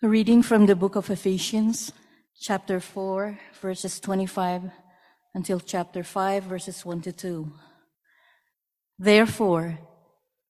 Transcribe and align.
A 0.00 0.08
reading 0.08 0.44
from 0.44 0.66
the 0.66 0.76
book 0.76 0.94
of 0.94 1.10
Ephesians, 1.10 1.90
chapter 2.38 2.78
4, 2.78 3.36
verses 3.60 3.98
25 3.98 4.70
until 5.34 5.58
chapter 5.58 6.04
5, 6.04 6.44
verses 6.44 6.86
1 6.86 7.00
to 7.00 7.10
2. 7.10 7.52
Therefore, 8.96 9.80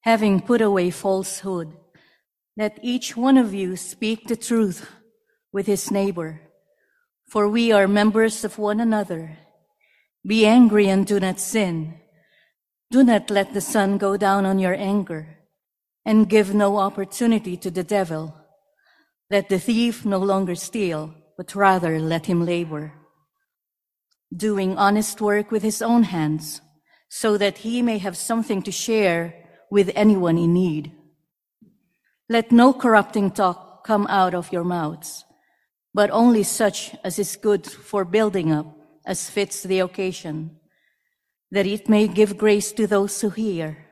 having 0.02 0.42
put 0.42 0.60
away 0.60 0.90
falsehood, 0.90 1.72
let 2.58 2.78
each 2.82 3.16
one 3.16 3.38
of 3.38 3.54
you 3.54 3.78
speak 3.78 4.28
the 4.28 4.36
truth 4.36 4.86
with 5.50 5.66
his 5.66 5.90
neighbor, 5.90 6.42
for 7.26 7.48
we 7.48 7.72
are 7.72 7.88
members 7.88 8.44
of 8.44 8.58
one 8.58 8.80
another. 8.80 9.38
Be 10.26 10.44
angry 10.44 10.90
and 10.90 11.06
do 11.06 11.18
not 11.18 11.40
sin. 11.40 11.94
Do 12.90 13.02
not 13.02 13.30
let 13.30 13.54
the 13.54 13.62
sun 13.62 13.96
go 13.96 14.18
down 14.18 14.44
on 14.44 14.58
your 14.58 14.74
anger, 14.74 15.38
and 16.04 16.28
give 16.28 16.52
no 16.52 16.76
opportunity 16.76 17.56
to 17.56 17.70
the 17.70 17.82
devil. 17.82 18.34
Let 19.30 19.48
the 19.48 19.58
thief 19.58 20.06
no 20.06 20.18
longer 20.18 20.54
steal, 20.54 21.14
but 21.36 21.54
rather 21.54 22.00
let 22.00 22.26
him 22.26 22.46
labor, 22.46 22.94
doing 24.34 24.76
honest 24.78 25.20
work 25.20 25.50
with 25.50 25.62
his 25.62 25.82
own 25.82 26.04
hands 26.04 26.60
so 27.08 27.38
that 27.38 27.58
he 27.58 27.82
may 27.82 27.98
have 27.98 28.16
something 28.16 28.62
to 28.62 28.72
share 28.72 29.34
with 29.70 29.90
anyone 29.94 30.38
in 30.38 30.52
need. 30.52 30.92
Let 32.28 32.52
no 32.52 32.72
corrupting 32.72 33.32
talk 33.32 33.84
come 33.84 34.06
out 34.08 34.34
of 34.34 34.52
your 34.52 34.64
mouths, 34.64 35.24
but 35.94 36.10
only 36.10 36.42
such 36.42 36.94
as 37.04 37.18
is 37.18 37.36
good 37.36 37.66
for 37.66 38.04
building 38.04 38.52
up, 38.52 38.66
as 39.06 39.30
fits 39.30 39.62
the 39.62 39.80
occasion, 39.80 40.56
that 41.50 41.66
it 41.66 41.88
may 41.88 42.08
give 42.08 42.36
grace 42.36 42.72
to 42.72 42.86
those 42.86 43.20
who 43.20 43.30
hear. 43.30 43.86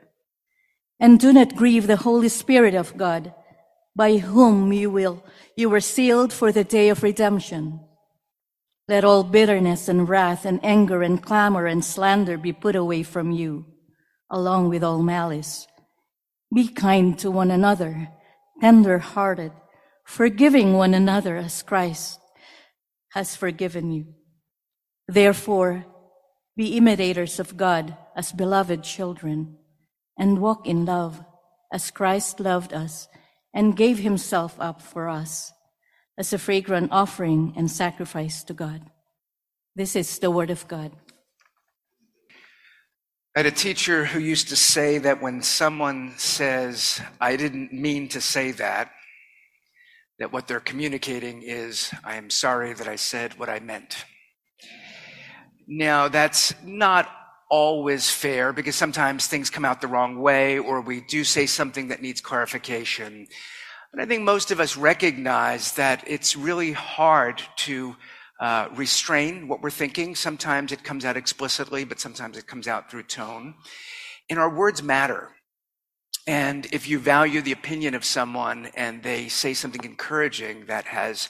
And 0.99 1.19
do 1.19 1.33
not 1.33 1.55
grieve 1.55 1.87
the 1.87 1.97
Holy 1.97 2.29
Spirit 2.29 2.75
of 2.75 2.97
God, 2.97 3.33
by 3.97 4.17
whom 4.17 4.71
you 4.71 4.91
will, 4.91 5.23
you 5.55 5.67
were 5.69 5.81
sealed 5.81 6.31
for 6.31 6.51
the 6.51 6.63
day 6.63 6.89
of 6.89 7.01
redemption. 7.01 7.79
Let 8.87 9.03
all 9.03 9.23
bitterness 9.23 9.89
and 9.89 10.07
wrath 10.07 10.45
and 10.45 10.63
anger 10.63 11.01
and 11.01 11.21
clamor 11.21 11.65
and 11.65 11.83
slander 11.83 12.37
be 12.37 12.53
put 12.53 12.75
away 12.75 13.01
from 13.01 13.31
you, 13.31 13.65
along 14.29 14.69
with 14.69 14.83
all 14.83 15.01
malice. 15.01 15.65
Be 16.53 16.67
kind 16.67 17.17
to 17.19 17.31
one 17.31 17.49
another, 17.49 18.09
tender 18.61 18.99
hearted, 18.99 19.51
forgiving 20.05 20.73
one 20.73 20.93
another 20.93 21.35
as 21.35 21.63
Christ 21.63 22.19
has 23.13 23.35
forgiven 23.35 23.91
you. 23.91 24.13
Therefore, 25.07 25.85
be 26.55 26.77
imitators 26.77 27.39
of 27.39 27.57
God 27.57 27.97
as 28.15 28.31
beloved 28.31 28.83
children, 28.83 29.57
and 30.19 30.39
walk 30.39 30.67
in 30.67 30.85
love 30.85 31.23
as 31.73 31.89
Christ 31.89 32.39
loved 32.39 32.73
us 32.73 33.07
and 33.57 33.75
gave 33.75 33.97
himself 33.97 34.55
up 34.59 34.83
for 34.83 35.09
us 35.09 35.51
as 36.15 36.31
a 36.31 36.37
fragrant 36.37 36.91
offering 36.91 37.53
and 37.57 37.71
sacrifice 37.71 38.43
to 38.43 38.53
God. 38.53 38.81
This 39.75 39.95
is 39.95 40.19
the 40.19 40.29
word 40.29 40.51
of 40.51 40.67
God. 40.67 40.91
I 43.35 43.39
had 43.39 43.47
a 43.47 43.51
teacher 43.51 44.05
who 44.05 44.19
used 44.19 44.49
to 44.49 44.55
say 44.55 44.99
that 44.99 45.23
when 45.23 45.41
someone 45.41 46.13
says, 46.17 47.01
I 47.19 47.35
didn't 47.35 47.73
mean 47.73 48.07
to 48.09 48.21
say 48.21 48.51
that, 48.51 48.91
that 50.19 50.31
what 50.31 50.47
they're 50.47 50.59
communicating 50.59 51.41
is, 51.41 51.91
I 52.03 52.17
am 52.17 52.29
sorry 52.29 52.73
that 52.73 52.87
I 52.87 52.95
said 52.95 53.39
what 53.39 53.49
I 53.49 53.59
meant. 53.59 54.05
Now, 55.67 56.09
that's 56.09 56.53
not 56.63 57.09
always 57.49 58.09
fair 58.09 58.51
because 58.53 58.75
sometimes 58.75 59.27
things 59.27 59.49
come 59.49 59.65
out 59.65 59.81
the 59.81 59.87
wrong 59.87 60.19
way 60.19 60.59
or 60.59 60.81
we 60.81 61.01
do 61.01 61.23
say 61.23 61.45
something 61.45 61.87
that 61.87 62.01
needs 62.01 62.21
clarification. 62.21 63.27
But 63.91 64.01
I 64.01 64.05
think 64.05 64.23
most 64.23 64.51
of 64.51 64.59
us 64.59 64.75
recognize 64.75 65.73
that 65.73 66.03
it's 66.05 66.35
really 66.35 66.73
hard 66.73 67.41
to 67.57 67.95
uh, 68.39 68.67
restrain 68.75 69.47
what 69.47 69.61
we're 69.61 69.69
thinking. 69.69 70.13
Sometimes 70.13 70.71
it 70.71 70.83
comes 70.83 71.05
out 71.05 71.17
explicitly, 71.17 71.83
but 71.85 71.99
sometimes 71.99 72.37
it 72.37 72.47
comes 72.47 72.67
out 72.67 72.91
through 72.91 73.03
tone. 73.03 73.55
And 74.29 74.37
our 74.37 74.53
words 74.53 74.83
matter. 74.83 75.31
And 76.27 76.67
if 76.73 76.89
you 76.89 76.99
value 76.99 77.41
the 77.41 77.53
opinion 77.53 77.95
of 77.95 78.03
someone 78.03 78.69
and 78.75 79.01
they 79.01 79.29
say 79.29 79.53
something 79.53 79.83
encouraging, 79.85 80.65
that 80.65 80.85
has 80.85 81.29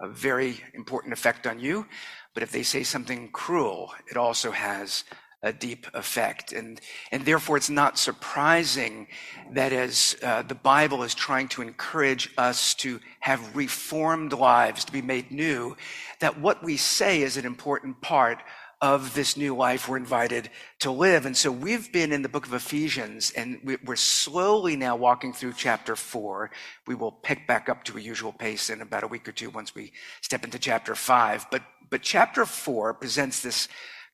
a 0.00 0.08
very 0.08 0.60
important 0.74 1.12
effect 1.12 1.46
on 1.46 1.60
you. 1.60 1.86
But 2.32 2.42
if 2.42 2.50
they 2.50 2.62
say 2.62 2.82
something 2.82 3.30
cruel, 3.30 3.92
it 4.10 4.16
also 4.16 4.50
has 4.50 5.04
a 5.42 5.52
deep 5.52 5.86
effect. 5.94 6.52
And, 6.52 6.80
and 7.12 7.24
therefore, 7.24 7.56
it's 7.56 7.70
not 7.70 7.96
surprising 7.98 9.06
that 9.52 9.72
as 9.72 10.16
uh, 10.22 10.42
the 10.42 10.54
Bible 10.54 11.02
is 11.04 11.14
trying 11.14 11.48
to 11.48 11.62
encourage 11.62 12.30
us 12.36 12.74
to 12.76 13.00
have 13.20 13.54
reformed 13.56 14.32
lives, 14.32 14.84
to 14.84 14.92
be 14.92 15.02
made 15.02 15.30
new, 15.30 15.76
that 16.20 16.40
what 16.40 16.64
we 16.64 16.76
say 16.76 17.22
is 17.22 17.36
an 17.36 17.46
important 17.46 18.00
part 18.00 18.42
of 18.80 19.14
this 19.14 19.36
new 19.36 19.56
life 19.56 19.88
we're 19.88 19.96
invited 19.96 20.50
to 20.78 20.90
live. 20.90 21.26
And 21.26 21.36
so 21.36 21.50
we've 21.50 21.92
been 21.92 22.12
in 22.12 22.22
the 22.22 22.28
book 22.28 22.46
of 22.46 22.54
Ephesians 22.54 23.32
and 23.32 23.60
we're 23.84 23.96
slowly 23.96 24.76
now 24.76 24.94
walking 24.94 25.32
through 25.32 25.54
chapter 25.54 25.96
four. 25.96 26.52
We 26.86 26.94
will 26.94 27.10
pick 27.10 27.46
back 27.46 27.68
up 27.68 27.82
to 27.84 27.98
a 27.98 28.00
usual 28.00 28.32
pace 28.32 28.70
in 28.70 28.80
about 28.80 29.02
a 29.02 29.08
week 29.08 29.28
or 29.28 29.32
two 29.32 29.50
once 29.50 29.74
we 29.74 29.92
step 30.20 30.44
into 30.44 30.60
chapter 30.60 30.94
five. 30.94 31.46
But, 31.50 31.62
but 31.90 32.02
chapter 32.02 32.44
four 32.44 32.94
presents 32.94 33.40
this 33.40 33.68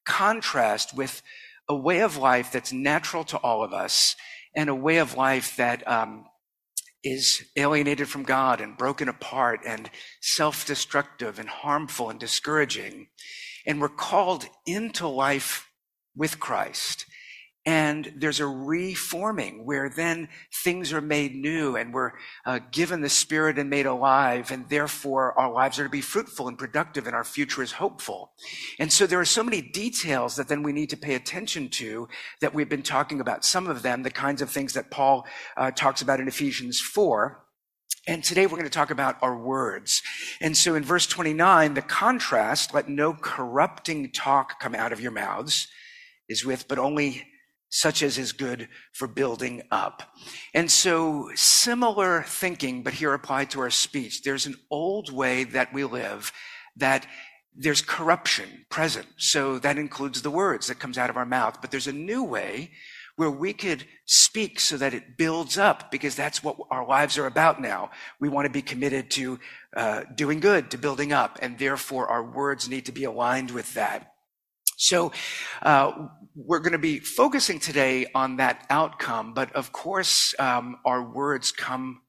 contrast 0.04 0.96
with 0.96 1.22
a 1.68 1.74
way 1.74 2.00
of 2.00 2.16
life 2.16 2.52
that's 2.52 2.72
natural 2.72 3.24
to 3.24 3.38
all 3.38 3.64
of 3.64 3.72
us 3.72 4.16
and 4.54 4.68
a 4.68 4.74
way 4.74 4.98
of 4.98 5.16
life 5.16 5.56
that 5.56 5.86
um, 5.88 6.26
is 7.02 7.44
alienated 7.56 8.08
from 8.08 8.22
God 8.22 8.60
and 8.60 8.76
broken 8.76 9.08
apart 9.08 9.60
and 9.66 9.90
self 10.20 10.66
destructive 10.66 11.38
and 11.38 11.48
harmful 11.48 12.10
and 12.10 12.20
discouraging. 12.20 13.08
And 13.66 13.80
we're 13.80 13.88
called 13.88 14.46
into 14.66 15.06
life 15.08 15.68
with 16.14 16.38
Christ 16.38 17.06
and 17.66 18.12
there's 18.16 18.40
a 18.40 18.46
reforming 18.46 19.64
where 19.64 19.88
then 19.88 20.28
things 20.52 20.92
are 20.92 21.00
made 21.00 21.34
new 21.34 21.76
and 21.76 21.94
we're 21.94 22.12
uh, 22.44 22.60
given 22.70 23.00
the 23.00 23.08
spirit 23.08 23.58
and 23.58 23.70
made 23.70 23.86
alive 23.86 24.50
and 24.50 24.68
therefore 24.68 25.38
our 25.38 25.50
lives 25.50 25.78
are 25.78 25.84
to 25.84 25.90
be 25.90 26.02
fruitful 26.02 26.46
and 26.46 26.58
productive 26.58 27.06
and 27.06 27.16
our 27.16 27.24
future 27.24 27.62
is 27.62 27.72
hopeful. 27.72 28.32
And 28.78 28.92
so 28.92 29.06
there 29.06 29.20
are 29.20 29.24
so 29.24 29.42
many 29.42 29.62
details 29.62 30.36
that 30.36 30.48
then 30.48 30.62
we 30.62 30.72
need 30.72 30.90
to 30.90 30.96
pay 30.96 31.14
attention 31.14 31.70
to 31.70 32.08
that 32.40 32.52
we've 32.52 32.68
been 32.68 32.82
talking 32.82 33.20
about. 33.20 33.44
Some 33.44 33.66
of 33.66 33.80
them 33.82 34.02
the 34.02 34.10
kinds 34.10 34.42
of 34.42 34.50
things 34.50 34.74
that 34.74 34.90
paul 34.90 35.26
uh, 35.56 35.70
talks 35.70 36.02
about 36.02 36.20
in 36.20 36.28
ephesians 36.28 36.80
4 36.80 37.40
and 38.06 38.22
today 38.22 38.44
we're 38.44 38.58
going 38.58 38.64
to 38.64 38.70
talk 38.70 38.90
about 38.90 39.16
our 39.22 39.34
words. 39.34 40.02
And 40.38 40.54
so 40.54 40.74
in 40.74 40.84
verse 40.84 41.06
29, 41.06 41.72
the 41.72 41.80
contrast, 41.80 42.74
let 42.74 42.86
no 42.86 43.14
corrupting 43.14 44.10
talk 44.10 44.60
come 44.60 44.74
out 44.74 44.92
of 44.92 45.00
your 45.00 45.10
mouths, 45.10 45.68
is 46.28 46.44
with, 46.44 46.68
but 46.68 46.78
only 46.78 47.24
such 47.74 48.04
as 48.04 48.18
is 48.18 48.30
good 48.30 48.68
for 48.92 49.08
building 49.08 49.60
up. 49.72 50.14
And 50.54 50.70
so 50.70 51.30
similar 51.34 52.22
thinking, 52.22 52.84
but 52.84 52.94
here 52.94 53.12
applied 53.12 53.50
to 53.50 53.60
our 53.60 53.70
speech. 53.70 54.22
There's 54.22 54.46
an 54.46 54.54
old 54.70 55.12
way 55.12 55.42
that 55.42 55.74
we 55.74 55.82
live 55.82 56.32
that 56.76 57.04
there's 57.56 57.82
corruption 57.82 58.64
present. 58.70 59.06
So 59.16 59.58
that 59.58 59.76
includes 59.76 60.22
the 60.22 60.30
words 60.30 60.68
that 60.68 60.78
comes 60.78 60.98
out 60.98 61.10
of 61.10 61.16
our 61.16 61.26
mouth. 61.26 61.60
But 61.60 61.72
there's 61.72 61.88
a 61.88 61.92
new 61.92 62.22
way 62.22 62.70
where 63.16 63.30
we 63.30 63.52
could 63.52 63.84
speak 64.06 64.60
so 64.60 64.76
that 64.76 64.94
it 64.94 65.16
builds 65.18 65.58
up 65.58 65.90
because 65.90 66.14
that's 66.14 66.44
what 66.44 66.56
our 66.70 66.86
lives 66.86 67.18
are 67.18 67.26
about 67.26 67.60
now. 67.60 67.90
We 68.20 68.28
want 68.28 68.46
to 68.46 68.52
be 68.52 68.62
committed 68.62 69.10
to 69.12 69.40
uh, 69.76 70.02
doing 70.14 70.38
good, 70.38 70.70
to 70.70 70.78
building 70.78 71.12
up, 71.12 71.40
and 71.42 71.58
therefore 71.58 72.06
our 72.06 72.22
words 72.22 72.68
need 72.68 72.86
to 72.86 72.92
be 72.92 73.02
aligned 73.02 73.50
with 73.50 73.74
that. 73.74 74.13
So, 74.76 75.12
uh, 75.62 76.08
we're 76.36 76.58
going 76.58 76.72
to 76.72 76.78
be 76.78 76.98
focusing 76.98 77.60
today 77.60 78.06
on 78.14 78.38
that 78.38 78.66
outcome, 78.68 79.34
but 79.34 79.52
of 79.54 79.72
course, 79.72 80.34
um, 80.40 80.78
our 80.84 81.02
words 81.02 81.52
come, 81.52 82.02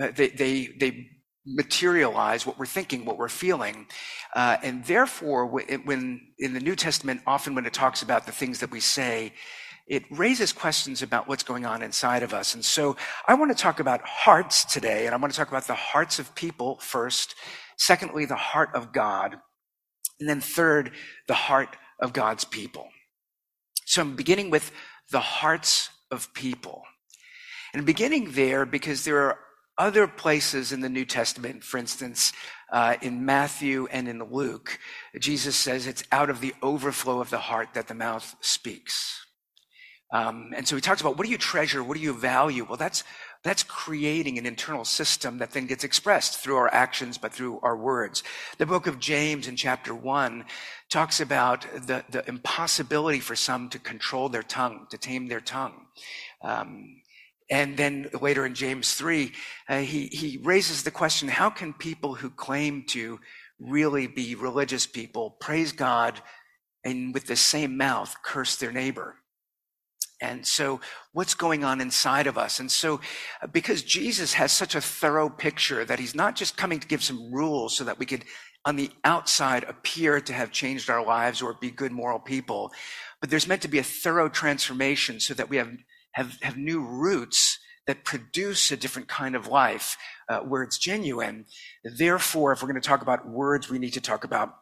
uh, 0.00 0.08
they, 0.14 0.28
they, 0.28 0.66
they, 0.78 1.10
materialize 1.50 2.44
what 2.44 2.58
we're 2.58 2.66
thinking, 2.66 3.06
what 3.06 3.16
we're 3.16 3.26
feeling. 3.26 3.86
Uh, 4.34 4.58
and 4.62 4.84
therefore, 4.84 5.46
when 5.46 6.20
in 6.38 6.52
the 6.52 6.60
New 6.60 6.76
Testament, 6.76 7.22
often 7.26 7.54
when 7.54 7.64
it 7.64 7.72
talks 7.72 8.02
about 8.02 8.26
the 8.26 8.32
things 8.32 8.60
that 8.60 8.70
we 8.70 8.80
say, 8.80 9.32
it 9.86 10.04
raises 10.10 10.52
questions 10.52 11.00
about 11.00 11.26
what's 11.26 11.42
going 11.42 11.64
on 11.64 11.82
inside 11.82 12.22
of 12.22 12.34
us. 12.34 12.54
And 12.54 12.62
so 12.62 12.96
I 13.26 13.34
want 13.34 13.50
to 13.56 13.60
talk 13.60 13.80
about 13.80 14.02
hearts 14.02 14.66
today, 14.66 15.06
and 15.06 15.14
I 15.14 15.18
want 15.18 15.32
to 15.32 15.38
talk 15.38 15.48
about 15.48 15.66
the 15.66 15.74
hearts 15.74 16.18
of 16.18 16.34
people 16.34 16.78
first. 16.80 17.34
Secondly, 17.78 18.26
the 18.26 18.36
heart 18.36 18.70
of 18.74 18.92
God. 18.92 19.36
And 20.20 20.28
then 20.28 20.40
third, 20.40 20.92
the 21.26 21.34
heart 21.34 21.76
of 22.00 22.12
God's 22.12 22.44
people. 22.44 22.88
So 23.84 24.02
I'm 24.02 24.16
beginning 24.16 24.50
with 24.50 24.70
the 25.10 25.20
hearts 25.20 25.90
of 26.10 26.32
people. 26.34 26.82
And 27.72 27.84
beginning 27.86 28.32
there 28.32 28.66
because 28.66 29.04
there 29.04 29.18
are 29.18 29.38
other 29.76 30.08
places 30.08 30.72
in 30.72 30.80
the 30.80 30.88
New 30.88 31.04
Testament, 31.04 31.62
for 31.62 31.78
instance, 31.78 32.32
uh, 32.72 32.96
in 33.00 33.24
Matthew 33.24 33.86
and 33.90 34.08
in 34.08 34.22
Luke, 34.22 34.78
Jesus 35.18 35.56
says 35.56 35.86
it's 35.86 36.04
out 36.10 36.30
of 36.30 36.40
the 36.40 36.54
overflow 36.62 37.20
of 37.20 37.30
the 37.30 37.38
heart 37.38 37.68
that 37.74 37.86
the 37.86 37.94
mouth 37.94 38.34
speaks. 38.40 39.24
Um, 40.12 40.52
and 40.56 40.66
so 40.66 40.74
he 40.74 40.82
talks 40.82 41.00
about 41.00 41.16
what 41.16 41.26
do 41.26 41.30
you 41.30 41.38
treasure? 41.38 41.82
What 41.82 41.96
do 41.96 42.02
you 42.02 42.12
value? 42.12 42.64
Well, 42.64 42.76
that's 42.76 43.04
That's 43.44 43.62
creating 43.62 44.36
an 44.36 44.46
internal 44.46 44.84
system 44.84 45.38
that 45.38 45.52
then 45.52 45.66
gets 45.66 45.84
expressed 45.84 46.38
through 46.38 46.56
our 46.56 46.72
actions, 46.72 47.18
but 47.18 47.32
through 47.32 47.60
our 47.62 47.76
words. 47.76 48.24
The 48.58 48.66
book 48.66 48.86
of 48.86 48.98
James 48.98 49.46
in 49.46 49.54
chapter 49.56 49.94
one 49.94 50.44
talks 50.90 51.20
about 51.20 51.62
the, 51.86 52.04
the 52.10 52.28
impossibility 52.28 53.20
for 53.20 53.36
some 53.36 53.68
to 53.70 53.78
control 53.78 54.28
their 54.28 54.42
tongue, 54.42 54.86
to 54.90 54.98
tame 54.98 55.28
their 55.28 55.40
tongue. 55.40 55.86
Um, 56.42 57.02
and 57.50 57.76
then 57.76 58.10
later 58.20 58.44
in 58.44 58.54
James 58.54 58.94
3, 58.94 59.32
uh, 59.68 59.78
he, 59.78 60.06
he 60.08 60.38
raises 60.42 60.82
the 60.82 60.90
question 60.90 61.28
how 61.28 61.48
can 61.48 61.72
people 61.72 62.14
who 62.14 62.30
claim 62.30 62.84
to 62.88 63.20
really 63.58 64.06
be 64.06 64.34
religious 64.34 64.86
people 64.86 65.30
praise 65.40 65.72
God 65.72 66.20
and 66.84 67.14
with 67.14 67.26
the 67.26 67.36
same 67.36 67.76
mouth 67.76 68.14
curse 68.22 68.56
their 68.56 68.72
neighbor? 68.72 69.16
And 70.20 70.46
so, 70.46 70.80
what's 71.12 71.34
going 71.34 71.64
on 71.64 71.80
inside 71.80 72.26
of 72.26 72.36
us? 72.36 72.58
And 72.58 72.70
so, 72.70 73.00
uh, 73.42 73.46
because 73.46 73.82
Jesus 73.82 74.34
has 74.34 74.52
such 74.52 74.74
a 74.74 74.80
thorough 74.80 75.28
picture 75.28 75.84
that 75.84 75.98
he's 75.98 76.14
not 76.14 76.34
just 76.34 76.56
coming 76.56 76.80
to 76.80 76.88
give 76.88 77.04
some 77.04 77.32
rules 77.32 77.76
so 77.76 77.84
that 77.84 77.98
we 77.98 78.06
could, 78.06 78.24
on 78.64 78.76
the 78.76 78.90
outside, 79.04 79.64
appear 79.64 80.20
to 80.20 80.32
have 80.32 80.50
changed 80.50 80.90
our 80.90 81.04
lives 81.04 81.40
or 81.40 81.54
be 81.60 81.70
good 81.70 81.92
moral 81.92 82.18
people, 82.18 82.72
but 83.20 83.30
there's 83.30 83.46
meant 83.46 83.62
to 83.62 83.68
be 83.68 83.78
a 83.78 83.84
thorough 83.84 84.28
transformation 84.28 85.20
so 85.20 85.34
that 85.34 85.48
we 85.48 85.56
have 85.56 85.70
have, 86.12 86.38
have 86.42 86.56
new 86.56 86.80
roots 86.80 87.58
that 87.86 88.04
produce 88.04 88.70
a 88.70 88.76
different 88.76 89.08
kind 89.08 89.34
of 89.34 89.46
life 89.46 89.96
uh, 90.28 90.40
where 90.40 90.62
it's 90.62 90.78
genuine. 90.78 91.46
Therefore, 91.84 92.52
if 92.52 92.62
we're 92.62 92.68
going 92.68 92.80
to 92.80 92.86
talk 92.86 93.02
about 93.02 93.28
words, 93.28 93.70
we 93.70 93.78
need 93.78 93.94
to 93.94 94.00
talk 94.00 94.24
about 94.24 94.54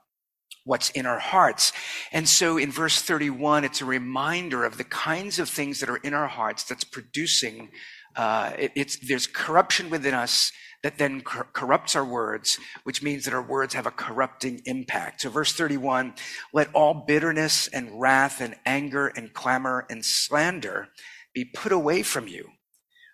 what's 0.66 0.90
in 0.90 1.06
our 1.06 1.18
hearts. 1.18 1.72
And 2.12 2.28
so 2.28 2.58
in 2.58 2.70
verse 2.70 3.00
31, 3.00 3.64
it's 3.64 3.80
a 3.80 3.86
reminder 3.86 4.64
of 4.64 4.76
the 4.76 4.84
kinds 4.84 5.38
of 5.38 5.48
things 5.48 5.80
that 5.80 5.88
are 5.88 5.96
in 5.96 6.12
our 6.12 6.26
hearts 6.26 6.64
that's 6.64 6.84
producing, 6.84 7.70
uh, 8.16 8.52
it, 8.58 8.72
it's, 8.74 8.98
there's 8.98 9.26
corruption 9.26 9.88
within 9.88 10.12
us 10.12 10.52
that 10.82 10.98
then 10.98 11.20
cor- 11.20 11.48
corrupts 11.52 11.96
our 11.96 12.04
words, 12.04 12.58
which 12.84 13.02
means 13.02 13.24
that 13.24 13.34
our 13.34 13.42
words 13.42 13.74
have 13.74 13.86
a 13.86 13.90
corrupting 13.92 14.60
impact. 14.66 15.22
So 15.22 15.30
verse 15.30 15.52
31, 15.52 16.14
let 16.52 16.68
all 16.74 17.04
bitterness 17.06 17.68
and 17.68 18.00
wrath 18.00 18.40
and 18.40 18.56
anger 18.66 19.06
and 19.08 19.32
clamor 19.32 19.86
and 19.88 20.04
slander 20.04 20.88
be 21.32 21.44
put 21.44 21.72
away 21.72 22.02
from 22.02 22.26
you, 22.26 22.50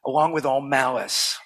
along 0.06 0.32
with 0.32 0.46
all 0.46 0.60
malice. 0.60 1.38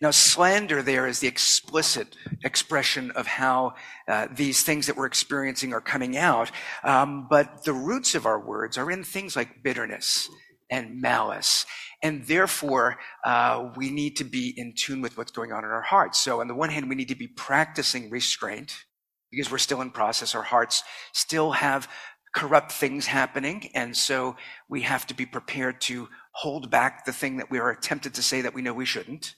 Now, 0.00 0.10
slander 0.10 0.82
there 0.82 1.06
is 1.06 1.20
the 1.20 1.28
explicit 1.28 2.16
expression 2.44 3.10
of 3.12 3.26
how 3.26 3.74
uh, 4.08 4.28
these 4.30 4.62
things 4.62 4.86
that 4.86 4.96
we're 4.96 5.06
experiencing 5.06 5.72
are 5.72 5.80
coming 5.80 6.16
out. 6.16 6.50
Um, 6.84 7.26
but 7.28 7.64
the 7.64 7.72
roots 7.72 8.14
of 8.14 8.26
our 8.26 8.40
words 8.40 8.76
are 8.76 8.90
in 8.90 9.04
things 9.04 9.36
like 9.36 9.62
bitterness 9.62 10.28
and 10.70 11.00
malice. 11.00 11.64
And 12.02 12.26
therefore, 12.26 12.98
uh, 13.24 13.70
we 13.76 13.90
need 13.90 14.16
to 14.16 14.24
be 14.24 14.52
in 14.56 14.74
tune 14.76 15.00
with 15.00 15.16
what's 15.16 15.32
going 15.32 15.52
on 15.52 15.64
in 15.64 15.70
our 15.70 15.82
hearts. 15.82 16.20
So, 16.20 16.40
on 16.40 16.48
the 16.48 16.54
one 16.54 16.70
hand, 16.70 16.88
we 16.88 16.94
need 16.94 17.08
to 17.08 17.14
be 17.14 17.28
practicing 17.28 18.10
restraint 18.10 18.84
because 19.30 19.50
we're 19.50 19.58
still 19.58 19.80
in 19.80 19.90
process. 19.90 20.34
Our 20.34 20.42
hearts 20.42 20.82
still 21.12 21.52
have 21.52 21.88
corrupt 22.36 22.70
things 22.70 23.06
happening. 23.06 23.70
And 23.74 23.96
so 23.96 24.36
we 24.68 24.82
have 24.82 25.06
to 25.06 25.14
be 25.14 25.24
prepared 25.24 25.80
to 25.82 26.08
hold 26.32 26.70
back 26.70 27.06
the 27.06 27.12
thing 27.12 27.38
that 27.38 27.50
we 27.50 27.58
are 27.58 27.74
tempted 27.74 28.12
to 28.14 28.22
say 28.22 28.42
that 28.42 28.52
we 28.52 28.60
know 28.60 28.74
we 28.74 28.84
shouldn't. 28.84 29.34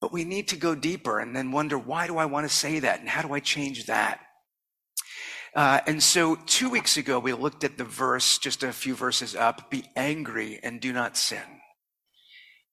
But 0.00 0.12
we 0.12 0.24
need 0.24 0.48
to 0.48 0.56
go 0.56 0.74
deeper 0.74 1.18
and 1.18 1.34
then 1.34 1.52
wonder, 1.52 1.78
why 1.78 2.06
do 2.06 2.18
I 2.18 2.26
want 2.26 2.48
to 2.48 2.54
say 2.54 2.80
that? 2.80 3.00
And 3.00 3.08
how 3.08 3.22
do 3.22 3.32
I 3.32 3.40
change 3.40 3.86
that? 3.86 4.20
Uh, 5.54 5.80
and 5.86 6.02
so 6.02 6.36
two 6.44 6.68
weeks 6.68 6.98
ago, 6.98 7.18
we 7.18 7.32
looked 7.32 7.64
at 7.64 7.78
the 7.78 7.84
verse, 7.84 8.36
just 8.36 8.62
a 8.62 8.72
few 8.72 8.94
verses 8.94 9.34
up, 9.34 9.70
be 9.70 9.84
angry 9.96 10.60
and 10.62 10.82
do 10.82 10.92
not 10.92 11.16
sin. 11.16 11.40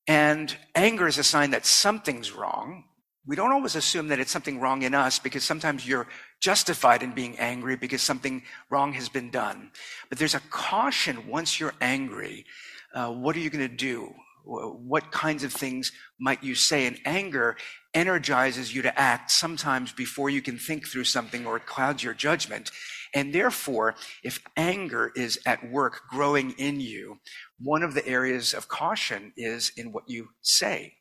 And 0.05 0.53
anger 0.75 1.07
is 1.07 1.17
a 1.17 1.23
sign 1.23 1.51
that 1.51 1.65
something's 1.65 2.33
wrong. 2.33 2.83
We 3.25 3.37
don't 3.37 3.53
always 3.53 3.77
assume 3.77 4.09
that 4.09 4.19
it's 4.19 4.31
something 4.31 4.59
wrong 4.59 4.81
in 4.81 4.93
us 4.93 5.17
because 5.17 5.45
sometimes 5.45 5.87
you're 5.87 6.07
justified 6.41 7.03
in 7.03 7.13
being 7.13 7.39
angry 7.39 7.77
because 7.77 8.01
something 8.01 8.43
wrong 8.69 8.91
has 8.93 9.07
been 9.07 9.31
done. 9.31 9.71
But 10.09 10.17
there's 10.17 10.35
a 10.35 10.41
caution 10.49 11.29
once 11.29 11.57
you're 11.57 11.73
angry. 11.79 12.45
Uh, 12.93 13.13
what 13.13 13.37
are 13.37 13.39
you 13.39 13.49
going 13.49 13.65
to 13.69 13.73
do? 13.73 14.13
What 14.43 15.11
kinds 15.11 15.43
of 15.43 15.53
things 15.53 15.91
might 16.19 16.43
you 16.43 16.55
say? 16.55 16.85
And 16.85 16.99
anger 17.05 17.55
energizes 17.93 18.73
you 18.75 18.81
to 18.81 18.99
act 18.99 19.31
sometimes 19.31 19.93
before 19.93 20.29
you 20.29 20.41
can 20.41 20.57
think 20.57 20.87
through 20.87 21.05
something 21.05 21.45
or 21.45 21.57
it 21.57 21.65
clouds 21.65 22.03
your 22.03 22.13
judgment. 22.13 22.71
And 23.13 23.33
therefore, 23.33 23.95
if 24.23 24.39
anger 24.57 25.11
is 25.15 25.39
at 25.45 25.69
work 25.69 26.01
growing 26.09 26.51
in 26.57 26.79
you, 26.79 27.19
one 27.59 27.83
of 27.83 27.93
the 27.93 28.05
areas 28.07 28.53
of 28.53 28.67
caution 28.67 29.31
is 29.37 29.71
in 29.77 29.91
what 29.91 30.09
you 30.09 30.29
say. 30.41 30.95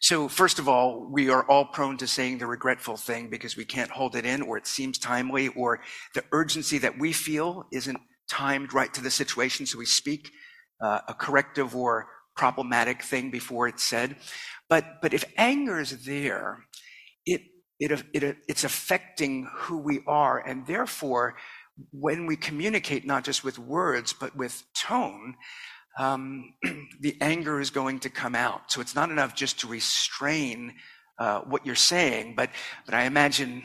So 0.00 0.28
first 0.28 0.58
of 0.58 0.66
all, 0.66 1.06
we 1.12 1.28
are 1.28 1.44
all 1.44 1.66
prone 1.66 1.98
to 1.98 2.06
saying 2.06 2.38
the 2.38 2.46
regretful 2.46 2.96
thing 2.96 3.28
because 3.28 3.56
we 3.56 3.66
can't 3.66 3.90
hold 3.90 4.16
it 4.16 4.24
in 4.24 4.40
or 4.40 4.56
it 4.56 4.66
seems 4.66 4.98
timely 4.98 5.48
or 5.48 5.82
the 6.14 6.24
urgency 6.32 6.78
that 6.78 6.98
we 6.98 7.12
feel 7.12 7.66
isn't 7.70 8.00
timed 8.28 8.72
right 8.72 8.92
to 8.94 9.02
the 9.02 9.10
situation. 9.10 9.66
So 9.66 9.78
we 9.78 9.84
speak 9.84 10.30
a 10.80 11.14
corrective 11.18 11.74
or 11.76 12.08
problematic 12.36 13.02
thing 13.02 13.30
before 13.30 13.68
it's 13.68 13.84
said. 13.84 14.16
But, 14.68 15.02
but 15.02 15.12
if 15.12 15.24
anger 15.36 15.80
is 15.80 16.04
there, 16.04 16.64
it, 17.26 17.42
it, 17.78 18.02
it, 18.14 18.38
it's 18.48 18.64
affecting 18.64 19.48
who 19.54 19.78
we 19.78 20.00
are. 20.06 20.38
And 20.38 20.66
therefore, 20.66 21.36
when 21.92 22.26
we 22.26 22.36
communicate 22.36 23.06
not 23.06 23.24
just 23.24 23.44
with 23.44 23.58
words, 23.58 24.12
but 24.12 24.36
with 24.36 24.62
tone, 24.74 25.34
um, 25.98 26.54
the 27.00 27.16
anger 27.20 27.60
is 27.60 27.70
going 27.70 28.00
to 28.00 28.10
come 28.10 28.34
out. 28.34 28.70
So 28.72 28.80
it's 28.80 28.94
not 28.94 29.10
enough 29.10 29.34
just 29.34 29.60
to 29.60 29.66
restrain 29.66 30.74
uh, 31.18 31.40
what 31.40 31.66
you're 31.66 31.74
saying, 31.74 32.34
but 32.34 32.50
but 32.86 32.94
I 32.94 33.04
imagine 33.04 33.62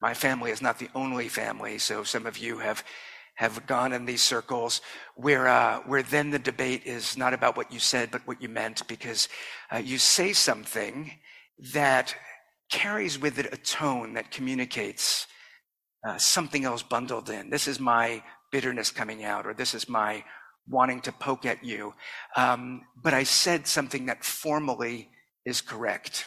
my 0.00 0.14
family 0.14 0.50
is 0.50 0.62
not 0.62 0.78
the 0.78 0.88
only 0.94 1.28
family. 1.28 1.78
So 1.78 2.04
some 2.04 2.26
of 2.26 2.38
you 2.38 2.58
have 2.58 2.84
have 3.34 3.66
gone 3.66 3.92
in 3.92 4.04
these 4.04 4.22
circles 4.22 4.80
where 5.16 5.48
uh, 5.48 5.80
where 5.86 6.02
then 6.02 6.30
the 6.30 6.38
debate 6.38 6.82
is 6.84 7.16
not 7.16 7.34
about 7.34 7.56
what 7.56 7.72
you 7.72 7.78
said, 7.78 8.10
but 8.10 8.26
what 8.26 8.42
you 8.42 8.48
meant, 8.48 8.86
because 8.86 9.28
uh, 9.72 9.78
you 9.78 9.98
say 9.98 10.32
something 10.32 11.12
that 11.72 12.14
carries 12.70 13.18
with 13.18 13.38
it 13.38 13.52
a 13.52 13.56
tone 13.56 14.14
that 14.14 14.30
communicates 14.30 15.26
uh, 16.06 16.18
something 16.18 16.64
else 16.64 16.82
bundled 16.82 17.30
in. 17.30 17.50
This 17.50 17.68
is 17.68 17.78
my 17.78 18.22
bitterness 18.50 18.90
coming 18.90 19.24
out, 19.24 19.46
or 19.46 19.54
this 19.54 19.74
is 19.74 19.88
my 19.88 20.24
wanting 20.68 21.00
to 21.02 21.12
poke 21.12 21.46
at 21.46 21.64
you. 21.64 21.94
Um, 22.36 22.82
but 23.02 23.14
I 23.14 23.24
said 23.24 23.66
something 23.66 24.06
that 24.06 24.24
formally 24.24 25.08
is 25.44 25.60
correct. 25.60 26.26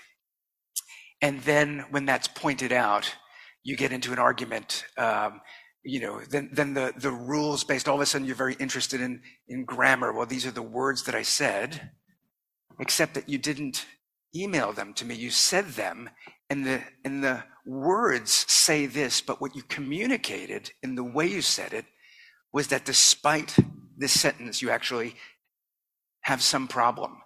And 1.22 1.42
then 1.42 1.86
when 1.90 2.06
that's 2.06 2.28
pointed 2.28 2.72
out, 2.72 3.16
you 3.64 3.76
get 3.76 3.92
into 3.92 4.12
an 4.12 4.20
argument. 4.20 4.86
Um, 4.98 5.42
you 5.86 6.00
know, 6.00 6.20
then, 6.30 6.50
then 6.52 6.74
the, 6.74 6.94
the 6.98 7.12
rules 7.12 7.64
based, 7.64 7.88
all 7.88 7.96
of 7.96 8.02
a 8.02 8.06
sudden 8.06 8.26
you're 8.26 8.36
very 8.36 8.56
interested 8.56 9.00
in, 9.00 9.22
in 9.48 9.64
grammar. 9.64 10.12
Well, 10.12 10.26
these 10.26 10.46
are 10.46 10.52
the 10.52 10.62
words 10.62 11.04
that 11.04 11.16
I 11.16 11.22
said, 11.22 11.92
except 12.80 13.14
that 13.14 13.30
you 13.30 13.38
didn't 13.38 13.86
email 14.36 14.74
them 14.74 14.94
to 14.96 15.06
me. 15.06 15.16
You 15.16 15.30
said 15.30 15.70
them 15.70 16.10
and 16.50 16.66
the, 16.66 16.82
and 17.04 17.24
the 17.24 17.44
words 17.66 18.32
say 18.32 18.88
this, 18.88 19.22
but 19.22 19.40
what 19.40 19.56
you 19.56 19.62
communicated 19.64 20.72
in 20.84 20.96
the 20.96 21.04
way 21.04 21.28
you 21.28 21.42
said 21.42 21.72
it 21.72 21.86
was 22.52 22.68
that 22.68 22.86
despite 22.86 23.56
this 23.98 24.20
sentence, 24.20 24.62
you 24.62 24.70
actually 24.70 25.16
have 26.22 26.42
some 26.42 26.68
problem. 26.68 27.18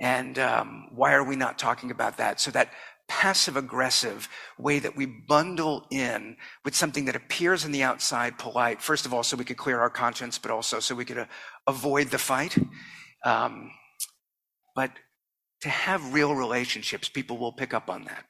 And 0.00 0.38
um, 0.38 0.88
why 0.94 1.12
are 1.12 1.24
we 1.24 1.36
not 1.36 1.58
talking 1.58 1.90
about 1.90 2.16
that? 2.18 2.40
So 2.40 2.50
that 2.52 2.70
passive 3.08 3.56
aggressive 3.56 4.28
way 4.58 4.78
that 4.78 4.94
we 4.94 5.06
bundle 5.06 5.86
in 5.90 6.36
with 6.64 6.74
something 6.76 7.06
that 7.06 7.16
appears 7.16 7.64
on 7.64 7.72
the 7.72 7.82
outside 7.82 8.38
polite, 8.38 8.80
first 8.82 9.06
of 9.06 9.14
all, 9.14 9.22
so 9.22 9.36
we 9.36 9.44
could 9.44 9.56
clear 9.56 9.80
our 9.80 9.90
conscience, 9.90 10.38
but 10.38 10.50
also 10.50 10.78
so 10.78 10.94
we 10.94 11.04
could 11.04 11.18
uh, 11.18 11.26
avoid 11.66 12.08
the 12.08 12.18
fight. 12.18 12.56
Um, 13.24 13.70
but 14.76 14.92
to 15.62 15.68
have 15.68 16.14
real 16.14 16.34
relationships, 16.34 17.08
people 17.08 17.38
will 17.38 17.52
pick 17.52 17.74
up 17.74 17.90
on 17.90 18.04
that. 18.04 18.24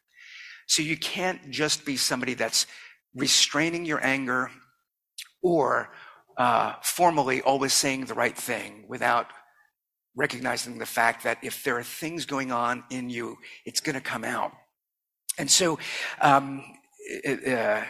So 0.66 0.82
you 0.82 0.96
can't 0.96 1.50
just 1.50 1.84
be 1.84 1.96
somebody 1.96 2.34
that's 2.34 2.66
restraining 3.14 3.84
your 3.84 4.04
anger 4.04 4.50
or 5.42 5.92
uh, 6.36 6.74
formally 6.82 7.42
always 7.42 7.72
saying 7.72 8.04
the 8.04 8.14
right 8.14 8.36
thing 8.36 8.84
without 8.88 9.26
recognizing 10.14 10.78
the 10.78 10.86
fact 10.86 11.24
that 11.24 11.38
if 11.42 11.64
there 11.64 11.78
are 11.78 11.82
things 11.82 12.26
going 12.26 12.52
on 12.52 12.84
in 12.90 13.10
you, 13.10 13.36
it's 13.64 13.80
going 13.80 13.94
to 13.94 14.00
come 14.00 14.24
out. 14.24 14.52
And 15.38 15.50
so, 15.50 15.78
um, 16.20 16.64
uh, 17.26 17.82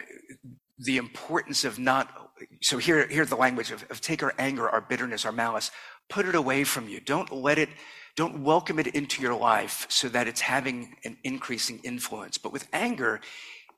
the 0.78 0.96
importance 0.96 1.64
of 1.64 1.78
not, 1.78 2.30
so 2.60 2.78
here, 2.78 3.06
here's 3.08 3.30
the 3.30 3.36
language 3.36 3.72
of, 3.72 3.84
of 3.90 4.00
take 4.00 4.22
our 4.22 4.34
anger, 4.38 4.68
our 4.68 4.80
bitterness, 4.80 5.24
our 5.24 5.32
malice, 5.32 5.70
put 6.08 6.26
it 6.26 6.34
away 6.34 6.64
from 6.64 6.88
you. 6.88 7.00
Don't 7.00 7.32
let 7.32 7.58
it, 7.58 7.68
don't 8.16 8.44
welcome 8.44 8.78
it 8.78 8.86
into 8.88 9.22
your 9.22 9.34
life 9.34 9.86
so 9.88 10.08
that 10.08 10.28
it's 10.28 10.42
having 10.42 10.96
an 11.04 11.16
increasing 11.24 11.80
influence. 11.82 12.38
But 12.38 12.52
with 12.52 12.68
anger, 12.72 13.20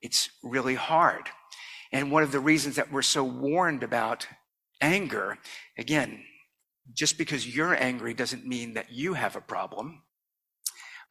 it's 0.03 0.31
really 0.43 0.75
hard. 0.75 1.29
And 1.93 2.13
one 2.13 2.23
of 2.23 2.33
the 2.33 2.41
reasons 2.41 2.77
that 2.77 2.93
we're 2.93 3.03
so 3.03 3.25
warned 3.25 3.83
about 3.83 4.27
anger, 4.81 5.39
again, 5.79 6.23
just 6.93 7.19
because 7.19 7.55
you're 7.55 7.75
angry 7.75 8.15
doesn't 8.15 8.47
mean 8.47 8.75
that 8.75 8.91
you 8.91 9.15
have 9.15 9.37
a 9.37 9.41
problem. 9.41 10.03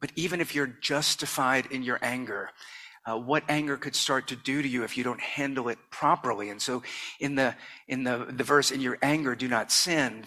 But 0.00 0.12
even 0.16 0.40
if 0.40 0.54
you're 0.54 0.66
justified 0.66 1.66
in 1.66 1.82
your 1.82 1.98
anger, 2.02 2.50
uh, 3.06 3.16
what 3.18 3.44
anger 3.48 3.76
could 3.76 3.96
start 3.96 4.28
to 4.28 4.36
do 4.36 4.62
to 4.62 4.68
you 4.68 4.84
if 4.84 4.96
you 4.96 5.04
don't 5.04 5.20
handle 5.20 5.68
it 5.68 5.78
properly. 5.90 6.50
And 6.50 6.60
so 6.60 6.82
in 7.18 7.34
the, 7.34 7.54
in 7.88 8.04
the, 8.04 8.26
the 8.28 8.44
verse, 8.44 8.70
in 8.70 8.80
your 8.80 8.98
anger, 9.02 9.34
do 9.34 9.48
not 9.48 9.72
sin, 9.72 10.24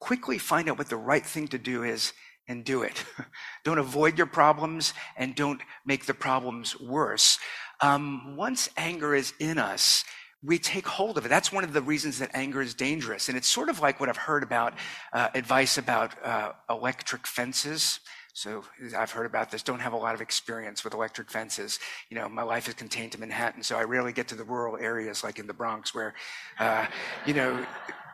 quickly 0.00 0.38
find 0.38 0.68
out 0.68 0.78
what 0.78 0.88
the 0.88 0.96
right 0.96 1.24
thing 1.24 1.48
to 1.48 1.58
do 1.58 1.82
is 1.82 2.12
and 2.48 2.64
do 2.64 2.82
it. 2.82 3.04
don't 3.64 3.78
avoid 3.78 4.16
your 4.16 4.26
problems 4.26 4.94
and 5.16 5.34
don't 5.34 5.60
make 5.84 6.06
the 6.06 6.14
problems 6.14 6.78
worse. 6.80 7.38
Um, 7.80 8.36
once 8.36 8.70
anger 8.76 9.14
is 9.14 9.34
in 9.38 9.58
us, 9.58 10.04
we 10.42 10.58
take 10.58 10.86
hold 10.86 11.18
of 11.18 11.26
it. 11.26 11.28
That's 11.28 11.52
one 11.52 11.64
of 11.64 11.72
the 11.72 11.82
reasons 11.82 12.18
that 12.20 12.30
anger 12.32 12.62
is 12.62 12.72
dangerous. 12.72 13.28
And 13.28 13.36
it's 13.36 13.48
sort 13.48 13.68
of 13.68 13.80
like 13.80 14.00
what 14.00 14.08
I've 14.08 14.16
heard 14.16 14.42
about 14.42 14.74
uh, 15.12 15.28
advice 15.34 15.76
about 15.76 16.12
uh, 16.24 16.52
electric 16.70 17.26
fences. 17.26 18.00
So 18.36 18.62
I've 18.94 19.10
heard 19.10 19.24
about 19.24 19.50
this, 19.50 19.62
don't 19.62 19.78
have 19.78 19.94
a 19.94 19.96
lot 19.96 20.14
of 20.14 20.20
experience 20.20 20.84
with 20.84 20.92
electric 20.92 21.30
fences. 21.30 21.78
You 22.10 22.18
know, 22.18 22.28
my 22.28 22.42
life 22.42 22.68
is 22.68 22.74
contained 22.74 23.12
to 23.12 23.18
Manhattan, 23.18 23.62
so 23.62 23.78
I 23.78 23.84
rarely 23.84 24.12
get 24.12 24.28
to 24.28 24.34
the 24.34 24.44
rural 24.44 24.76
areas 24.76 25.24
like 25.24 25.38
in 25.38 25.46
the 25.46 25.54
Bronx 25.54 25.94
where, 25.94 26.12
uh, 26.58 26.84
you 27.24 27.32
know, 27.32 27.64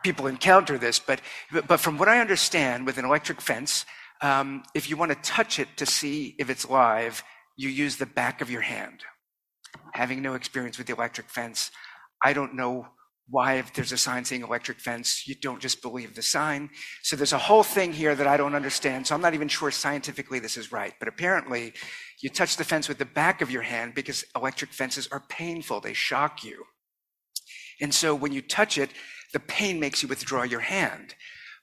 people 0.01 0.27
encounter 0.27 0.77
this. 0.77 0.97
But, 0.97 1.19
but 1.67 1.81
from 1.81 1.97
what 1.97 2.07
I 2.07 2.21
understand 2.21 2.85
with 2.85 2.97
an 2.97 3.03
electric 3.03 3.41
fence, 3.41 3.85
um, 4.21 4.63
if 4.73 4.89
you 4.89 4.95
want 4.95 5.11
to 5.11 5.17
touch 5.29 5.59
it 5.59 5.67
to 5.75 5.85
see 5.85 6.35
if 6.39 6.49
it's 6.49 6.69
live, 6.69 7.21
you 7.57 7.67
use 7.67 7.97
the 7.97 8.05
back 8.05 8.39
of 8.39 8.49
your 8.49 8.61
hand. 8.61 9.01
Having 9.91 10.21
no 10.21 10.35
experience 10.35 10.77
with 10.77 10.87
the 10.87 10.93
electric 10.93 11.29
fence, 11.29 11.69
I 12.23 12.31
don't 12.31 12.55
know 12.55 12.87
why 13.29 13.53
if 13.55 13.73
there's 13.73 13.91
a 13.91 13.97
sign 13.97 14.25
saying 14.25 14.43
electric 14.43 14.79
fence, 14.79 15.27
you 15.27 15.35
don't 15.35 15.61
just 15.61 15.81
believe 15.81 16.13
the 16.13 16.21
sign. 16.21 16.69
So 17.03 17.15
there's 17.15 17.33
a 17.33 17.37
whole 17.37 17.63
thing 17.63 17.93
here 17.93 18.15
that 18.15 18.27
I 18.27 18.37
don't 18.37 18.55
understand. 18.55 19.07
So 19.07 19.15
I'm 19.15 19.21
not 19.21 19.33
even 19.33 19.47
sure 19.47 19.71
scientifically 19.71 20.39
this 20.39 20.57
is 20.57 20.71
right. 20.71 20.93
But 20.99 21.07
apparently 21.07 21.73
you 22.21 22.29
touch 22.29 22.57
the 22.57 22.65
fence 22.65 22.89
with 22.89 22.97
the 22.97 23.05
back 23.05 23.41
of 23.41 23.49
your 23.49 23.61
hand 23.61 23.95
because 23.95 24.25
electric 24.35 24.71
fences 24.71 25.07
are 25.11 25.23
painful. 25.29 25.79
They 25.79 25.93
shock 25.93 26.43
you. 26.43 26.65
And 27.81 27.93
so 27.93 28.13
when 28.13 28.33
you 28.33 28.41
touch 28.41 28.77
it, 28.77 28.91
the 29.31 29.39
pain 29.39 29.79
makes 29.79 30.03
you 30.03 30.09
withdraw 30.09 30.43
your 30.43 30.59
hand. 30.59 31.15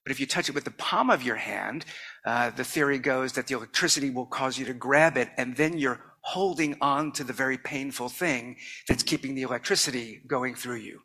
But 0.05 0.13
if 0.13 0.19
you 0.19 0.27
touch 0.27 0.49
it 0.49 0.55
with 0.55 0.65
the 0.65 0.71
palm 0.73 1.11
of 1.11 1.23
your 1.23 1.37
hand, 1.37 1.85
uh, 2.25 2.51
the 2.51 2.65
theory 2.65 2.99
goes 2.99 3.35
that 3.35 3.47
the 3.47 3.55
electricity 3.55 4.11
will 4.11 4.27
cause 4.27 4.59
you 4.59 4.65
to 4.65 4.75
grab 4.75 5.17
it 5.17 5.29
and 5.37 5.57
then 5.57 5.79
you're 5.79 6.01
holding 6.23 6.77
on 6.81 7.13
to 7.13 7.25
the 7.25 7.33
very 7.33 7.59
painful 7.59 8.09
thing 8.09 8.57
that's 8.89 9.03
keeping 9.03 9.35
the 9.35 9.43
electricity 9.43 10.21
going 10.27 10.55
through 10.55 10.77
you. 10.77 11.01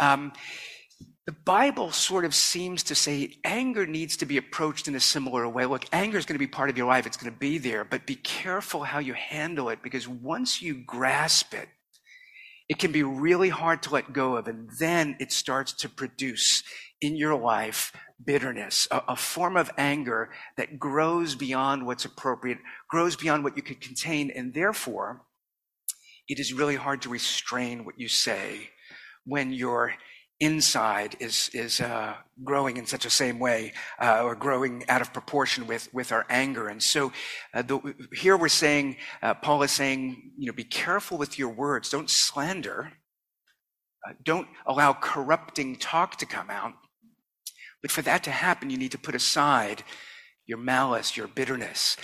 Um, 0.00 0.32
the 1.26 1.32
Bible 1.44 1.92
sort 1.92 2.24
of 2.24 2.34
seems 2.34 2.82
to 2.84 2.94
say 2.94 3.36
anger 3.44 3.86
needs 3.86 4.16
to 4.16 4.26
be 4.26 4.38
approached 4.38 4.88
in 4.88 4.94
a 4.94 5.00
similar 5.00 5.46
way. 5.46 5.66
Look, 5.66 5.84
anger 5.92 6.16
is 6.16 6.24
going 6.24 6.36
to 6.36 6.38
be 6.38 6.46
part 6.46 6.70
of 6.70 6.78
your 6.78 6.86
life. 6.86 7.06
It's 7.06 7.18
going 7.18 7.30
to 7.30 7.38
be 7.38 7.58
there, 7.58 7.84
but 7.84 8.06
be 8.06 8.14
careful 8.14 8.82
how 8.82 8.98
you 8.98 9.12
handle 9.12 9.68
it 9.68 9.82
because 9.82 10.08
once 10.08 10.62
you 10.62 10.82
grasp 10.86 11.52
it, 11.52 11.68
it 12.68 12.78
can 12.78 12.92
be 12.92 13.02
really 13.02 13.50
hard 13.50 13.82
to 13.82 13.92
let 13.92 14.12
go 14.12 14.36
of. 14.36 14.48
And 14.48 14.70
then 14.78 15.16
it 15.20 15.30
starts 15.30 15.74
to 15.74 15.88
produce 15.88 16.62
in 17.00 17.14
your 17.14 17.34
life 17.34 17.92
bitterness, 18.24 18.88
a, 18.90 19.02
a, 19.08 19.16
form 19.16 19.56
of 19.56 19.70
anger 19.78 20.30
that 20.56 20.78
grows 20.78 21.34
beyond 21.34 21.86
what's 21.86 22.04
appropriate, 22.04 22.58
grows 22.88 23.16
beyond 23.16 23.44
what 23.44 23.56
you 23.56 23.62
could 23.62 23.80
contain. 23.80 24.30
And 24.30 24.52
therefore, 24.52 25.22
it 26.28 26.38
is 26.38 26.52
really 26.52 26.76
hard 26.76 27.02
to 27.02 27.08
restrain 27.08 27.84
what 27.84 27.98
you 27.98 28.08
say 28.08 28.70
when 29.24 29.52
your 29.52 29.94
inside 30.40 31.16
is 31.18 31.50
is 31.52 31.80
uh, 31.80 32.14
growing 32.44 32.76
in 32.76 32.86
such 32.86 33.04
a 33.04 33.10
same 33.10 33.38
way 33.40 33.72
uh, 34.00 34.22
or 34.22 34.36
growing 34.36 34.84
out 34.88 35.00
of 35.00 35.12
proportion 35.12 35.66
with 35.66 35.92
with 35.92 36.12
our 36.12 36.26
anger. 36.28 36.68
And 36.68 36.82
so 36.82 37.12
uh, 37.54 37.62
the, 37.62 37.94
here 38.12 38.36
we're 38.36 38.48
saying 38.48 38.96
uh, 39.22 39.34
paul 39.34 39.62
is 39.62 39.72
saying 39.72 40.32
you 40.38 40.46
know 40.46 40.52
be 40.52 40.64
careful 40.64 41.18
with 41.18 41.38
your 41.38 41.48
words. 41.48 41.90
Don't 41.90 42.10
slander. 42.10 42.92
Uh, 44.08 44.12
don't 44.22 44.46
allow 44.66 44.92
corrupting 44.92 45.74
talk 45.76 46.16
to 46.18 46.26
come 46.26 46.50
out 46.50 46.74
but 47.82 47.90
for 47.90 48.02
that 48.02 48.24
to 48.24 48.30
happen, 48.30 48.70
you 48.70 48.76
need 48.76 48.92
to 48.92 48.98
put 48.98 49.14
aside 49.14 49.82
your 50.46 50.58
malice, 50.58 51.16
your 51.16 51.28
bitterness. 51.28 51.96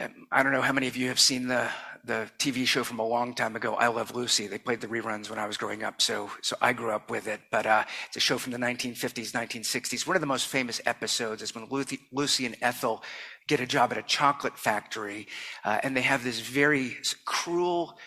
Um, 0.00 0.26
I 0.30 0.42
don't 0.42 0.52
know 0.52 0.62
how 0.62 0.72
many 0.72 0.88
of 0.88 0.96
you 0.96 1.08
have 1.08 1.18
seen 1.18 1.48
the, 1.48 1.68
the 2.04 2.30
TV 2.38 2.66
show 2.66 2.84
from 2.84 2.98
a 2.98 3.06
long 3.06 3.34
time 3.34 3.56
ago, 3.56 3.74
I 3.74 3.88
Love 3.88 4.14
Lucy. 4.14 4.46
They 4.46 4.58
played 4.58 4.80
the 4.80 4.86
reruns 4.86 5.28
when 5.28 5.38
I 5.38 5.46
was 5.46 5.56
growing 5.56 5.82
up, 5.82 6.00
so, 6.00 6.30
so 6.42 6.56
I 6.60 6.72
grew 6.72 6.90
up 6.90 7.10
with 7.10 7.26
it. 7.26 7.40
But 7.50 7.66
uh, 7.66 7.84
it's 8.06 8.16
a 8.16 8.20
show 8.20 8.38
from 8.38 8.52
the 8.52 8.58
1950s, 8.58 9.32
1960s. 9.32 10.06
One 10.06 10.16
of 10.16 10.20
the 10.20 10.26
most 10.26 10.46
famous 10.46 10.80
episodes 10.86 11.42
is 11.42 11.54
when 11.54 11.66
Lucy, 11.70 12.00
Lucy 12.12 12.46
and 12.46 12.56
Ethel 12.62 13.02
get 13.48 13.60
a 13.60 13.66
job 13.66 13.92
at 13.92 13.98
a 13.98 14.02
chocolate 14.02 14.58
factory, 14.58 15.26
uh, 15.64 15.80
and 15.82 15.96
they 15.96 16.02
have 16.02 16.22
this 16.22 16.40
very 16.40 16.96
cruel 17.24 17.98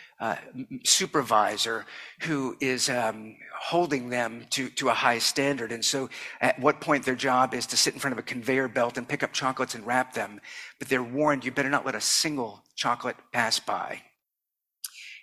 supervisor 0.83 1.85
who 2.21 2.57
is 2.59 2.89
um, 2.89 3.37
holding 3.57 4.09
them 4.09 4.45
to, 4.49 4.69
to 4.69 4.89
a 4.89 4.93
high 4.93 5.19
standard. 5.19 5.71
And 5.71 5.83
so 5.83 6.09
at 6.41 6.59
what 6.59 6.81
point 6.81 7.05
their 7.05 7.15
job 7.15 7.53
is 7.53 7.65
to 7.67 7.77
sit 7.77 7.93
in 7.93 7.99
front 7.99 8.11
of 8.11 8.19
a 8.19 8.23
conveyor 8.23 8.67
belt 8.67 8.97
and 8.97 9.07
pick 9.07 9.23
up 9.23 9.31
chocolates 9.31 9.75
and 9.75 9.85
wrap 9.85 10.13
them. 10.13 10.41
But 10.77 10.89
they're 10.89 11.03
warned, 11.03 11.45
you 11.45 11.51
better 11.51 11.69
not 11.69 11.85
let 11.85 11.95
a 11.95 12.01
single 12.01 12.63
chocolate 12.75 13.15
pass 13.31 13.59
by. 13.59 14.01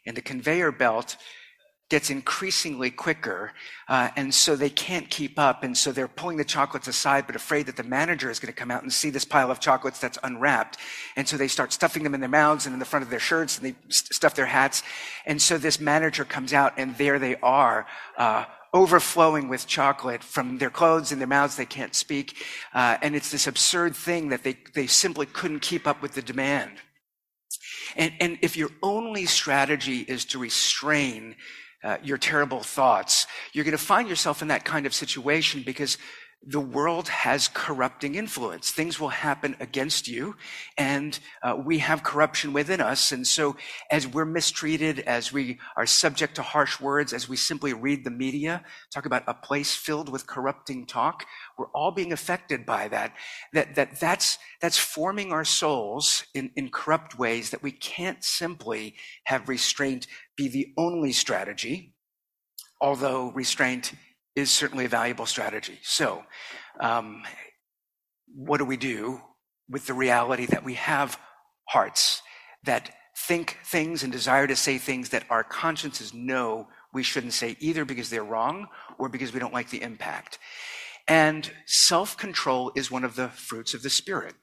And 0.07 0.17
the 0.17 0.23
conveyor 0.23 0.73
belt 0.73 1.17
gets 1.89 2.11
increasingly 2.11 2.91
quicker, 2.91 3.53
uh, 3.89 4.09
and 4.17 4.35
so 4.35 4.57
they 4.57 4.71
can't 4.71 5.09
keep 5.09 5.39
up, 5.39 5.63
and 5.63 5.77
so 5.77 5.93
they're 5.93 6.09
pulling 6.09 6.37
the 6.37 6.45
chocolates 6.45 6.89
aside, 6.89 7.27
but 7.27 7.37
afraid 7.37 7.67
that 7.67 7.77
the 7.77 7.85
manager 7.85 8.29
is 8.29 8.41
going 8.41 8.53
to 8.53 8.59
come 8.59 8.73
out 8.73 8.83
and 8.83 8.93
see 8.93 9.09
this 9.09 9.25
pile 9.25 9.53
of 9.53 9.61
chocolates 9.61 10.01
that's 10.01 10.19
unwrapped, 10.25 10.79
and 11.15 11.29
so 11.29 11.37
they 11.37 11.47
start 11.47 11.73
stuffing 11.73 12.03
them 12.03 12.15
in 12.15 12.21
their 12.21 12.29
mouths 12.29 12.67
and 12.67 12.73
in 12.73 12.81
the 12.81 12.85
front 12.85 13.05
of 13.05 13.11
their 13.11 13.21
shirts, 13.21 13.59
and 13.59 13.67
they 13.67 13.77
stuff 13.89 14.35
their 14.35 14.47
hats, 14.47 14.83
and 15.27 15.41
so 15.41 15.59
this 15.59 15.79
manager 15.79 16.25
comes 16.25 16.53
out, 16.53 16.73
and 16.77 16.97
there 16.97 17.19
they 17.19 17.37
are. 17.37 17.87
Uh, 18.17 18.45
overflowing 18.75 19.49
with 19.49 19.67
chocolate 19.67 20.23
from 20.23 20.59
their 20.59 20.71
clothes 20.71 21.11
and 21.11 21.21
their 21.21 21.29
mouths 21.29 21.57
they 21.57 21.65
can't 21.65 21.95
speak 21.95 22.37
uh, 22.75 22.99
and 23.01 23.17
it's 23.17 23.31
this 23.31 23.47
absurd 23.47 23.97
thing 23.97 24.29
that 24.29 24.43
they, 24.43 24.55
they 24.75 24.87
simply 24.87 25.25
couldn't 25.25 25.61
keep 25.61 25.87
up 25.87 26.03
with 26.03 26.13
the 26.13 26.21
demand 26.21 26.73
and, 27.97 28.13
and 28.21 28.39
if 28.43 28.55
your 28.55 28.69
only 28.83 29.25
strategy 29.25 30.01
is 30.01 30.27
to 30.27 30.39
restrain 30.39 31.37
uh, 31.85 31.99
your 32.03 32.19
terrible 32.19 32.61
thoughts, 32.61 33.27
you're 33.53 33.65
going 33.65 33.73
to 33.73 33.79
find 33.79 34.09
yourself 34.09 34.43
in 34.43 34.49
that 34.49 34.65
kind 34.65 34.87
of 34.87 34.95
situation 34.95 35.63
because 35.65 35.99
the 36.49 36.61
world 36.61 37.09
has 37.09 37.49
corrupting 37.49 38.15
influence. 38.15 38.71
Things 38.71 39.01
will 39.01 39.09
happen 39.09 39.57
against 39.59 40.07
you, 40.07 40.37
and 40.79 41.19
uh, 41.43 41.57
we 41.63 41.79
have 41.79 42.05
corruption 42.05 42.53
within 42.53 42.81
us. 42.81 43.11
And 43.11 43.27
so, 43.27 43.57
as 43.91 44.07
we're 44.07 44.25
mistreated, 44.25 45.01
as 45.01 45.33
we 45.33 45.59
are 45.77 45.87
subject 45.87 46.37
to 46.37 46.43
harsh 46.43 46.81
words, 46.81 47.13
as 47.13 47.29
we 47.29 47.37
simply 47.37 47.73
read 47.73 48.05
the 48.05 48.11
media, 48.11 48.63
talk 48.95 49.07
about 49.07 49.25
a 49.27 49.35
place 49.35 49.75
filled 49.75 50.09
with 50.09 50.29
corrupting 50.29 50.87
talk, 50.87 51.27
we're 51.59 51.71
all 51.71 51.91
being 51.91 52.13
affected 52.13 52.65
by 52.65 52.87
that. 52.89 53.13
That, 53.53 53.75
that 53.75 53.99
that's, 53.99 54.39
that's 54.61 54.79
forming 54.79 55.33
our 55.33 55.45
souls 55.45 56.27
in, 56.33 56.53
in 56.55 56.71
corrupt 56.71 57.19
ways 57.19 57.51
that 57.51 57.63
we 57.63 57.73
can't 57.73 58.23
simply 58.23 58.95
have 59.25 59.49
restraint 59.49 60.07
be 60.37 60.47
the 60.47 60.73
only 60.77 61.11
strategy, 61.11 61.95
although 62.81 63.33
restraint 63.33 63.93
is 64.37 64.51
certainly 64.51 64.85
a 64.85 64.89
valuable 64.89 65.27
strategy. 65.27 65.79
So, 65.83 66.23
um, 66.79 67.23
what 68.35 68.59
do 68.59 68.67
we 68.67 68.77
do 68.77 69.21
with 69.69 69.87
the 69.87 69.95
reality 69.95 70.47
that 70.47 70.63
we 70.63 70.75
have 70.75 71.19
hearts 71.69 72.23
that 72.65 72.95
think 73.17 73.59
things 73.65 74.03
and 74.03 74.13
desire 74.13 74.47
to 74.47 74.55
say 74.55 74.77
things 74.77 75.09
that 75.09 75.25
our 75.31 75.43
consciences 75.43 76.13
know 76.13 76.69
we 76.93 77.03
shouldn't 77.03 77.33
say 77.33 77.57
either 77.61 77.85
because 77.85 78.11
they're 78.11 78.23
wrong 78.23 78.69
or 78.99 79.09
because 79.09 79.33
we 79.33 79.41
don't 79.41 79.55
like 79.55 79.71
the 79.71 79.83
impact? 79.83 80.39
And 81.09 81.51
self 81.65 82.17
control 82.17 82.73
is 82.77 82.91
one 82.91 83.05
of 83.05 83.17
the 83.17 83.29
fruits 83.29 83.73
of 83.73 83.83
the 83.83 83.91
Spirit. 83.91 84.35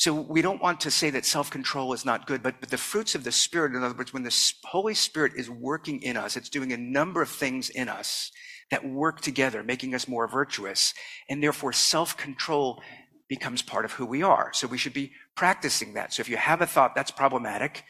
So 0.00 0.14
we 0.14 0.40
don't 0.40 0.62
want 0.62 0.80
to 0.80 0.90
say 0.90 1.10
that 1.10 1.26
self-control 1.26 1.92
is 1.92 2.06
not 2.06 2.26
good, 2.26 2.42
but, 2.42 2.58
but 2.58 2.70
the 2.70 2.78
fruits 2.78 3.14
of 3.14 3.22
the 3.22 3.30
Spirit, 3.30 3.74
in 3.74 3.82
other 3.82 3.94
words, 3.94 4.14
when 4.14 4.22
the 4.22 4.52
Holy 4.64 4.94
Spirit 4.94 5.32
is 5.36 5.50
working 5.50 6.00
in 6.02 6.16
us, 6.16 6.38
it's 6.38 6.48
doing 6.48 6.72
a 6.72 6.78
number 6.78 7.20
of 7.20 7.28
things 7.28 7.68
in 7.68 7.86
us 7.86 8.30
that 8.70 8.88
work 8.88 9.20
together, 9.20 9.62
making 9.62 9.94
us 9.94 10.08
more 10.08 10.28
virtuous. 10.28 10.94
And 11.28 11.42
therefore, 11.42 11.72
self 11.72 12.16
control 12.16 12.82
becomes 13.28 13.62
part 13.62 13.84
of 13.84 13.92
who 13.92 14.06
we 14.06 14.22
are. 14.22 14.50
So 14.52 14.66
we 14.66 14.78
should 14.78 14.92
be 14.92 15.12
practicing 15.36 15.94
that. 15.94 16.12
So 16.12 16.20
if 16.20 16.28
you 16.28 16.36
have 16.36 16.60
a 16.60 16.66
thought 16.66 16.94
that's 16.94 17.10
problematic, 17.10 17.84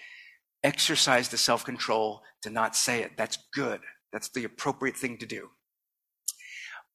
exercise 0.62 1.28
the 1.28 1.38
self 1.38 1.64
control 1.64 2.22
to 2.42 2.50
not 2.50 2.76
say 2.76 3.02
it. 3.02 3.12
That's 3.16 3.38
good. 3.54 3.80
That's 4.12 4.30
the 4.30 4.44
appropriate 4.44 4.96
thing 4.96 5.18
to 5.18 5.26
do. 5.26 5.50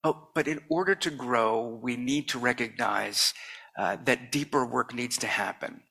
Oh, 0.03 0.29
but 0.35 0.47
in 0.47 0.61
order 0.69 0.93
to 0.95 1.09
grow, 1.09 1.79
we 1.81 1.95
need 1.95 2.27
to 2.29 2.39
recognize 2.39 3.33
uh, 3.77 3.97
that 4.05 4.31
deeper 4.31 4.65
work 4.65 4.93
needs 4.93 5.17
to 5.17 5.27
happen. 5.27 5.81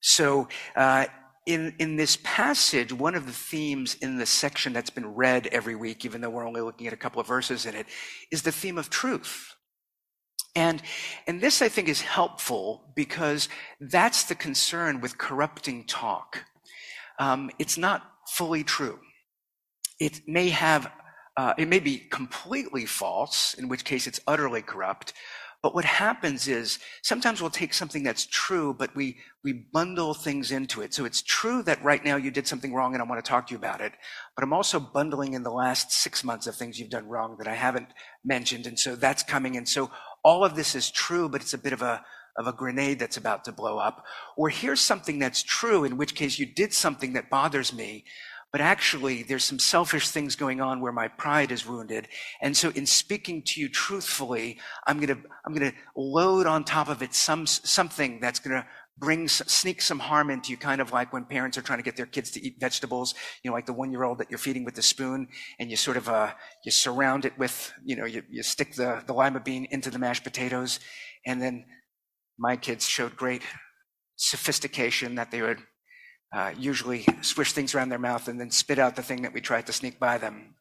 So, 0.00 0.48
uh, 0.74 1.06
in, 1.48 1.74
in 1.78 1.96
this 1.96 2.18
passage, 2.22 2.92
one 2.92 3.14
of 3.14 3.24
the 3.24 3.32
themes 3.32 3.94
in 4.02 4.18
the 4.18 4.26
section 4.26 4.74
that's 4.74 4.90
been 4.90 5.14
read 5.14 5.46
every 5.46 5.74
week, 5.74 6.04
even 6.04 6.20
though 6.20 6.28
we're 6.28 6.46
only 6.46 6.60
looking 6.60 6.86
at 6.86 6.92
a 6.92 6.96
couple 6.96 7.22
of 7.22 7.26
verses 7.26 7.64
in 7.64 7.74
it, 7.74 7.86
is 8.30 8.42
the 8.42 8.52
theme 8.52 8.76
of 8.76 8.90
truth. 8.90 9.54
And, 10.54 10.82
and 11.26 11.40
this, 11.40 11.62
I 11.62 11.70
think, 11.70 11.88
is 11.88 12.02
helpful 12.02 12.92
because 12.94 13.48
that's 13.80 14.24
the 14.24 14.34
concern 14.34 15.00
with 15.00 15.16
corrupting 15.16 15.86
talk. 15.86 16.44
Um, 17.18 17.50
it's 17.58 17.78
not 17.78 18.02
fully 18.28 18.62
true. 18.62 18.98
It 19.98 20.20
may 20.26 20.50
have, 20.50 20.92
uh, 21.38 21.54
it 21.56 21.68
may 21.68 21.80
be 21.80 21.96
completely 21.96 22.84
false, 22.84 23.54
in 23.54 23.68
which 23.68 23.84
case 23.84 24.06
it's 24.06 24.20
utterly 24.26 24.60
corrupt, 24.60 25.14
but 25.60 25.74
what 25.74 25.84
happens 25.84 26.46
is 26.46 26.78
sometimes 27.02 27.40
we'll 27.40 27.50
take 27.50 27.74
something 27.74 28.04
that's 28.04 28.26
true, 28.26 28.72
but 28.72 28.94
we, 28.94 29.18
we 29.42 29.52
bundle 29.52 30.14
things 30.14 30.52
into 30.52 30.82
it. 30.82 30.94
So 30.94 31.04
it's 31.04 31.20
true 31.20 31.62
that 31.64 31.82
right 31.82 32.04
now 32.04 32.16
you 32.16 32.30
did 32.30 32.46
something 32.46 32.72
wrong 32.72 32.94
and 32.94 33.02
I 33.02 33.06
want 33.06 33.24
to 33.24 33.28
talk 33.28 33.48
to 33.48 33.52
you 33.52 33.58
about 33.58 33.80
it, 33.80 33.92
but 34.36 34.44
I'm 34.44 34.52
also 34.52 34.78
bundling 34.78 35.34
in 35.34 35.42
the 35.42 35.50
last 35.50 35.90
six 35.90 36.22
months 36.22 36.46
of 36.46 36.54
things 36.54 36.78
you've 36.78 36.90
done 36.90 37.08
wrong 37.08 37.36
that 37.38 37.48
I 37.48 37.54
haven't 37.54 37.88
mentioned. 38.24 38.68
And 38.68 38.78
so 38.78 38.94
that's 38.94 39.24
coming. 39.24 39.56
And 39.56 39.68
so 39.68 39.90
all 40.22 40.44
of 40.44 40.54
this 40.54 40.76
is 40.76 40.92
true, 40.92 41.28
but 41.28 41.40
it's 41.40 41.54
a 41.54 41.58
bit 41.58 41.72
of 41.72 41.82
a, 41.82 42.04
of 42.36 42.46
a 42.46 42.52
grenade 42.52 43.00
that's 43.00 43.16
about 43.16 43.44
to 43.44 43.52
blow 43.52 43.78
up. 43.78 44.04
Or 44.36 44.48
here's 44.48 44.80
something 44.80 45.18
that's 45.18 45.42
true, 45.42 45.82
in 45.82 45.96
which 45.96 46.14
case 46.14 46.38
you 46.38 46.46
did 46.46 46.72
something 46.72 47.14
that 47.14 47.30
bothers 47.30 47.72
me, 47.72 48.04
but 48.52 48.60
actually 48.60 49.22
there's 49.22 49.44
some 49.44 49.58
selfish 49.58 50.08
things 50.08 50.34
going 50.36 50.60
on 50.60 50.80
where 50.80 50.92
my 50.92 51.08
pride 51.08 51.52
is 51.52 51.66
wounded. 51.66 52.08
And 52.40 52.56
so 52.56 52.70
in 52.70 52.86
speaking 52.86 53.42
to 53.46 53.60
you 53.60 53.68
truthfully, 53.68 54.58
I'm 54.86 54.98
going 54.98 55.08
to, 55.08 55.28
I'm 55.44 55.54
going 55.54 55.70
to 55.70 55.76
load 55.96 56.46
on 56.46 56.64
top 56.64 56.88
of 56.88 57.02
it 57.02 57.14
some, 57.14 57.46
something 57.46 58.20
that's 58.20 58.38
going 58.38 58.56
to 58.56 58.66
bring, 58.96 59.28
sneak 59.28 59.80
some 59.80 59.98
harm 59.98 60.30
into 60.30 60.50
you, 60.50 60.56
kind 60.56 60.80
of 60.80 60.92
like 60.92 61.12
when 61.12 61.24
parents 61.24 61.56
are 61.56 61.62
trying 61.62 61.78
to 61.78 61.84
get 61.84 61.96
their 61.96 62.06
kids 62.06 62.30
to 62.32 62.44
eat 62.44 62.56
vegetables, 62.58 63.14
you 63.42 63.50
know, 63.50 63.54
like 63.54 63.66
the 63.66 63.72
one 63.72 63.92
year 63.92 64.04
old 64.04 64.18
that 64.18 64.30
you're 64.30 64.38
feeding 64.38 64.64
with 64.64 64.74
the 64.74 64.82
spoon 64.82 65.28
and 65.60 65.70
you 65.70 65.76
sort 65.76 65.96
of, 65.96 66.08
uh, 66.08 66.32
you 66.64 66.72
surround 66.72 67.24
it 67.24 67.38
with, 67.38 67.72
you 67.84 67.96
know, 67.96 68.06
you, 68.06 68.22
you 68.28 68.42
stick 68.42 68.74
the, 68.74 69.02
the 69.06 69.12
lima 69.12 69.40
bean 69.40 69.66
into 69.70 69.90
the 69.90 69.98
mashed 69.98 70.24
potatoes. 70.24 70.80
And 71.26 71.40
then 71.40 71.64
my 72.38 72.56
kids 72.56 72.88
showed 72.88 73.16
great 73.16 73.42
sophistication 74.16 75.14
that 75.14 75.30
they 75.30 75.42
would 75.42 75.58
usually 76.58 77.06
swish 77.22 77.52
things 77.52 77.74
around 77.74 77.88
their 77.88 77.98
mouth 77.98 78.28
and 78.28 78.40
then 78.40 78.50
spit 78.50 78.78
out 78.78 78.96
the 78.96 79.02
thing 79.02 79.22
that 79.22 79.32
we 79.32 79.40
tried 79.40 79.66
to 79.66 79.72
sneak 79.72 79.98
by 79.98 80.18
them. 80.18 80.54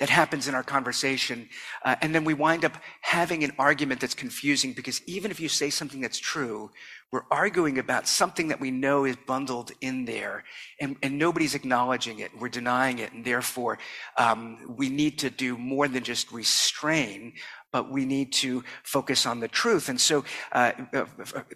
That 0.00 0.08
happens 0.08 0.48
in 0.48 0.54
our 0.54 0.62
conversation. 0.62 1.50
Uh, 1.84 1.94
and 2.00 2.14
then 2.14 2.24
we 2.24 2.32
wind 2.32 2.64
up 2.64 2.72
having 3.02 3.44
an 3.44 3.52
argument 3.58 4.00
that's 4.00 4.14
confusing 4.14 4.72
because 4.72 5.02
even 5.06 5.30
if 5.30 5.38
you 5.38 5.48
say 5.48 5.68
something 5.68 6.00
that's 6.00 6.18
true, 6.18 6.70
we're 7.12 7.26
arguing 7.30 7.78
about 7.78 8.08
something 8.08 8.48
that 8.48 8.60
we 8.60 8.70
know 8.70 9.04
is 9.04 9.16
bundled 9.26 9.72
in 9.82 10.06
there 10.06 10.44
and, 10.80 10.96
and 11.02 11.18
nobody's 11.18 11.54
acknowledging 11.54 12.20
it. 12.20 12.30
We're 12.38 12.48
denying 12.48 13.00
it. 13.00 13.12
And 13.12 13.24
therefore, 13.24 13.78
um, 14.16 14.74
we 14.78 14.88
need 14.88 15.18
to 15.18 15.28
do 15.28 15.58
more 15.58 15.86
than 15.86 16.02
just 16.02 16.32
restrain, 16.32 17.34
but 17.72 17.90
we 17.90 18.04
need 18.04 18.32
to 18.32 18.64
focus 18.82 19.26
on 19.26 19.40
the 19.40 19.48
truth. 19.48 19.88
And 19.88 20.00
so, 20.00 20.24
uh, 20.52 20.72
uh, 20.92 21.04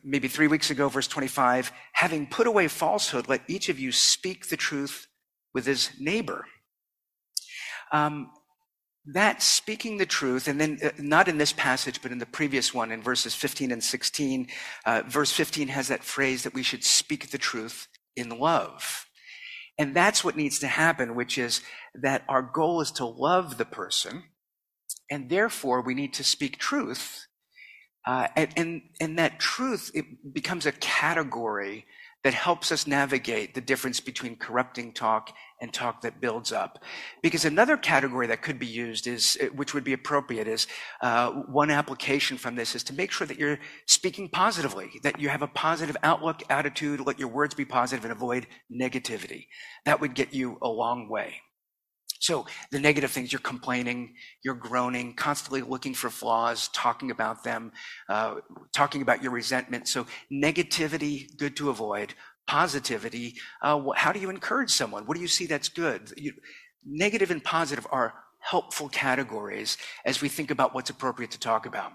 maybe 0.02 0.28
three 0.28 0.46
weeks 0.46 0.70
ago, 0.70 0.88
verse 0.88 1.08
25, 1.08 1.72
having 1.92 2.26
put 2.26 2.46
away 2.46 2.68
falsehood, 2.68 3.28
let 3.28 3.42
each 3.48 3.68
of 3.68 3.78
you 3.78 3.92
speak 3.92 4.48
the 4.48 4.56
truth 4.56 5.06
with 5.52 5.66
his 5.66 5.90
neighbor. 5.98 6.44
Um, 7.92 8.30
that 9.06 9.42
speaking 9.42 9.98
the 9.98 10.06
truth, 10.06 10.48
and 10.48 10.60
then 10.60 10.78
uh, 10.82 10.90
not 10.98 11.28
in 11.28 11.36
this 11.36 11.52
passage, 11.52 12.00
but 12.00 12.10
in 12.10 12.18
the 12.18 12.26
previous 12.26 12.72
one, 12.72 12.90
in 12.90 13.02
verses 13.02 13.34
15 13.34 13.70
and 13.70 13.84
16, 13.84 14.48
uh, 14.86 15.02
verse 15.06 15.30
15 15.30 15.68
has 15.68 15.88
that 15.88 16.02
phrase 16.02 16.42
that 16.44 16.54
we 16.54 16.62
should 16.62 16.84
speak 16.84 17.30
the 17.30 17.38
truth 17.38 17.88
in 18.16 18.30
love. 18.30 19.06
And 19.76 19.94
that's 19.94 20.24
what 20.24 20.36
needs 20.36 20.60
to 20.60 20.68
happen, 20.68 21.14
which 21.14 21.36
is 21.36 21.60
that 21.94 22.22
our 22.28 22.42
goal 22.42 22.80
is 22.80 22.92
to 22.92 23.04
love 23.04 23.58
the 23.58 23.64
person 23.64 24.22
and 25.10 25.28
therefore 25.28 25.82
we 25.82 25.94
need 25.94 26.14
to 26.14 26.24
speak 26.24 26.58
truth. 26.58 27.26
Uh, 28.06 28.28
and, 28.36 28.50
and, 28.56 28.82
and 29.00 29.18
that 29.18 29.40
truth, 29.40 29.90
it 29.94 30.34
becomes 30.34 30.66
a 30.66 30.72
category 30.72 31.86
that 32.24 32.34
helps 32.34 32.72
us 32.72 32.86
navigate 32.86 33.54
the 33.54 33.60
difference 33.60 34.00
between 34.00 34.34
corrupting 34.34 34.92
talk 34.92 35.30
and 35.60 35.72
talk 35.72 36.00
that 36.00 36.22
builds 36.22 36.52
up. 36.52 36.82
Because 37.22 37.44
another 37.44 37.76
category 37.76 38.26
that 38.26 38.40
could 38.40 38.58
be 38.58 38.66
used 38.66 39.06
is, 39.06 39.38
which 39.54 39.74
would 39.74 39.84
be 39.84 39.92
appropriate, 39.92 40.48
is 40.48 40.66
uh, 41.02 41.30
one 41.30 41.70
application 41.70 42.38
from 42.38 42.56
this 42.56 42.74
is 42.74 42.82
to 42.84 42.94
make 42.94 43.12
sure 43.12 43.26
that 43.26 43.38
you're 43.38 43.58
speaking 43.86 44.28
positively, 44.28 44.90
that 45.02 45.20
you 45.20 45.28
have 45.28 45.42
a 45.42 45.46
positive 45.46 45.98
outlook, 46.02 46.42
attitude, 46.48 47.00
let 47.00 47.18
your 47.18 47.28
words 47.28 47.54
be 47.54 47.66
positive 47.66 48.04
and 48.04 48.12
avoid 48.12 48.46
negativity. 48.72 49.46
That 49.84 50.00
would 50.00 50.14
get 50.14 50.32
you 50.32 50.58
a 50.62 50.68
long 50.68 51.10
way. 51.10 51.42
So 52.24 52.46
the 52.70 52.80
negative 52.80 53.10
things, 53.10 53.32
you're 53.32 53.40
complaining, 53.40 54.14
you're 54.42 54.54
groaning, 54.54 55.12
constantly 55.12 55.60
looking 55.60 55.92
for 55.92 56.08
flaws, 56.08 56.68
talking 56.68 57.10
about 57.10 57.44
them, 57.44 57.70
uh, 58.08 58.36
talking 58.72 59.02
about 59.02 59.22
your 59.22 59.30
resentment. 59.30 59.88
So 59.88 60.06
negativity, 60.32 61.26
good 61.36 61.54
to 61.56 61.68
avoid. 61.68 62.14
Positivity, 62.46 63.34
uh, 63.60 63.90
how 63.94 64.10
do 64.10 64.20
you 64.20 64.30
encourage 64.30 64.70
someone? 64.70 65.04
What 65.04 65.16
do 65.16 65.20
you 65.20 65.28
see 65.28 65.44
that's 65.44 65.68
good? 65.68 66.14
You, 66.16 66.32
negative 66.86 67.30
and 67.30 67.44
positive 67.44 67.86
are 67.90 68.14
helpful 68.38 68.88
categories 68.88 69.76
as 70.06 70.22
we 70.22 70.30
think 70.30 70.50
about 70.50 70.74
what's 70.74 70.88
appropriate 70.88 71.32
to 71.32 71.38
talk 71.38 71.66
about. 71.66 71.92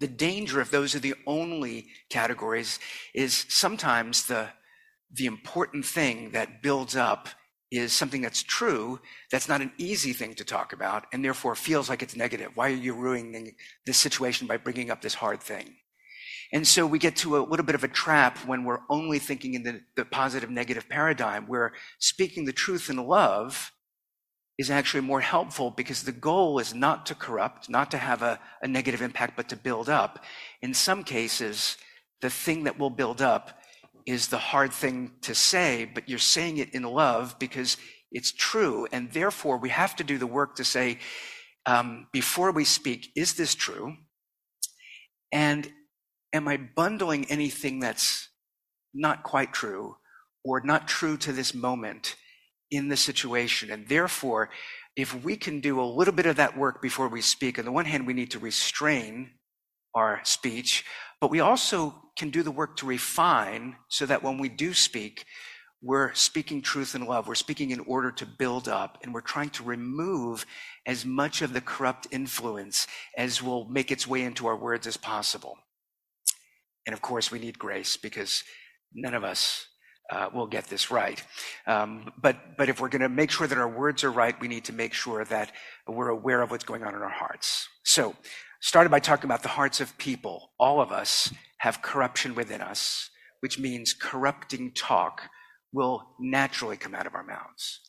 The 0.00 0.08
danger 0.08 0.62
if 0.62 0.70
those 0.70 0.94
are 0.94 1.00
the 1.00 1.16
only 1.26 1.88
categories 2.08 2.78
is 3.12 3.44
sometimes 3.50 4.24
the, 4.24 4.48
the 5.12 5.26
important 5.26 5.84
thing 5.84 6.30
that 6.30 6.62
builds 6.62 6.96
up 6.96 7.28
is 7.70 7.92
something 7.92 8.22
that's 8.22 8.42
true, 8.42 8.98
that's 9.30 9.48
not 9.48 9.60
an 9.60 9.72
easy 9.76 10.12
thing 10.12 10.34
to 10.34 10.44
talk 10.44 10.72
about, 10.72 11.06
and 11.12 11.24
therefore 11.24 11.54
feels 11.54 11.88
like 11.88 12.02
it's 12.02 12.16
negative. 12.16 12.52
Why 12.54 12.70
are 12.70 12.74
you 12.74 12.94
ruining 12.94 13.54
this 13.84 13.98
situation 13.98 14.46
by 14.46 14.56
bringing 14.56 14.90
up 14.90 15.02
this 15.02 15.14
hard 15.14 15.42
thing? 15.42 15.76
And 16.52 16.66
so 16.66 16.86
we 16.86 16.98
get 16.98 17.16
to 17.16 17.36
a 17.36 17.44
little 17.44 17.66
bit 17.66 17.74
of 17.74 17.84
a 17.84 17.88
trap 17.88 18.38
when 18.46 18.64
we're 18.64 18.80
only 18.88 19.18
thinking 19.18 19.52
in 19.52 19.64
the, 19.64 19.80
the 19.96 20.04
positive 20.06 20.50
negative 20.50 20.88
paradigm, 20.88 21.46
where 21.46 21.74
speaking 21.98 22.46
the 22.46 22.52
truth 22.52 22.88
in 22.88 22.96
love 22.96 23.72
is 24.56 24.70
actually 24.70 25.02
more 25.02 25.20
helpful 25.20 25.70
because 25.70 26.02
the 26.02 26.12
goal 26.12 26.58
is 26.58 26.74
not 26.74 27.04
to 27.06 27.14
corrupt, 27.14 27.68
not 27.68 27.90
to 27.90 27.98
have 27.98 28.22
a, 28.22 28.40
a 28.62 28.66
negative 28.66 29.02
impact, 29.02 29.36
but 29.36 29.48
to 29.50 29.56
build 29.56 29.90
up. 29.90 30.24
In 30.62 30.72
some 30.72 31.04
cases, 31.04 31.76
the 32.22 32.30
thing 32.30 32.64
that 32.64 32.78
will 32.78 32.90
build 32.90 33.20
up 33.20 33.57
is 34.08 34.28
the 34.28 34.38
hard 34.38 34.72
thing 34.72 35.12
to 35.20 35.34
say, 35.34 35.84
but 35.84 36.08
you're 36.08 36.18
saying 36.18 36.56
it 36.56 36.74
in 36.74 36.82
love 36.82 37.38
because 37.38 37.76
it's 38.10 38.32
true. 38.32 38.88
And 38.90 39.12
therefore, 39.12 39.58
we 39.58 39.68
have 39.68 39.94
to 39.96 40.04
do 40.04 40.16
the 40.16 40.26
work 40.26 40.56
to 40.56 40.64
say, 40.64 40.98
um, 41.66 42.06
before 42.10 42.50
we 42.50 42.64
speak, 42.64 43.10
is 43.14 43.34
this 43.34 43.54
true? 43.54 43.96
And 45.30 45.70
am 46.32 46.48
I 46.48 46.56
bundling 46.56 47.26
anything 47.26 47.80
that's 47.80 48.30
not 48.94 49.24
quite 49.24 49.52
true 49.52 49.96
or 50.42 50.62
not 50.64 50.88
true 50.88 51.18
to 51.18 51.32
this 51.32 51.52
moment 51.52 52.16
in 52.70 52.88
the 52.88 52.96
situation? 52.96 53.70
And 53.70 53.88
therefore, 53.88 54.48
if 54.96 55.22
we 55.22 55.36
can 55.36 55.60
do 55.60 55.78
a 55.78 55.84
little 55.84 56.14
bit 56.14 56.24
of 56.24 56.36
that 56.36 56.56
work 56.56 56.80
before 56.80 57.08
we 57.08 57.20
speak, 57.20 57.58
on 57.58 57.66
the 57.66 57.72
one 57.72 57.84
hand, 57.84 58.06
we 58.06 58.14
need 58.14 58.30
to 58.30 58.38
restrain 58.38 59.32
our 59.94 60.20
speech, 60.24 60.86
but 61.20 61.30
we 61.30 61.40
also 61.40 61.94
can 62.16 62.30
do 62.30 62.42
the 62.42 62.50
work 62.50 62.76
to 62.76 62.86
refine 62.86 63.76
so 63.88 64.06
that 64.06 64.22
when 64.22 64.38
we 64.38 64.48
do 64.48 64.74
speak, 64.74 65.24
we're 65.80 66.12
speaking 66.14 66.60
truth 66.60 66.94
and 66.96 67.06
love. 67.06 67.28
We're 67.28 67.36
speaking 67.36 67.70
in 67.70 67.80
order 67.80 68.10
to 68.10 68.26
build 68.26 68.68
up, 68.68 68.98
and 69.02 69.14
we're 69.14 69.20
trying 69.20 69.50
to 69.50 69.62
remove 69.62 70.44
as 70.86 71.04
much 71.04 71.40
of 71.40 71.52
the 71.52 71.60
corrupt 71.60 72.08
influence 72.10 72.88
as 73.16 73.42
will 73.42 73.66
make 73.66 73.92
its 73.92 74.06
way 74.06 74.22
into 74.22 74.48
our 74.48 74.56
words 74.56 74.86
as 74.88 74.96
possible. 74.96 75.56
And 76.86 76.94
of 76.94 77.00
course, 77.00 77.30
we 77.30 77.38
need 77.38 77.58
grace 77.58 77.96
because 77.96 78.42
none 78.92 79.14
of 79.14 79.22
us 79.22 79.66
uh, 80.10 80.30
will 80.32 80.46
get 80.46 80.64
this 80.64 80.90
right. 80.90 81.22
Um, 81.66 82.10
but 82.20 82.56
but 82.56 82.68
if 82.68 82.80
we're 82.80 82.88
going 82.88 83.02
to 83.02 83.08
make 83.08 83.30
sure 83.30 83.46
that 83.46 83.58
our 83.58 83.68
words 83.68 84.02
are 84.04 84.10
right, 84.10 84.38
we 84.40 84.48
need 84.48 84.64
to 84.64 84.72
make 84.72 84.94
sure 84.94 85.24
that 85.26 85.52
we're 85.86 86.08
aware 86.08 86.42
of 86.42 86.50
what's 86.50 86.64
going 86.64 86.82
on 86.82 86.94
in 86.94 87.02
our 87.02 87.08
hearts. 87.08 87.68
So, 87.84 88.16
started 88.60 88.90
by 88.90 89.00
talking 89.00 89.24
about 89.24 89.42
the 89.42 89.48
hearts 89.48 89.80
of 89.80 89.96
people. 89.98 90.50
All 90.58 90.80
of 90.80 90.92
us 90.92 91.32
have 91.58 91.82
corruption 91.82 92.34
within 92.34 92.60
us, 92.60 93.10
which 93.40 93.58
means 93.58 93.92
corrupting 93.92 94.72
talk 94.72 95.22
will 95.72 96.14
naturally 96.18 96.76
come 96.76 96.94
out 96.94 97.06
of 97.06 97.14
our 97.14 97.24
mouths. 97.24 97.80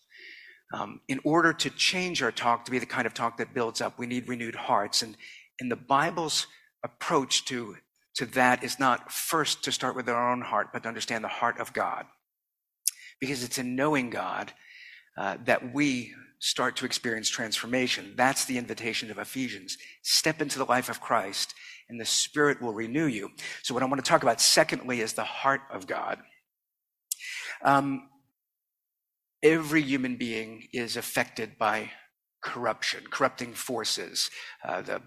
Um, 0.73 1.01
in 1.07 1.19
order 1.23 1.53
to 1.53 1.69
change 1.71 2.21
our 2.21 2.31
talk 2.31 2.65
to 2.65 2.71
be 2.71 2.79
the 2.79 2.85
kind 2.85 3.07
of 3.07 3.13
talk 3.13 3.37
that 3.37 3.53
builds 3.53 3.81
up, 3.81 3.97
we 3.97 4.05
need 4.05 4.27
renewed 4.27 4.55
hearts. 4.55 5.01
And, 5.01 5.17
and 5.59 5.71
the 5.71 5.75
Bible's 5.75 6.45
approach 6.83 7.45
to, 7.45 7.77
to 8.15 8.25
that 8.27 8.63
is 8.63 8.79
not 8.79 9.11
first 9.11 9.63
to 9.63 9.71
start 9.71 9.95
with 9.95 10.07
our 10.07 10.31
own 10.31 10.41
heart, 10.41 10.67
but 10.71 10.83
to 10.83 10.89
understand 10.89 11.23
the 11.23 11.29
heart 11.29 11.59
of 11.59 11.73
God. 11.73 12.05
Because 13.19 13.43
it's 13.43 13.57
in 13.57 13.75
knowing 13.75 14.11
God 14.11 14.53
uh, 15.17 15.37
that 15.45 15.73
we 15.73 16.13
start 16.39 16.75
to 16.77 16.85
experience 16.85 17.29
transformation. 17.29 18.13
That's 18.15 18.45
the 18.45 18.57
invitation 18.57 19.11
of 19.11 19.17
Ephesians. 19.17 19.77
Step 20.01 20.41
into 20.41 20.57
the 20.57 20.65
life 20.65 20.89
of 20.89 21.01
Christ 21.01 21.53
and 21.89 21.99
the 21.99 22.05
Spirit 22.05 22.61
will 22.61 22.73
renew 22.73 23.05
you. 23.05 23.31
So, 23.63 23.73
what 23.73 23.83
I 23.83 23.87
want 23.87 24.03
to 24.03 24.09
talk 24.09 24.23
about, 24.23 24.39
secondly, 24.39 25.01
is 25.01 25.13
the 25.13 25.23
heart 25.23 25.61
of 25.71 25.87
God. 25.87 26.19
Um, 27.63 28.09
every 29.43 29.81
human 29.81 30.15
being 30.15 30.67
is 30.71 30.95
affected 30.95 31.57
by 31.57 31.91
corruption, 32.41 33.05
corrupting 33.09 33.53
forces. 33.53 34.29
Uh, 34.63 34.81
the 34.81 35.01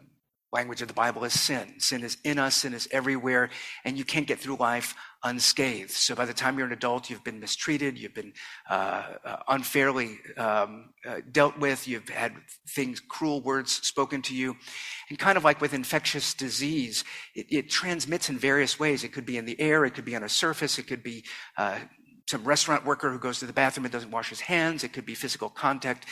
language 0.53 0.83
of 0.83 0.89
the 0.89 0.95
Bible 0.95 1.25
is 1.25 1.39
sin. 1.39 1.75
Sin 1.79 2.05
is 2.05 2.19
in 2.25 2.39
us, 2.39 2.57
sin 2.57 2.75
is 2.75 2.87
everywhere, 2.91 3.49
and 3.85 3.97
you 3.97 4.05
can't 4.05 4.27
get 4.27 4.39
through 4.39 4.57
life 4.57 4.95
unscathed. 5.25 5.91
So 5.91 6.15
by 6.15 6.27
the 6.27 6.35
time 6.35 6.59
you're 6.59 6.67
an 6.67 6.73
adult, 6.73 7.09
you've 7.09 7.25
been 7.25 7.41
mistreated, 7.41 7.99
you've 7.99 8.15
been 8.15 8.35
uh, 8.69 9.05
uh, 9.25 9.37
unfairly 9.49 10.19
um, 10.37 10.91
uh, 11.09 11.21
dealt 11.31 11.59
with, 11.59 11.89
you've 11.89 12.09
had 12.09 12.35
things, 12.69 13.01
cruel 13.01 13.41
words 13.41 13.73
spoken 13.73 14.21
to 14.23 14.35
you. 14.35 14.57
And 15.09 15.19
kind 15.19 15.39
of 15.39 15.45
like 15.45 15.61
with 15.61 15.73
infectious 15.73 16.35
disease, 16.35 17.05
it, 17.35 17.47
it 17.49 17.71
transmits 17.71 18.29
in 18.29 18.39
various 18.39 18.79
ways. 18.79 19.05
It 19.05 19.13
could 19.13 19.27
be 19.27 19.39
in 19.39 19.47
the 19.47 19.59
air, 19.59 19.85
it 19.87 19.93
could 19.93 20.05
be 20.05 20.17
on 20.17 20.25
a 20.25 20.29
surface, 20.29 20.79
it 20.79 20.87
could 20.87 21.03
be 21.03 21.25
uh, 21.57 21.79
some 22.27 22.45
restaurant 22.45 22.85
worker 22.85 23.11
who 23.11 23.19
goes 23.19 23.39
to 23.41 23.47
the 23.47 23.53
bathroom 23.53 23.85
and 23.85 23.93
doesn't 23.93 24.11
wash 24.11 24.29
his 24.29 24.41
hands, 24.41 24.85
it 24.85 24.93
could 24.93 25.07
be 25.07 25.15
physical 25.15 25.49
contact 25.49 26.07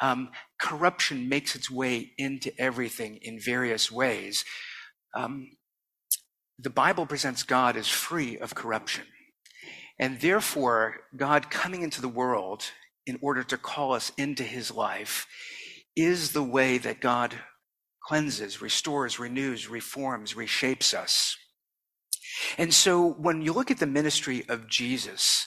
um, 0.00 0.30
corruption 0.60 1.28
makes 1.28 1.54
its 1.54 1.70
way 1.70 2.12
into 2.18 2.52
everything 2.60 3.18
in 3.22 3.38
various 3.38 3.90
ways. 3.90 4.44
Um, 5.14 5.50
the 6.58 6.70
Bible 6.70 7.06
presents 7.06 7.42
God 7.42 7.76
as 7.76 7.88
free 7.88 8.38
of 8.38 8.54
corruption. 8.54 9.04
And 9.98 10.20
therefore, 10.20 10.96
God 11.16 11.50
coming 11.50 11.82
into 11.82 12.00
the 12.00 12.08
world 12.08 12.64
in 13.06 13.18
order 13.20 13.42
to 13.44 13.56
call 13.56 13.92
us 13.92 14.12
into 14.16 14.42
his 14.42 14.70
life 14.70 15.26
is 15.96 16.32
the 16.32 16.42
way 16.42 16.78
that 16.78 17.00
God 17.00 17.34
cleanses, 18.02 18.60
restores, 18.60 19.18
renews, 19.18 19.68
reforms, 19.68 20.34
reshapes 20.34 20.92
us. 20.94 21.36
And 22.58 22.74
so 22.74 23.12
when 23.12 23.42
you 23.42 23.52
look 23.52 23.70
at 23.70 23.78
the 23.78 23.86
ministry 23.86 24.44
of 24.48 24.68
Jesus, 24.68 25.46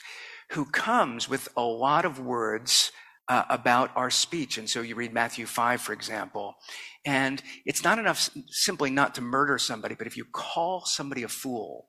who 0.52 0.64
comes 0.64 1.28
with 1.28 1.48
a 1.56 1.62
lot 1.62 2.04
of 2.04 2.18
words 2.18 2.90
Uh, 3.30 3.44
about 3.50 3.90
our 3.94 4.08
speech. 4.08 4.56
And 4.56 4.70
so 4.70 4.80
you 4.80 4.94
read 4.94 5.12
Matthew 5.12 5.44
5, 5.44 5.82
for 5.82 5.92
example, 5.92 6.56
and 7.04 7.42
it's 7.66 7.84
not 7.84 7.98
enough 7.98 8.30
simply 8.46 8.90
not 8.90 9.14
to 9.16 9.20
murder 9.20 9.58
somebody, 9.58 9.94
but 9.94 10.06
if 10.06 10.16
you 10.16 10.24
call 10.24 10.86
somebody 10.86 11.24
a 11.24 11.28
fool, 11.28 11.88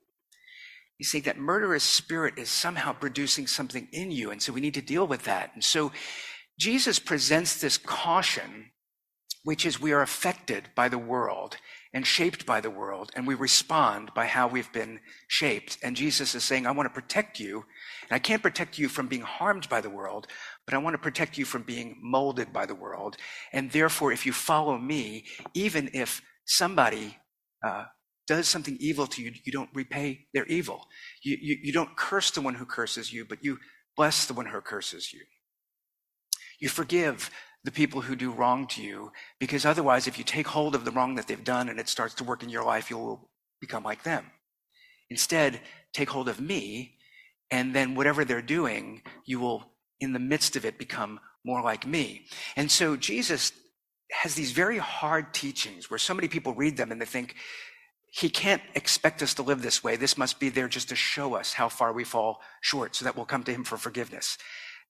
you 0.97 1.05
see 1.05 1.21
that 1.21 1.37
murderous 1.37 1.85
spirit 1.85 2.33
is 2.37 2.49
somehow 2.49 2.91
producing 2.91 3.47
something 3.47 3.87
in 3.93 4.11
you. 4.11 4.31
And 4.31 4.41
so 4.41 4.51
we 4.51 4.59
need 4.59 4.73
to 4.73 4.81
deal 4.81 5.07
with 5.07 5.23
that. 5.23 5.51
And 5.53 5.63
so 5.63 5.93
Jesus 6.59 6.99
presents 6.99 7.61
this 7.61 7.77
caution, 7.77 8.71
which 9.43 9.65
is 9.65 9.79
we 9.79 9.93
are 9.93 10.01
affected 10.01 10.69
by 10.75 10.89
the 10.89 10.97
world 10.97 11.55
and 11.93 12.05
shaped 12.05 12.45
by 12.45 12.61
the 12.61 12.69
world, 12.69 13.11
and 13.15 13.25
we 13.25 13.33
respond 13.33 14.13
by 14.13 14.27
how 14.27 14.47
we've 14.47 14.71
been 14.71 14.99
shaped. 15.27 15.77
And 15.81 15.95
Jesus 15.95 16.35
is 16.35 16.43
saying, 16.43 16.67
I 16.67 16.71
want 16.71 16.85
to 16.85 17.01
protect 17.01 17.39
you, 17.39 17.65
and 18.03 18.11
I 18.11 18.19
can't 18.19 18.43
protect 18.43 18.77
you 18.77 18.87
from 18.87 19.07
being 19.07 19.23
harmed 19.23 19.67
by 19.69 19.81
the 19.81 19.89
world, 19.89 20.27
but 20.69 20.75
I 20.75 20.77
want 20.83 20.93
to 20.93 20.99
protect 20.99 21.35
you 21.35 21.45
from 21.45 21.63
being 21.63 21.97
molded 21.99 22.53
by 22.53 22.67
the 22.67 22.75
world. 22.75 23.17
And 23.51 23.71
therefore, 23.71 24.11
if 24.11 24.23
you 24.23 24.31
follow 24.31 24.77
me, 24.77 25.25
even 25.55 25.89
if 25.95 26.21
somebody 26.45 27.17
uh, 27.65 27.85
does 28.27 28.47
something 28.47 28.77
evil 28.79 29.07
to 29.07 29.23
you, 29.23 29.31
you 29.43 29.51
don't 29.51 29.71
repay 29.73 30.27
their 30.31 30.45
evil. 30.45 30.85
You, 31.23 31.37
you, 31.41 31.57
you 31.63 31.73
don't 31.73 31.97
curse 31.97 32.29
the 32.29 32.41
one 32.41 32.53
who 32.53 32.65
curses 32.67 33.11
you, 33.11 33.25
but 33.25 33.43
you 33.43 33.57
bless 33.97 34.27
the 34.27 34.35
one 34.35 34.45
who 34.45 34.61
curses 34.61 35.11
you. 35.11 35.21
You 36.59 36.69
forgive 36.69 37.31
the 37.63 37.71
people 37.71 38.01
who 38.01 38.15
do 38.15 38.31
wrong 38.31 38.67
to 38.67 38.83
you, 38.83 39.11
because 39.39 39.65
otherwise, 39.65 40.05
if 40.05 40.19
you 40.19 40.23
take 40.23 40.47
hold 40.49 40.75
of 40.75 40.85
the 40.85 40.91
wrong 40.91 41.15
that 41.15 41.27
they've 41.27 41.43
done 41.43 41.69
and 41.69 41.79
it 41.79 41.89
starts 41.89 42.13
to 42.13 42.23
work 42.23 42.43
in 42.43 42.49
your 42.49 42.63
life, 42.63 42.91
you'll 42.91 43.31
become 43.59 43.81
like 43.81 44.03
them. 44.03 44.23
Instead, 45.09 45.61
take 45.93 46.11
hold 46.11 46.29
of 46.29 46.39
me, 46.39 46.95
and 47.49 47.73
then 47.73 47.95
whatever 47.95 48.23
they're 48.23 48.43
doing, 48.43 49.01
you 49.25 49.39
will, 49.39 49.73
in 49.99 50.13
the 50.13 50.19
midst 50.19 50.55
of 50.55 50.65
it, 50.65 50.77
become 50.77 51.19
more 51.43 51.61
like 51.61 51.85
me. 51.85 52.25
And 52.55 52.69
so 52.71 52.95
Jesus 52.95 53.51
has 54.11 54.35
these 54.35 54.51
very 54.51 54.77
hard 54.77 55.33
teachings 55.33 55.89
where 55.89 55.97
so 55.97 56.13
many 56.13 56.27
people 56.27 56.53
read 56.53 56.77
them 56.77 56.91
and 56.91 56.99
they 56.99 57.05
think, 57.05 57.35
he 58.11 58.29
can't 58.29 58.61
expect 58.73 59.21
us 59.21 59.35
to 59.35 59.43
live 59.43 59.61
this 59.61 59.83
way. 59.83 59.95
This 59.95 60.17
must 60.17 60.39
be 60.39 60.49
there 60.49 60.67
just 60.67 60.89
to 60.89 60.95
show 60.95 61.35
us 61.35 61.53
how 61.53 61.69
far 61.69 61.93
we 61.93 62.03
fall 62.03 62.41
short 62.61 62.95
so 62.95 63.05
that 63.05 63.15
we'll 63.15 63.25
come 63.25 63.43
to 63.43 63.53
him 63.53 63.63
for 63.63 63.77
forgiveness. 63.77 64.37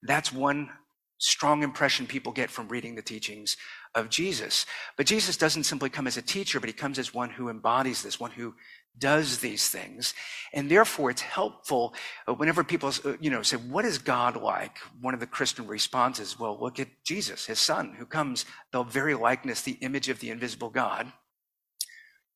That's 0.03 0.31
one 0.31 0.69
strong 1.17 1.63
impression 1.63 2.07
people 2.07 2.31
get 2.31 2.49
from 2.49 2.69
reading 2.69 2.95
the 2.95 3.01
teachings 3.01 3.57
of 3.93 4.09
Jesus. 4.09 4.65
But 4.95 5.05
Jesus 5.05 5.35
doesn't 5.35 5.65
simply 5.65 5.89
come 5.89 6.07
as 6.07 6.15
a 6.15 6.21
teacher, 6.21 6.61
but 6.61 6.69
he 6.69 6.73
comes 6.73 6.97
as 6.97 7.13
one 7.13 7.29
who 7.29 7.49
embodies 7.49 8.01
this, 8.01 8.21
one 8.21 8.31
who 8.31 8.55
does 8.97 9.37
these 9.37 9.69
things. 9.69 10.13
And 10.53 10.69
therefore 10.69 11.09
it's 11.09 11.21
helpful 11.21 11.93
uh, 12.27 12.33
whenever 12.33 12.63
people, 12.63 12.91
uh, 13.05 13.13
you 13.19 13.29
know, 13.29 13.41
say, 13.41 13.57
what 13.57 13.85
is 13.85 13.97
God 13.97 14.35
like? 14.35 14.77
One 15.01 15.13
of 15.13 15.19
the 15.19 15.27
Christian 15.27 15.67
responses, 15.67 16.39
well, 16.39 16.57
look 16.59 16.79
at 16.79 16.89
Jesus, 17.05 17.45
his 17.45 17.59
son, 17.59 17.95
who 17.97 18.05
comes 18.05 18.45
the 18.71 18.83
very 18.83 19.15
likeness, 19.15 19.61
the 19.61 19.77
image 19.81 20.09
of 20.09 20.19
the 20.19 20.29
invisible 20.29 20.69
God. 20.69 21.11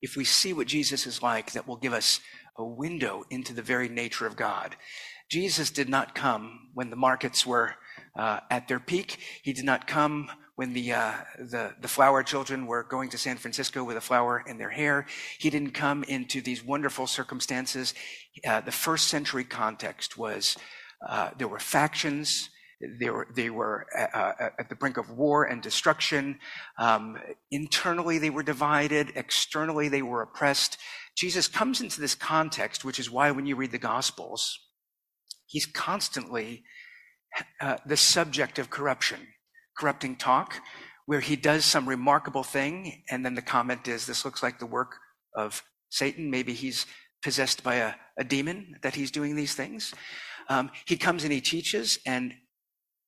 If 0.01 0.15
we 0.15 0.25
see 0.25 0.53
what 0.53 0.67
Jesus 0.67 1.07
is 1.07 1.21
like, 1.21 1.51
that 1.51 1.67
will 1.67 1.77
give 1.77 1.93
us 1.93 2.19
a 2.57 2.63
window 2.63 3.23
into 3.29 3.53
the 3.53 3.61
very 3.61 3.89
nature 3.89 4.27
of 4.27 4.35
God. 4.35 4.75
Jesus 5.29 5.71
did 5.71 5.89
not 5.89 6.13
come 6.13 6.69
when 6.73 6.89
the 6.89 6.95
markets 6.95 7.45
were 7.45 7.75
uh, 8.17 8.41
at 8.51 8.67
their 8.67 8.79
peak. 8.79 9.17
He 9.41 9.53
did 9.53 9.65
not 9.65 9.87
come 9.87 10.29
when 10.55 10.73
the, 10.73 10.93
uh, 10.93 11.13
the, 11.39 11.73
the 11.81 11.87
flower 11.87 12.23
children 12.23 12.67
were 12.67 12.83
going 12.83 13.09
to 13.09 13.17
San 13.17 13.37
Francisco 13.37 13.83
with 13.83 13.97
a 13.97 14.01
flower 14.01 14.43
in 14.47 14.57
their 14.57 14.69
hair. 14.69 15.05
He 15.39 15.49
didn't 15.49 15.71
come 15.71 16.03
into 16.03 16.41
these 16.41 16.63
wonderful 16.63 17.07
circumstances. 17.07 17.93
Uh, 18.47 18.61
the 18.61 18.71
first 18.71 19.07
century 19.07 19.43
context 19.43 20.17
was 20.17 20.55
uh, 21.07 21.31
there 21.37 21.47
were 21.47 21.59
factions. 21.59 22.49
They 22.99 23.09
were, 23.09 23.27
they 23.35 23.49
were 23.49 23.87
uh, 23.97 24.17
uh, 24.17 24.49
at 24.59 24.69
the 24.69 24.75
brink 24.75 24.97
of 24.97 25.09
war 25.09 25.45
and 25.45 25.61
destruction. 25.61 26.39
Um, 26.77 27.17
internally, 27.49 28.17
they 28.17 28.29
were 28.29 28.43
divided. 28.43 29.13
Externally, 29.15 29.89
they 29.89 30.01
were 30.01 30.21
oppressed. 30.21 30.77
Jesus 31.15 31.47
comes 31.47 31.81
into 31.81 32.01
this 32.01 32.15
context, 32.15 32.83
which 32.83 32.99
is 32.99 33.09
why 33.09 33.31
when 33.31 33.45
you 33.45 33.55
read 33.55 33.71
the 33.71 33.77
Gospels, 33.77 34.59
he's 35.45 35.65
constantly 35.65 36.63
uh, 37.61 37.77
the 37.85 37.97
subject 37.97 38.59
of 38.59 38.69
corruption, 38.69 39.19
corrupting 39.77 40.17
talk, 40.17 40.55
where 41.05 41.19
he 41.19 41.35
does 41.35 41.65
some 41.65 41.87
remarkable 41.87 42.43
thing, 42.43 43.03
and 43.09 43.25
then 43.25 43.35
the 43.35 43.41
comment 43.41 43.87
is, 43.87 44.05
This 44.05 44.25
looks 44.25 44.43
like 44.43 44.59
the 44.59 44.65
work 44.65 44.97
of 45.35 45.63
Satan. 45.89 46.29
Maybe 46.29 46.53
he's 46.53 46.85
possessed 47.21 47.63
by 47.63 47.75
a, 47.75 47.93
a 48.17 48.23
demon 48.23 48.75
that 48.81 48.95
he's 48.95 49.11
doing 49.11 49.35
these 49.35 49.55
things. 49.55 49.93
Um, 50.49 50.71
he 50.85 50.97
comes 50.97 51.23
and 51.23 51.31
he 51.31 51.41
teaches, 51.41 51.99
and 52.05 52.33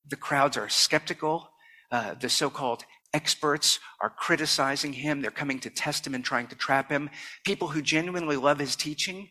the 0.08 0.16
crowds 0.16 0.56
are 0.56 0.68
skeptical. 0.68 1.50
Uh, 1.90 2.14
the 2.14 2.28
so 2.28 2.50
called 2.50 2.84
experts 3.12 3.78
are 4.00 4.10
criticizing 4.10 4.92
him. 4.92 5.20
They're 5.20 5.30
coming 5.30 5.60
to 5.60 5.70
test 5.70 6.06
him 6.06 6.14
and 6.14 6.24
trying 6.24 6.48
to 6.48 6.56
trap 6.56 6.90
him. 6.90 7.08
People 7.44 7.68
who 7.68 7.80
genuinely 7.80 8.36
love 8.36 8.58
his 8.58 8.76
teaching 8.76 9.28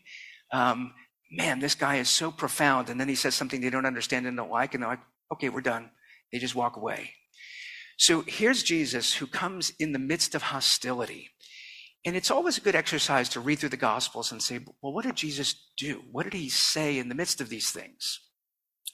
um, 0.52 0.92
man, 1.30 1.58
this 1.58 1.74
guy 1.74 1.96
is 1.96 2.08
so 2.08 2.30
profound. 2.30 2.88
And 2.88 3.00
then 3.00 3.08
he 3.08 3.14
says 3.14 3.34
something 3.34 3.60
they 3.60 3.70
don't 3.70 3.86
understand 3.86 4.26
and 4.26 4.36
don't 4.36 4.50
like, 4.50 4.74
and 4.74 4.82
they're 4.82 4.90
like, 4.90 5.00
okay, 5.32 5.48
we're 5.48 5.60
done. 5.60 5.90
They 6.32 6.38
just 6.38 6.54
walk 6.54 6.76
away. 6.76 7.12
So 7.96 8.22
here's 8.26 8.62
Jesus 8.62 9.14
who 9.14 9.26
comes 9.26 9.72
in 9.78 9.92
the 9.92 9.98
midst 9.98 10.34
of 10.34 10.42
hostility. 10.42 11.30
And 12.04 12.14
it's 12.14 12.30
always 12.30 12.56
a 12.56 12.60
good 12.60 12.76
exercise 12.76 13.28
to 13.30 13.40
read 13.40 13.58
through 13.58 13.70
the 13.70 13.76
Gospels 13.76 14.30
and 14.30 14.40
say, 14.40 14.60
well, 14.80 14.92
what 14.92 15.04
did 15.04 15.16
Jesus 15.16 15.54
do? 15.76 16.02
What 16.12 16.22
did 16.22 16.34
he 16.34 16.48
say 16.48 16.98
in 16.98 17.08
the 17.08 17.16
midst 17.16 17.40
of 17.40 17.48
these 17.48 17.70
things? 17.70 18.20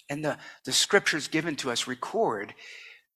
And 0.08 0.24
the, 0.24 0.38
the 0.64 0.72
scriptures 0.72 1.28
given 1.28 1.54
to 1.56 1.70
us 1.70 1.86
record 1.86 2.54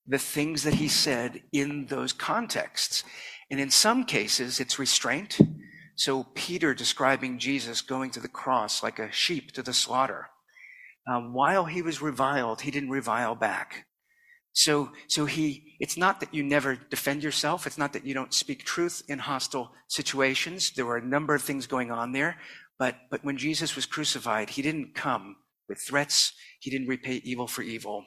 the 0.05 0.19
things 0.19 0.63
that 0.63 0.75
he 0.75 0.87
said 0.87 1.41
in 1.51 1.87
those 1.87 2.13
contexts. 2.13 3.03
And 3.49 3.59
in 3.59 3.71
some 3.71 4.03
cases, 4.03 4.59
it's 4.59 4.77
restraint. 4.77 5.39
So 5.95 6.27
Peter 6.35 6.75
describing 6.75 7.39
Jesus 7.39 7.81
going 7.81 8.11
to 8.11 8.19
the 8.19 8.27
cross 8.27 8.83
like 8.83 8.99
a 8.99 9.11
sheep 9.11 9.51
to 9.53 9.63
the 9.63 9.73
slaughter. 9.73 10.29
Um, 11.11 11.33
while 11.33 11.65
he 11.65 11.81
was 11.81 12.01
reviled, 12.01 12.61
he 12.61 12.71
didn't 12.71 12.91
revile 12.91 13.33
back. 13.33 13.86
So, 14.57 14.89
so 15.07 15.25
he, 15.25 15.75
it's 15.79 15.97
not 15.97 16.19
that 16.19 16.33
you 16.33 16.41
never 16.41 16.75
defend 16.75 17.21
yourself. 17.21 17.67
It's 17.67 17.77
not 17.77 17.93
that 17.93 18.07
you 18.07 18.15
don't 18.15 18.33
speak 18.33 18.63
truth 18.63 19.03
in 19.07 19.19
hostile 19.19 19.71
situations. 19.87 20.71
There 20.71 20.87
were 20.87 20.97
a 20.97 21.05
number 21.05 21.35
of 21.35 21.43
things 21.43 21.67
going 21.67 21.91
on 21.91 22.11
there. 22.11 22.37
But, 22.79 22.95
but 23.11 23.23
when 23.23 23.37
Jesus 23.37 23.75
was 23.75 23.85
crucified, 23.85 24.49
he 24.49 24.63
didn't 24.63 24.95
come 24.95 25.35
with 25.69 25.79
threats. 25.79 26.33
He 26.59 26.71
didn't 26.71 26.87
repay 26.87 27.21
evil 27.23 27.45
for 27.45 27.61
evil. 27.61 28.05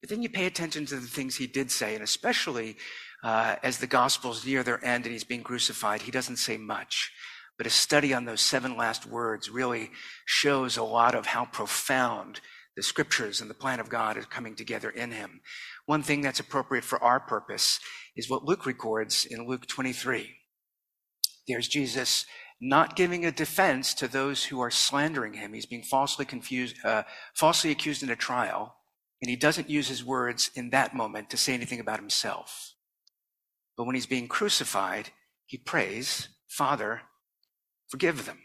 But 0.00 0.08
then 0.08 0.22
you 0.22 0.30
pay 0.30 0.46
attention 0.46 0.86
to 0.86 0.96
the 0.96 1.06
things 1.06 1.36
he 1.36 1.46
did 1.46 1.70
say, 1.70 1.92
and 1.92 2.02
especially 2.02 2.76
uh, 3.22 3.56
as 3.62 3.76
the 3.76 3.86
Gospels 3.86 4.46
near 4.46 4.62
their 4.62 4.82
end 4.82 5.04
and 5.04 5.12
he's 5.12 5.24
being 5.24 5.42
crucified, 5.42 6.00
he 6.00 6.10
doesn't 6.10 6.36
say 6.36 6.56
much. 6.56 7.12
But 7.58 7.66
a 7.66 7.70
study 7.70 8.14
on 8.14 8.24
those 8.24 8.40
seven 8.40 8.78
last 8.78 9.04
words 9.04 9.50
really 9.50 9.90
shows 10.24 10.78
a 10.78 10.82
lot 10.82 11.14
of 11.14 11.26
how 11.26 11.44
profound 11.44 12.40
the 12.76 12.82
scriptures 12.82 13.40
and 13.40 13.48
the 13.48 13.54
plan 13.54 13.80
of 13.80 13.88
God 13.88 14.16
is 14.16 14.26
coming 14.26 14.54
together 14.54 14.90
in 14.90 15.12
him. 15.12 15.40
One 15.86 16.02
thing 16.02 16.20
that's 16.20 16.40
appropriate 16.40 16.84
for 16.84 17.02
our 17.02 17.20
purpose 17.20 17.80
is 18.16 18.28
what 18.28 18.44
Luke 18.44 18.66
records 18.66 19.24
in 19.24 19.46
Luke 19.46 19.66
23. 19.66 20.30
There's 21.46 21.68
Jesus 21.68 22.26
not 22.60 22.96
giving 22.96 23.24
a 23.24 23.32
defense 23.32 23.94
to 23.94 24.08
those 24.08 24.44
who 24.44 24.60
are 24.60 24.70
slandering 24.70 25.34
him. 25.34 25.52
He's 25.52 25.66
being 25.66 25.82
falsely 25.82 26.24
confused, 26.24 26.76
uh, 26.84 27.02
falsely 27.34 27.70
accused 27.70 28.02
in 28.02 28.10
a 28.10 28.16
trial, 28.16 28.76
and 29.20 29.28
he 29.28 29.36
doesn't 29.36 29.70
use 29.70 29.88
his 29.88 30.04
words 30.04 30.50
in 30.54 30.70
that 30.70 30.94
moment 30.94 31.30
to 31.30 31.36
say 31.36 31.54
anything 31.54 31.80
about 31.80 31.98
himself. 31.98 32.74
But 33.76 33.84
when 33.84 33.94
he's 33.94 34.06
being 34.06 34.28
crucified, 34.28 35.10
he 35.46 35.58
prays, 35.58 36.28
Father, 36.48 37.02
forgive 37.88 38.24
them. 38.24 38.38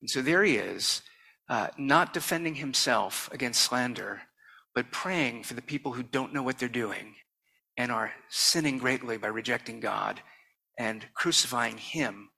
And 0.00 0.08
so 0.08 0.22
there 0.22 0.44
he 0.44 0.56
is, 0.56 1.02
uh, 1.48 1.68
not 1.78 2.12
defending 2.12 2.56
himself 2.56 3.28
against 3.32 3.62
slander, 3.62 4.22
but 4.74 4.92
praying 4.92 5.42
for 5.42 5.54
the 5.54 5.62
people 5.62 5.92
who 5.92 6.02
don't 6.02 6.32
know 6.32 6.42
what 6.42 6.58
they're 6.58 6.68
doing 6.68 7.14
and 7.76 7.90
are 7.90 8.12
sinning 8.28 8.78
greatly 8.78 9.16
by 9.16 9.28
rejecting 9.28 9.80
God 9.80 10.20
and 10.78 11.06
crucifying 11.14 11.78
him, 11.78 12.30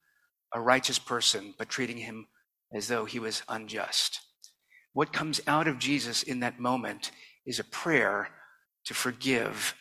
a 0.55 0.61
righteous 0.61 0.99
person, 0.99 1.55
but 1.59 1.69
treating 1.69 1.99
him 1.99 2.27
as 2.73 2.89
though 2.89 3.05
he 3.05 3.19
was 3.19 3.43
unjust. 3.49 4.21
What 4.93 5.13
comes 5.13 5.41
out 5.47 5.67
of 5.67 5.79
Jesus 5.79 6.23
in 6.23 6.41
that 6.41 6.61
moment 6.61 7.11
is 7.47 7.59
a 7.59 7.65
prayer 7.65 8.29
to 8.85 8.95
forgive 8.95 9.75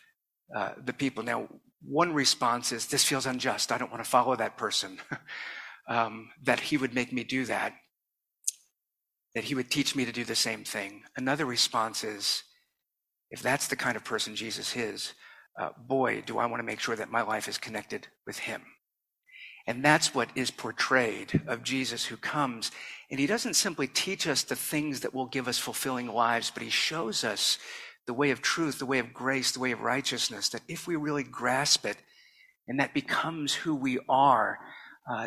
uh, 0.56 0.72
the 0.84 0.94
people. 0.94 1.24
Now, 1.24 1.48
one 1.84 2.14
response 2.14 2.72
is, 2.72 2.88
This 2.88 3.04
feels 3.04 3.26
unjust. 3.26 3.72
I 3.72 3.78
don't 3.78 3.92
want 3.92 4.04
to 4.04 4.10
follow 4.10 4.36
that 4.36 4.58
person. 4.58 5.00
um, 5.90 6.30
that 6.44 6.60
he 6.60 6.78
would 6.78 6.94
make 6.94 7.12
me 7.12 7.24
do 7.24 7.46
that 7.46 7.74
that 9.36 9.46
he 9.46 9.56
would 9.56 9.70
teach 9.70 9.96
me 9.96 10.06
to 10.06 10.12
do 10.12 10.24
the 10.24 10.36
same 10.36 10.64
thing. 10.64 11.04
Another 11.16 11.46
response 11.46 12.04
is, 12.04 12.44
if 13.32 13.42
that's 13.42 13.68
the 13.68 13.76
kind 13.76 13.96
of 13.96 14.04
person 14.04 14.36
Jesus 14.36 14.76
is, 14.76 15.14
uh, 15.60 15.70
boy, 15.78 16.24
do 16.26 16.40
I 16.40 16.46
want 16.46 16.60
to 16.60 16.66
make 16.66 16.80
sure 16.80 16.96
that 16.96 17.12
my 17.12 17.22
life 17.22 17.48
is 17.48 17.58
connected 17.58 18.08
with 18.26 18.40
him. 18.40 18.62
And 19.68 19.86
that's 19.86 20.16
what 20.16 20.30
is 20.36 20.50
portrayed 20.50 21.42
of 21.46 21.64
Jesus 21.64 22.06
who 22.06 22.18
comes. 22.18 22.72
And 23.12 23.20
he 23.20 23.28
doesn't 23.28 23.56
simply 23.56 23.88
teach 23.88 24.26
us 24.26 24.42
the 24.42 24.56
things 24.56 25.02
that 25.02 25.14
will 25.14 25.28
give 25.28 25.48
us 25.48 25.60
fulfilling 25.60 26.08
lives, 26.08 26.50
but 26.50 26.64
he 26.64 26.70
shows 26.70 27.24
us 27.24 27.60
the 28.08 28.14
way 28.14 28.32
of 28.32 28.42
truth, 28.42 28.80
the 28.80 28.86
way 28.88 28.98
of 28.98 29.14
grace, 29.14 29.52
the 29.52 29.60
way 29.60 29.72
of 29.72 29.82
righteousness, 29.82 30.50
that 30.50 30.64
if 30.68 30.88
we 30.88 30.96
really 30.96 31.24
grasp 31.24 31.86
it 31.86 31.98
and 32.68 32.80
that 32.80 32.94
becomes 32.94 33.54
who 33.54 33.76
we 33.76 34.00
are, 34.10 34.58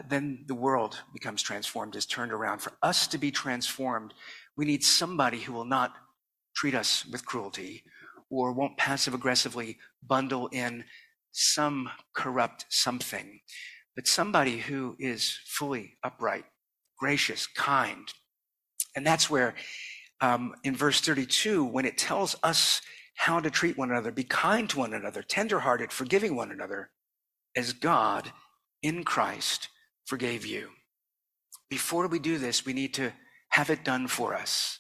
then 0.09 0.45
the 0.47 0.55
world 0.55 1.01
becomes 1.13 1.43
transformed, 1.43 1.97
is 1.97 2.07
turned 2.07 2.33
around. 2.33 2.61
For 2.61 2.73
us 2.83 3.07
to 3.09 3.19
be 3.19 3.31
transformed, 3.31 4.15
we 4.57 4.65
need 4.65 4.85
somebody 4.85 5.41
who 5.41 5.53
will 5.53 5.65
not 5.65 5.95
treat 6.55 6.75
us 6.75 7.05
with 7.07 7.27
cruelty 7.27 7.83
or 8.31 8.53
won't 8.53 8.77
passive 8.77 9.15
aggressively 9.15 9.79
bundle 10.07 10.49
in 10.53 10.85
some 11.33 11.89
corrupt 12.15 12.67
something, 12.69 13.41
but 13.97 14.07
somebody 14.07 14.59
who 14.59 14.95
is 14.99 15.39
fully 15.47 15.97
upright, 16.05 16.45
gracious, 16.99 17.47
kind. 17.47 18.13
And 18.95 19.07
that's 19.07 19.29
where, 19.29 19.55
um, 20.21 20.55
in 20.63 20.77
verse 20.77 21.01
32, 21.01 21.65
when 21.65 21.87
it 21.87 21.99
tells 21.99 22.37
us 22.43 22.83
how 23.17 23.41
to 23.41 23.51
treat 23.51 23.77
one 23.77 23.91
another, 23.91 24.13
be 24.13 24.25
kind 24.25 24.69
to 24.71 24.79
one 24.79 24.95
another, 24.95 25.23
tenderhearted, 25.23 25.93
forgiving 25.93 26.37
one 26.37 26.51
another, 26.51 26.91
as 27.57 27.73
God 27.73 28.33
in 28.83 29.05
Christ 29.05 29.69
forgave 30.07 30.47
you. 30.47 30.71
Before 31.71 32.07
we 32.07 32.19
do 32.19 32.39
this, 32.39 32.67
we 32.67 32.73
need 32.73 32.95
to 32.95 33.13
have 33.51 33.71
it 33.71 33.85
done 33.85 34.09
for 34.09 34.35
us. 34.35 34.79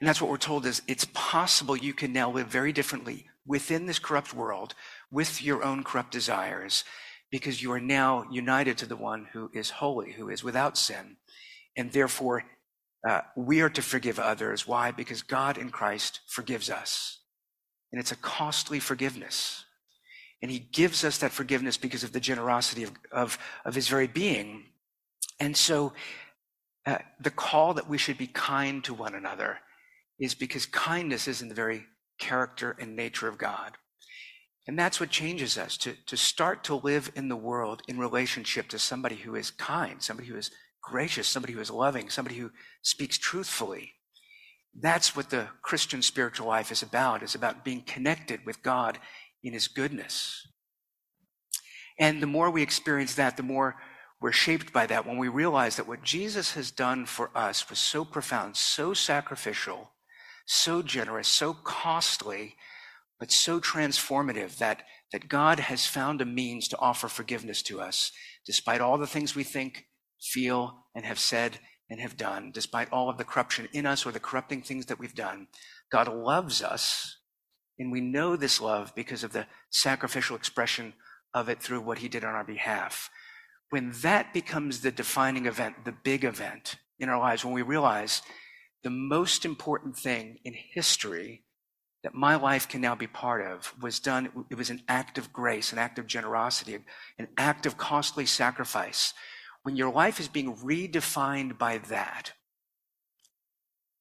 And 0.00 0.08
that's 0.08 0.20
what 0.20 0.30
we're 0.30 0.36
told 0.36 0.66
is 0.66 0.82
it's 0.86 1.06
possible 1.12 1.76
you 1.76 1.92
can 1.92 2.12
now 2.12 2.30
live 2.30 2.48
very 2.48 2.72
differently 2.72 3.26
within 3.46 3.86
this 3.86 3.98
corrupt 3.98 4.34
world 4.34 4.74
with 5.10 5.42
your 5.42 5.64
own 5.64 5.82
corrupt 5.82 6.12
desires 6.12 6.84
because 7.30 7.62
you 7.62 7.72
are 7.72 7.80
now 7.80 8.24
united 8.30 8.78
to 8.78 8.86
the 8.86 8.96
one 8.96 9.28
who 9.32 9.50
is 9.52 9.70
holy, 9.70 10.12
who 10.12 10.28
is 10.28 10.44
without 10.44 10.78
sin. 10.78 11.16
And 11.76 11.92
therefore, 11.92 12.44
uh, 13.08 13.20
we 13.36 13.60
are 13.60 13.70
to 13.70 13.82
forgive 13.82 14.18
others. 14.18 14.66
Why? 14.66 14.90
Because 14.90 15.22
God 15.22 15.58
in 15.58 15.70
Christ 15.70 16.20
forgives 16.26 16.70
us. 16.70 17.20
And 17.92 18.00
it's 18.00 18.12
a 18.12 18.16
costly 18.16 18.80
forgiveness. 18.80 19.64
And 20.40 20.50
he 20.50 20.58
gives 20.58 21.04
us 21.04 21.18
that 21.18 21.32
forgiveness 21.32 21.76
because 21.76 22.04
of 22.04 22.12
the 22.12 22.20
generosity 22.20 22.84
of, 22.84 22.92
of, 23.10 23.38
of 23.64 23.74
his 23.74 23.88
very 23.88 24.06
being. 24.06 24.66
And 25.40 25.56
so 25.56 25.92
uh, 26.86 26.98
the 27.20 27.30
call 27.30 27.74
that 27.74 27.88
we 27.88 27.98
should 27.98 28.18
be 28.18 28.28
kind 28.28 28.82
to 28.84 28.94
one 28.94 29.14
another 29.14 29.58
is 30.18 30.34
because 30.34 30.66
kindness 30.66 31.28
is 31.28 31.42
in 31.42 31.48
the 31.48 31.54
very 31.54 31.86
character 32.18 32.76
and 32.80 32.96
nature 32.96 33.28
of 33.28 33.38
God. 33.38 33.72
And 34.66 34.78
that's 34.78 35.00
what 35.00 35.10
changes 35.10 35.56
us 35.56 35.76
to, 35.78 35.94
to 36.06 36.16
start 36.16 36.62
to 36.64 36.74
live 36.74 37.10
in 37.14 37.28
the 37.28 37.36
world 37.36 37.82
in 37.88 37.98
relationship 37.98 38.68
to 38.68 38.78
somebody 38.78 39.16
who 39.16 39.34
is 39.34 39.50
kind, 39.50 40.02
somebody 40.02 40.28
who 40.28 40.36
is 40.36 40.50
gracious, 40.82 41.26
somebody 41.26 41.54
who 41.54 41.60
is 41.60 41.70
loving, 41.70 42.10
somebody 42.10 42.36
who 42.36 42.50
speaks 42.82 43.16
truthfully. 43.16 43.94
That's 44.78 45.16
what 45.16 45.30
the 45.30 45.48
Christian 45.62 46.02
spiritual 46.02 46.46
life 46.46 46.70
is 46.70 46.82
about. 46.82 47.22
It's 47.22 47.34
about 47.34 47.64
being 47.64 47.82
connected 47.82 48.44
with 48.44 48.62
God 48.62 48.98
in 49.42 49.52
his 49.52 49.68
goodness. 49.68 50.46
And 51.98 52.22
the 52.22 52.26
more 52.26 52.50
we 52.50 52.62
experience 52.62 53.14
that, 53.14 53.36
the 53.36 53.42
more 53.42 53.76
we're 54.20 54.32
shaped 54.32 54.72
by 54.72 54.86
that 54.86 55.06
when 55.06 55.16
we 55.16 55.28
realize 55.28 55.76
that 55.76 55.88
what 55.88 56.02
Jesus 56.02 56.54
has 56.54 56.70
done 56.70 57.06
for 57.06 57.30
us 57.34 57.68
was 57.70 57.78
so 57.78 58.04
profound, 58.04 58.56
so 58.56 58.92
sacrificial, 58.94 59.92
so 60.46 60.82
generous, 60.82 61.28
so 61.28 61.54
costly, 61.54 62.56
but 63.20 63.30
so 63.30 63.60
transformative 63.60 64.58
that, 64.58 64.82
that 65.12 65.28
God 65.28 65.60
has 65.60 65.86
found 65.86 66.20
a 66.20 66.24
means 66.24 66.68
to 66.68 66.78
offer 66.78 67.08
forgiveness 67.08 67.62
to 67.62 67.80
us, 67.80 68.12
despite 68.44 68.80
all 68.80 68.98
the 68.98 69.06
things 69.06 69.34
we 69.34 69.44
think, 69.44 69.86
feel, 70.20 70.84
and 70.94 71.04
have 71.04 71.18
said 71.18 71.58
and 71.90 72.00
have 72.00 72.16
done, 72.16 72.50
despite 72.52 72.92
all 72.92 73.08
of 73.08 73.18
the 73.18 73.24
corruption 73.24 73.68
in 73.72 73.86
us 73.86 74.04
or 74.04 74.12
the 74.12 74.20
corrupting 74.20 74.62
things 74.62 74.86
that 74.86 74.98
we've 74.98 75.14
done. 75.14 75.46
God 75.90 76.08
loves 76.08 76.62
us 76.62 77.17
and 77.78 77.92
we 77.92 78.00
know 78.00 78.36
this 78.36 78.60
love 78.60 78.92
because 78.94 79.22
of 79.24 79.32
the 79.32 79.46
sacrificial 79.70 80.36
expression 80.36 80.94
of 81.34 81.48
it 81.48 81.62
through 81.62 81.80
what 81.80 81.98
he 81.98 82.08
did 82.08 82.24
on 82.24 82.34
our 82.34 82.44
behalf. 82.44 83.10
When 83.70 83.92
that 84.02 84.32
becomes 84.32 84.80
the 84.80 84.90
defining 84.90 85.46
event, 85.46 85.84
the 85.84 85.92
big 85.92 86.24
event 86.24 86.76
in 86.98 87.08
our 87.08 87.18
lives, 87.18 87.44
when 87.44 87.54
we 87.54 87.62
realize 87.62 88.22
the 88.82 88.90
most 88.90 89.44
important 89.44 89.96
thing 89.96 90.38
in 90.44 90.54
history 90.54 91.44
that 92.02 92.14
my 92.14 92.36
life 92.36 92.68
can 92.68 92.80
now 92.80 92.94
be 92.94 93.06
part 93.06 93.44
of 93.44 93.74
was 93.80 93.98
done, 93.98 94.46
it 94.50 94.54
was 94.54 94.70
an 94.70 94.82
act 94.88 95.18
of 95.18 95.32
grace, 95.32 95.72
an 95.72 95.78
act 95.78 95.98
of 95.98 96.06
generosity, 96.06 96.78
an 97.18 97.28
act 97.36 97.66
of 97.66 97.76
costly 97.76 98.24
sacrifice. 98.24 99.12
When 99.64 99.76
your 99.76 99.92
life 99.92 100.20
is 100.20 100.28
being 100.28 100.56
redefined 100.56 101.58
by 101.58 101.78
that, 101.78 102.32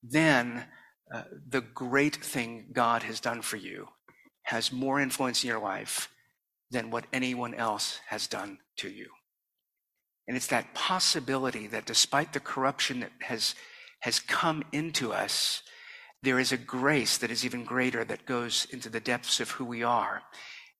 then 0.03 0.65
uh, 1.13 1.23
the 1.49 1.61
great 1.61 2.15
thing 2.17 2.67
God 2.73 3.03
has 3.03 3.19
done 3.19 3.41
for 3.41 3.57
you 3.57 3.87
has 4.43 4.71
more 4.71 4.99
influence 4.99 5.43
in 5.43 5.49
your 5.49 5.59
life 5.59 6.09
than 6.71 6.91
what 6.91 7.05
anyone 7.13 7.53
else 7.53 7.99
has 8.07 8.27
done 8.27 8.59
to 8.77 8.89
you. 8.89 9.07
And 10.27 10.35
it's 10.35 10.47
that 10.47 10.73
possibility 10.73 11.67
that 11.67 11.85
despite 11.85 12.33
the 12.33 12.39
corruption 12.39 12.99
that 12.99 13.11
has, 13.21 13.55
has 14.01 14.19
come 14.19 14.63
into 14.73 15.13
us, 15.13 15.63
there 16.23 16.39
is 16.39 16.51
a 16.51 16.57
grace 16.57 17.17
that 17.17 17.31
is 17.31 17.45
even 17.45 17.63
greater 17.63 18.03
that 18.03 18.25
goes 18.25 18.67
into 18.71 18.89
the 18.89 18.99
depths 18.99 19.39
of 19.39 19.51
who 19.51 19.63
we 19.63 19.83
are 19.83 20.23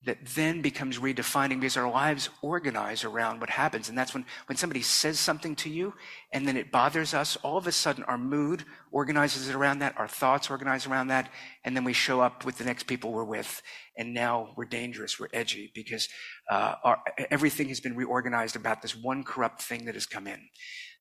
that 0.06 0.26
then 0.36 0.62
becomes 0.62 1.00
redefining 1.00 1.60
because 1.60 1.76
our 1.76 1.90
lives 1.90 2.30
organize 2.42 3.04
around 3.04 3.42
what 3.42 3.50
happens. 3.50 3.90
And 3.90 3.98
that's 3.98 4.14
when, 4.14 4.26
when 4.46 4.56
somebody 4.56 4.82
says 4.82 5.20
something 5.20 5.56
to 5.58 5.70
you 5.70 5.94
and 6.32 6.48
then 6.48 6.56
it 6.56 6.72
bothers 6.72 7.14
us, 7.14 7.36
all 7.38 7.58
of 7.58 7.68
a 7.68 7.72
sudden 7.72 8.04
our 8.06 8.18
mood 8.18 8.64
organizes 8.92 9.50
around 9.50 9.80
that, 9.80 9.98
our 9.98 10.08
thoughts 10.08 10.50
organize 10.50 10.86
around 10.88 11.08
that, 11.08 11.30
and 11.66 11.76
then 11.76 11.84
we 11.84 11.94
show 11.94 12.22
up 12.22 12.46
with 12.46 12.58
the 12.58 12.64
next 12.64 12.84
people 12.84 13.12
we're 13.12 13.24
with. 13.24 13.62
And 13.98 14.14
now 14.14 14.54
we're 14.56 14.66
dangerous, 14.66 15.20
we're 15.20 15.28
edgy 15.34 15.72
because 15.74 16.08
uh, 16.50 16.76
our, 16.84 17.00
everything 17.32 17.68
has 17.70 17.80
been 17.80 17.96
reorganized 17.96 18.56
about 18.56 18.82
this 18.82 18.96
one 18.96 19.24
corrupt 19.24 19.62
thing 19.62 19.86
that 19.86 19.96
has 19.96 20.06
come 20.06 20.28
in. 20.28 20.40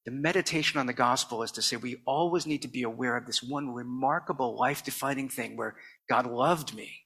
The 0.06 0.12
meditation 0.12 0.80
on 0.80 0.86
the 0.86 0.92
gospel 0.92 1.42
is 1.42 1.52
to 1.52 1.62
say 1.62 1.76
we 1.76 2.00
always 2.06 2.46
need 2.46 2.62
to 2.62 2.68
be 2.68 2.82
aware 2.82 3.16
of 3.16 3.26
this 3.26 3.42
one 3.42 3.74
remarkable 3.74 4.56
life 4.58 4.82
defining 4.84 5.28
thing 5.28 5.56
where 5.56 5.76
God 6.08 6.26
loved 6.26 6.74
me 6.74 7.05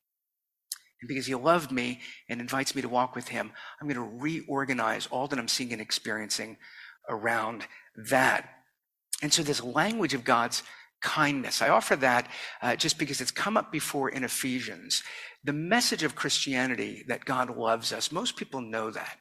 and 1.00 1.08
because 1.08 1.26
he 1.26 1.34
loved 1.34 1.72
me 1.72 2.00
and 2.28 2.40
invites 2.40 2.74
me 2.74 2.82
to 2.82 2.88
walk 2.88 3.14
with 3.14 3.28
him, 3.28 3.52
I'm 3.80 3.88
going 3.88 3.94
to 3.94 4.16
reorganize 4.22 5.06
all 5.06 5.28
that 5.28 5.38
I'm 5.38 5.48
seeing 5.48 5.72
and 5.72 5.80
experiencing 5.80 6.58
around 7.08 7.66
that. 8.10 8.48
And 9.22 9.32
so, 9.32 9.42
this 9.42 9.62
language 9.62 10.14
of 10.14 10.24
God's 10.24 10.62
kindness, 11.00 11.62
I 11.62 11.70
offer 11.70 11.96
that 11.96 12.28
uh, 12.60 12.76
just 12.76 12.98
because 12.98 13.20
it's 13.20 13.30
come 13.30 13.56
up 13.56 13.72
before 13.72 14.10
in 14.10 14.24
Ephesians. 14.24 15.02
The 15.42 15.52
message 15.54 16.02
of 16.02 16.14
Christianity 16.14 17.04
that 17.08 17.24
God 17.24 17.56
loves 17.56 17.92
us, 17.92 18.12
most 18.12 18.36
people 18.36 18.60
know 18.60 18.90
that. 18.90 19.16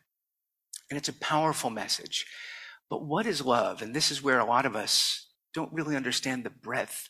And 0.90 0.98
it's 0.98 1.08
a 1.08 1.14
powerful 1.14 1.70
message. 1.70 2.26
But 2.90 3.06
what 3.06 3.26
is 3.26 3.46
love? 3.46 3.82
And 3.82 3.96
this 3.96 4.12
is 4.12 4.22
where 4.22 4.40
a 4.40 4.46
lot 4.46 4.66
of 4.66 4.76
us 4.76 5.28
don't 5.54 5.72
really 5.72 5.96
understand 5.96 6.44
the 6.44 6.50
breadth 6.50 7.08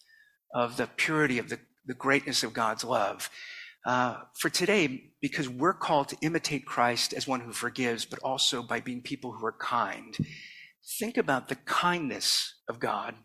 of 0.53 0.77
the 0.77 0.87
purity 0.87 1.39
of 1.39 1.49
the, 1.49 1.59
the 1.85 1.93
greatness 1.93 2.43
of 2.43 2.53
God's 2.53 2.83
love. 2.83 3.29
Uh, 3.85 4.17
for 4.37 4.49
today, 4.49 5.11
because 5.21 5.47
we're 5.47 5.73
called 5.73 6.09
to 6.09 6.17
imitate 6.21 6.65
Christ 6.65 7.13
as 7.13 7.27
one 7.27 7.39
who 7.39 7.53
forgives, 7.53 8.05
but 8.05 8.19
also 8.19 8.61
by 8.61 8.81
being 8.81 9.01
people 9.01 9.31
who 9.31 9.45
are 9.45 9.55
kind, 9.59 10.17
think 10.99 11.17
about 11.17 11.47
the 11.47 11.55
kindness 11.55 12.55
of 12.67 12.79
God, 12.79 13.15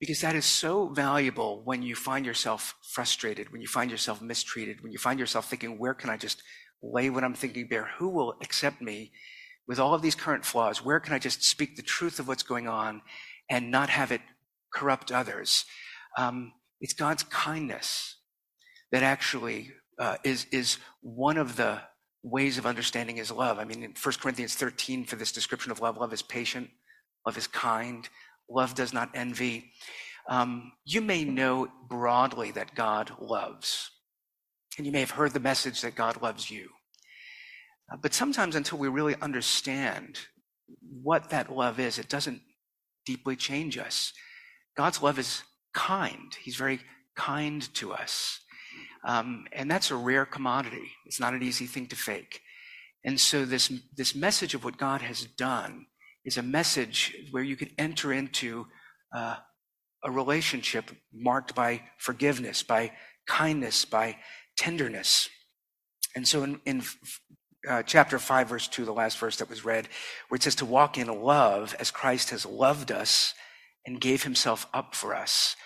because 0.00 0.20
that 0.22 0.34
is 0.34 0.44
so 0.44 0.88
valuable 0.88 1.62
when 1.64 1.82
you 1.82 1.94
find 1.94 2.26
yourself 2.26 2.74
frustrated, 2.92 3.52
when 3.52 3.60
you 3.60 3.68
find 3.68 3.92
yourself 3.92 4.20
mistreated, 4.20 4.82
when 4.82 4.90
you 4.90 4.98
find 4.98 5.20
yourself 5.20 5.48
thinking, 5.48 5.78
where 5.78 5.94
can 5.94 6.10
I 6.10 6.16
just 6.16 6.42
lay 6.82 7.08
what 7.08 7.22
I'm 7.22 7.34
thinking 7.34 7.68
bare? 7.68 7.90
Who 7.98 8.08
will 8.08 8.34
accept 8.42 8.82
me 8.82 9.12
with 9.68 9.78
all 9.78 9.94
of 9.94 10.02
these 10.02 10.16
current 10.16 10.44
flaws? 10.44 10.84
Where 10.84 10.98
can 10.98 11.14
I 11.14 11.20
just 11.20 11.44
speak 11.44 11.76
the 11.76 11.82
truth 11.82 12.18
of 12.18 12.26
what's 12.26 12.42
going 12.42 12.66
on 12.66 13.02
and 13.48 13.70
not 13.70 13.88
have 13.88 14.10
it 14.10 14.22
corrupt 14.74 15.12
others? 15.12 15.64
Um, 16.18 16.52
it's 16.80 16.92
God's 16.92 17.22
kindness 17.22 18.16
that 18.92 19.02
actually 19.02 19.72
uh, 19.98 20.16
is 20.22 20.46
is 20.52 20.78
one 21.00 21.36
of 21.36 21.56
the 21.56 21.80
ways 22.22 22.58
of 22.58 22.66
understanding 22.66 23.16
His 23.16 23.32
love. 23.32 23.58
I 23.58 23.64
mean, 23.64 23.82
in 23.82 23.94
1 24.00 24.14
Corinthians 24.20 24.54
13, 24.54 25.04
for 25.04 25.16
this 25.16 25.32
description 25.32 25.72
of 25.72 25.80
love, 25.80 25.96
love 25.96 26.12
is 26.12 26.22
patient, 26.22 26.70
love 27.26 27.36
is 27.36 27.48
kind, 27.48 28.08
love 28.48 28.74
does 28.74 28.92
not 28.92 29.10
envy. 29.14 29.72
Um, 30.28 30.72
you 30.84 31.00
may 31.00 31.24
know 31.24 31.68
broadly 31.88 32.52
that 32.52 32.76
God 32.76 33.10
loves, 33.18 33.90
and 34.78 34.86
you 34.86 34.92
may 34.92 35.00
have 35.00 35.10
heard 35.10 35.32
the 35.32 35.40
message 35.40 35.80
that 35.80 35.96
God 35.96 36.22
loves 36.22 36.50
you. 36.50 36.68
Uh, 37.92 37.96
but 38.00 38.14
sometimes, 38.14 38.54
until 38.54 38.78
we 38.78 38.88
really 38.88 39.16
understand 39.20 40.20
what 41.02 41.30
that 41.30 41.50
love 41.50 41.80
is, 41.80 41.98
it 41.98 42.08
doesn't 42.08 42.40
deeply 43.04 43.34
change 43.34 43.78
us. 43.78 44.12
God's 44.76 45.02
love 45.02 45.18
is 45.18 45.42
kind. 45.74 46.36
He's 46.40 46.56
very 46.56 46.80
kind 47.16 47.62
to 47.74 47.92
us. 47.92 48.40
Um, 49.04 49.46
and 49.52 49.70
that's 49.70 49.90
a 49.90 49.96
rare 49.96 50.24
commodity. 50.24 50.92
It's 51.06 51.20
not 51.20 51.34
an 51.34 51.42
easy 51.42 51.66
thing 51.66 51.86
to 51.88 51.96
fake. 51.96 52.40
And 53.04 53.20
so 53.20 53.44
this, 53.44 53.72
this 53.96 54.14
message 54.14 54.54
of 54.54 54.64
what 54.64 54.76
God 54.76 55.02
has 55.02 55.24
done 55.24 55.86
is 56.24 56.36
a 56.36 56.42
message 56.42 57.16
where 57.32 57.42
you 57.42 57.56
can 57.56 57.70
enter 57.78 58.12
into 58.12 58.66
uh, 59.14 59.36
a 60.04 60.10
relationship 60.10 60.90
marked 61.12 61.54
by 61.54 61.82
forgiveness, 61.98 62.62
by 62.62 62.92
kindness, 63.26 63.84
by 63.84 64.16
tenderness. 64.56 65.28
And 66.14 66.26
so 66.26 66.44
in, 66.44 66.60
in 66.64 66.82
uh, 67.68 67.82
chapter 67.82 68.18
5, 68.18 68.48
verse 68.48 68.68
2, 68.68 68.84
the 68.84 68.92
last 68.92 69.18
verse 69.18 69.36
that 69.36 69.48
was 69.48 69.64
read, 69.64 69.88
where 70.28 70.36
it 70.36 70.42
says 70.42 70.56
to 70.56 70.64
walk 70.64 70.98
in 70.98 71.08
love 71.08 71.74
as 71.78 71.90
Christ 71.90 72.30
has 72.30 72.46
loved 72.46 72.92
us 72.92 73.34
and 73.86 74.00
gave 74.00 74.22
himself 74.22 74.66
up 74.72 74.94
for 74.94 75.14
us. 75.14 75.56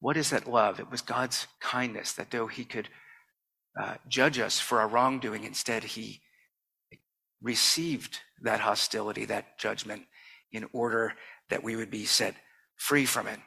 What 0.00 0.16
is 0.16 0.30
that 0.30 0.48
love? 0.48 0.78
It 0.78 0.90
was 0.90 1.02
God's 1.02 1.46
kindness 1.60 2.12
that 2.12 2.30
though 2.30 2.46
he 2.46 2.64
could 2.64 2.88
uh, 3.80 3.94
judge 4.08 4.38
us 4.38 4.58
for 4.58 4.80
our 4.80 4.88
wrongdoing, 4.88 5.44
instead 5.44 5.84
he 5.84 6.20
received 7.42 8.20
that 8.42 8.60
hostility, 8.60 9.24
that 9.26 9.58
judgment, 9.58 10.02
in 10.52 10.66
order 10.72 11.14
that 11.50 11.62
we 11.62 11.76
would 11.76 11.90
be 11.90 12.04
set 12.04 12.34
free 12.76 13.04
from 13.04 13.26
it. 13.26 13.38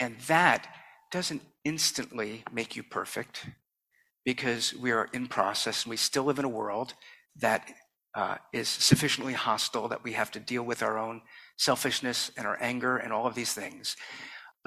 And 0.00 0.18
that 0.26 0.66
doesn't 1.10 1.42
instantly 1.64 2.44
make 2.52 2.76
you 2.76 2.82
perfect 2.82 3.46
because 4.24 4.74
we 4.74 4.90
are 4.90 5.08
in 5.12 5.26
process 5.26 5.84
and 5.84 5.90
we 5.90 5.96
still 5.96 6.24
live 6.24 6.38
in 6.38 6.44
a 6.44 6.48
world 6.48 6.94
that 7.36 7.68
uh, 8.14 8.36
is 8.52 8.68
sufficiently 8.68 9.32
hostile 9.32 9.88
that 9.88 10.04
we 10.04 10.12
have 10.12 10.30
to 10.30 10.40
deal 10.40 10.62
with 10.62 10.82
our 10.82 10.98
own 10.98 11.22
selfishness 11.56 12.30
and 12.36 12.46
our 12.46 12.58
anger 12.60 12.96
and 12.96 13.12
all 13.12 13.26
of 13.26 13.34
these 13.34 13.52
things. 13.52 13.96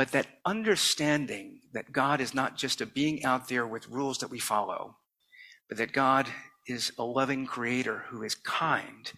But 0.02 0.14
that 0.14 0.40
understanding 0.48 1.60
that 1.74 1.92
God 1.92 2.22
is 2.22 2.34
not 2.34 2.58
just 2.58 2.82
a 2.82 2.88
being 2.88 3.24
out 3.24 3.50
there 3.50 3.68
with 3.68 3.88
rules 3.88 4.18
that 4.18 4.32
we 4.32 4.40
follow, 4.40 4.98
but 5.70 5.78
that 5.78 5.94
God 5.94 6.28
is 6.66 6.92
a 6.98 7.04
loving 7.04 7.46
creator 7.46 8.06
who 8.10 8.24
is 8.24 8.34
kind, 8.34 9.12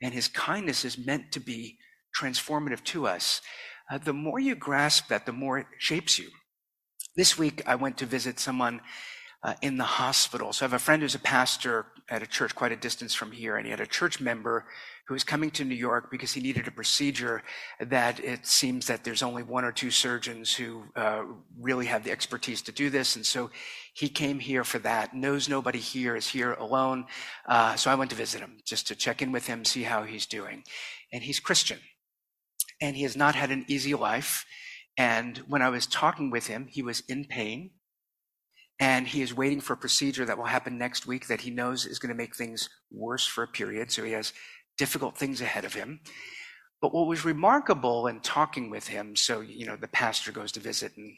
and 0.00 0.14
his 0.14 0.28
kindness 0.28 0.86
is 0.86 0.96
meant 0.96 1.32
to 1.32 1.40
be 1.40 1.76
transformative 2.18 2.82
to 2.84 3.06
us. 3.06 3.42
Uh, 3.90 3.98
the 3.98 4.14
more 4.14 4.40
you 4.40 4.54
grasp 4.54 5.08
that, 5.08 5.26
the 5.26 5.32
more 5.32 5.58
it 5.58 5.66
shapes 5.78 6.18
you. 6.18 6.30
This 7.14 7.36
week, 7.36 7.62
I 7.66 7.74
went 7.74 7.98
to 7.98 8.06
visit 8.06 8.40
someone 8.40 8.80
uh, 9.42 9.52
in 9.60 9.76
the 9.76 9.84
hospital. 9.84 10.54
So 10.54 10.64
I 10.64 10.68
have 10.70 10.72
a 10.72 10.78
friend 10.78 11.02
who's 11.02 11.14
a 11.14 11.18
pastor 11.18 11.88
at 12.08 12.22
a 12.22 12.26
church 12.26 12.54
quite 12.54 12.72
a 12.72 12.76
distance 12.76 13.12
from 13.12 13.32
here, 13.32 13.56
and 13.56 13.66
he 13.66 13.70
had 13.70 13.80
a 13.80 13.86
church 13.86 14.18
member 14.18 14.64
who 15.06 15.14
was 15.14 15.24
coming 15.24 15.50
to 15.50 15.64
New 15.64 15.74
York 15.74 16.10
because 16.10 16.32
he 16.32 16.40
needed 16.40 16.68
a 16.68 16.70
procedure 16.70 17.42
that 17.80 18.20
it 18.20 18.46
seems 18.46 18.86
that 18.86 19.02
there's 19.02 19.22
only 19.22 19.42
one 19.42 19.64
or 19.64 19.72
two 19.72 19.90
surgeons 19.90 20.54
who 20.54 20.84
uh, 20.94 21.24
really 21.58 21.86
have 21.86 22.04
the 22.04 22.12
expertise 22.12 22.62
to 22.62 22.72
do 22.72 22.88
this. 22.88 23.16
And 23.16 23.26
so 23.26 23.50
he 23.94 24.08
came 24.08 24.38
here 24.38 24.62
for 24.62 24.78
that, 24.80 25.14
knows 25.14 25.48
nobody 25.48 25.80
here, 25.80 26.14
is 26.14 26.28
here 26.28 26.52
alone. 26.52 27.06
Uh, 27.46 27.74
so 27.74 27.90
I 27.90 27.96
went 27.96 28.10
to 28.10 28.16
visit 28.16 28.40
him 28.40 28.58
just 28.64 28.86
to 28.88 28.94
check 28.94 29.20
in 29.22 29.32
with 29.32 29.46
him, 29.46 29.64
see 29.64 29.82
how 29.82 30.04
he's 30.04 30.26
doing. 30.26 30.62
And 31.12 31.24
he's 31.24 31.40
Christian. 31.40 31.80
And 32.80 32.96
he 32.96 33.02
has 33.02 33.16
not 33.16 33.34
had 33.34 33.50
an 33.50 33.64
easy 33.68 33.94
life. 33.94 34.44
And 34.96 35.38
when 35.48 35.62
I 35.62 35.68
was 35.68 35.86
talking 35.86 36.30
with 36.30 36.46
him, 36.46 36.68
he 36.70 36.82
was 36.82 37.02
in 37.08 37.24
pain 37.24 37.70
and 38.82 39.06
he 39.06 39.22
is 39.22 39.32
waiting 39.32 39.60
for 39.60 39.74
a 39.74 39.76
procedure 39.76 40.24
that 40.24 40.36
will 40.36 40.46
happen 40.46 40.76
next 40.76 41.06
week 41.06 41.28
that 41.28 41.42
he 41.42 41.50
knows 41.50 41.86
is 41.86 42.00
going 42.00 42.08
to 42.08 42.16
make 42.16 42.34
things 42.34 42.68
worse 42.90 43.24
for 43.24 43.44
a 43.44 43.48
period. 43.48 43.92
So 43.92 44.02
he 44.02 44.10
has 44.10 44.32
difficult 44.78 45.16
things 45.16 45.40
ahead 45.40 45.64
of 45.64 45.74
him. 45.74 46.00
But 46.80 46.92
what 46.92 47.06
was 47.06 47.24
remarkable 47.24 48.08
in 48.08 48.20
talking 48.20 48.68
with 48.68 48.88
him, 48.88 49.14
so, 49.14 49.40
you 49.40 49.66
know, 49.66 49.76
the 49.76 49.88
pastor 49.88 50.32
goes 50.32 50.50
to 50.52 50.60
visit 50.60 50.96
and, 50.96 51.16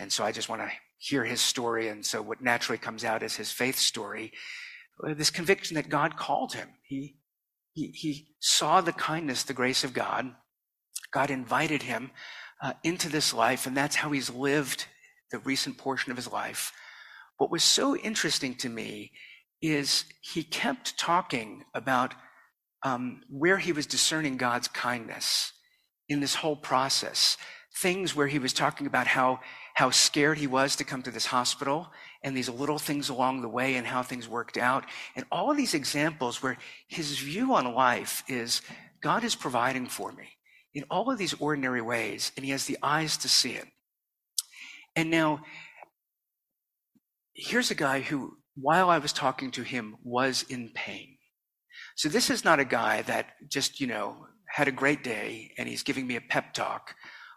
and 0.00 0.12
so 0.12 0.24
I 0.24 0.32
just 0.32 0.48
want 0.48 0.62
to 0.62 0.70
hear 0.98 1.24
his 1.24 1.40
story. 1.40 1.88
And 1.88 2.04
so 2.04 2.20
what 2.20 2.42
naturally 2.42 2.78
comes 2.78 3.04
out 3.04 3.22
is 3.22 3.36
his 3.36 3.52
faith 3.52 3.78
story, 3.78 4.32
uh, 5.06 5.14
this 5.14 5.30
conviction 5.30 5.76
that 5.76 5.88
God 5.88 6.16
called 6.16 6.54
him. 6.54 6.68
He, 6.82 7.16
he, 7.74 7.88
he 7.88 8.28
saw 8.40 8.80
the 8.80 8.92
kindness, 8.92 9.44
the 9.44 9.52
grace 9.52 9.84
of 9.84 9.92
God. 9.92 10.34
God 11.12 11.30
invited 11.30 11.82
him 11.82 12.10
uh, 12.60 12.72
into 12.82 13.08
this 13.08 13.32
life, 13.32 13.66
and 13.66 13.76
that's 13.76 13.96
how 13.96 14.10
he's 14.10 14.30
lived 14.30 14.86
the 15.30 15.38
recent 15.40 15.78
portion 15.78 16.10
of 16.10 16.16
his 16.16 16.30
life. 16.30 16.72
What 17.38 17.50
was 17.50 17.64
so 17.64 17.96
interesting 17.96 18.54
to 18.56 18.68
me 18.68 19.12
is 19.60 20.04
he 20.20 20.42
kept 20.42 20.98
talking 20.98 21.64
about 21.74 22.14
um, 22.84 23.22
where 23.28 23.58
he 23.58 23.72
was 23.72 23.86
discerning 23.86 24.36
God's 24.36 24.68
kindness 24.68 25.52
in 26.08 26.20
this 26.20 26.36
whole 26.36 26.56
process. 26.56 27.36
Things 27.76 28.14
where 28.14 28.28
he 28.28 28.38
was 28.38 28.52
talking 28.52 28.86
about 28.86 29.08
how, 29.08 29.40
how 29.74 29.90
scared 29.90 30.38
he 30.38 30.46
was 30.46 30.76
to 30.76 30.84
come 30.84 31.02
to 31.02 31.10
this 31.10 31.26
hospital 31.26 31.90
and 32.22 32.36
these 32.36 32.48
little 32.48 32.78
things 32.78 33.08
along 33.08 33.40
the 33.40 33.48
way 33.48 33.74
and 33.74 33.86
how 33.86 34.02
things 34.02 34.28
worked 34.28 34.56
out. 34.56 34.84
And 35.16 35.24
all 35.32 35.50
of 35.50 35.56
these 35.56 35.74
examples 35.74 36.42
where 36.42 36.58
his 36.86 37.18
view 37.18 37.54
on 37.54 37.74
life 37.74 38.22
is 38.28 38.62
God 39.02 39.24
is 39.24 39.34
providing 39.34 39.86
for 39.86 40.12
me 40.12 40.28
in 40.72 40.84
all 40.90 41.10
of 41.10 41.18
these 41.18 41.34
ordinary 41.34 41.80
ways, 41.80 42.32
and 42.36 42.44
he 42.44 42.52
has 42.52 42.66
the 42.66 42.78
eyes 42.82 43.16
to 43.18 43.28
see 43.28 43.52
it. 43.52 43.66
And 44.96 45.10
now 45.10 45.40
here's 47.34 47.70
a 47.70 47.76
guy 47.76 48.00
who, 48.00 48.38
while 48.54 48.90
I 48.90 48.98
was 48.98 49.12
talking 49.12 49.50
to 49.52 49.62
him, 49.62 49.96
was 50.02 50.44
in 50.48 50.70
pain. 50.74 51.13
So 51.96 52.08
this 52.08 52.30
is 52.30 52.44
not 52.44 52.60
a 52.60 52.64
guy 52.64 53.02
that 53.02 53.34
just, 53.48 53.80
you 53.80 53.86
know, 53.86 54.26
had 54.48 54.68
a 54.68 54.72
great 54.72 55.04
day 55.04 55.52
and 55.58 55.68
he's 55.68 55.82
giving 55.82 56.06
me 56.06 56.16
a 56.16 56.20
pep 56.20 56.52
talk 56.52 56.94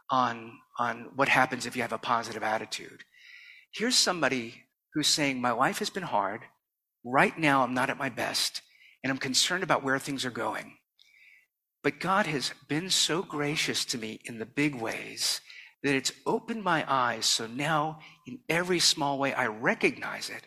on, 0.09 0.53
on 0.79 1.11
what 1.15 1.29
happens 1.29 1.65
if 1.65 1.75
you 1.75 1.81
have 1.81 1.93
a 1.93 1.97
positive 1.97 2.43
attitude. 2.43 3.03
Here's 3.73 3.95
somebody 3.95 4.63
who's 4.93 5.07
saying, 5.07 5.39
My 5.39 5.51
life 5.51 5.79
has 5.79 5.89
been 5.89 6.03
hard. 6.03 6.41
Right 7.03 7.37
now, 7.37 7.63
I'm 7.63 7.73
not 7.73 7.89
at 7.89 7.97
my 7.97 8.09
best, 8.09 8.61
and 9.03 9.11
I'm 9.11 9.17
concerned 9.17 9.63
about 9.63 9.83
where 9.83 9.99
things 9.99 10.25
are 10.25 10.31
going. 10.31 10.77
But 11.83 11.99
God 11.99 12.25
has 12.25 12.51
been 12.67 12.89
so 12.89 13.21
gracious 13.21 13.85
to 13.85 13.97
me 13.97 14.19
in 14.25 14.39
the 14.39 14.45
big 14.45 14.75
ways 14.75 15.39
that 15.83 15.95
it's 15.95 16.11
opened 16.25 16.63
my 16.63 16.83
eyes. 16.91 17.25
So 17.25 17.47
now, 17.47 17.99
in 18.25 18.39
every 18.49 18.79
small 18.79 19.19
way, 19.19 19.33
I 19.33 19.47
recognize 19.47 20.29
it 20.29 20.43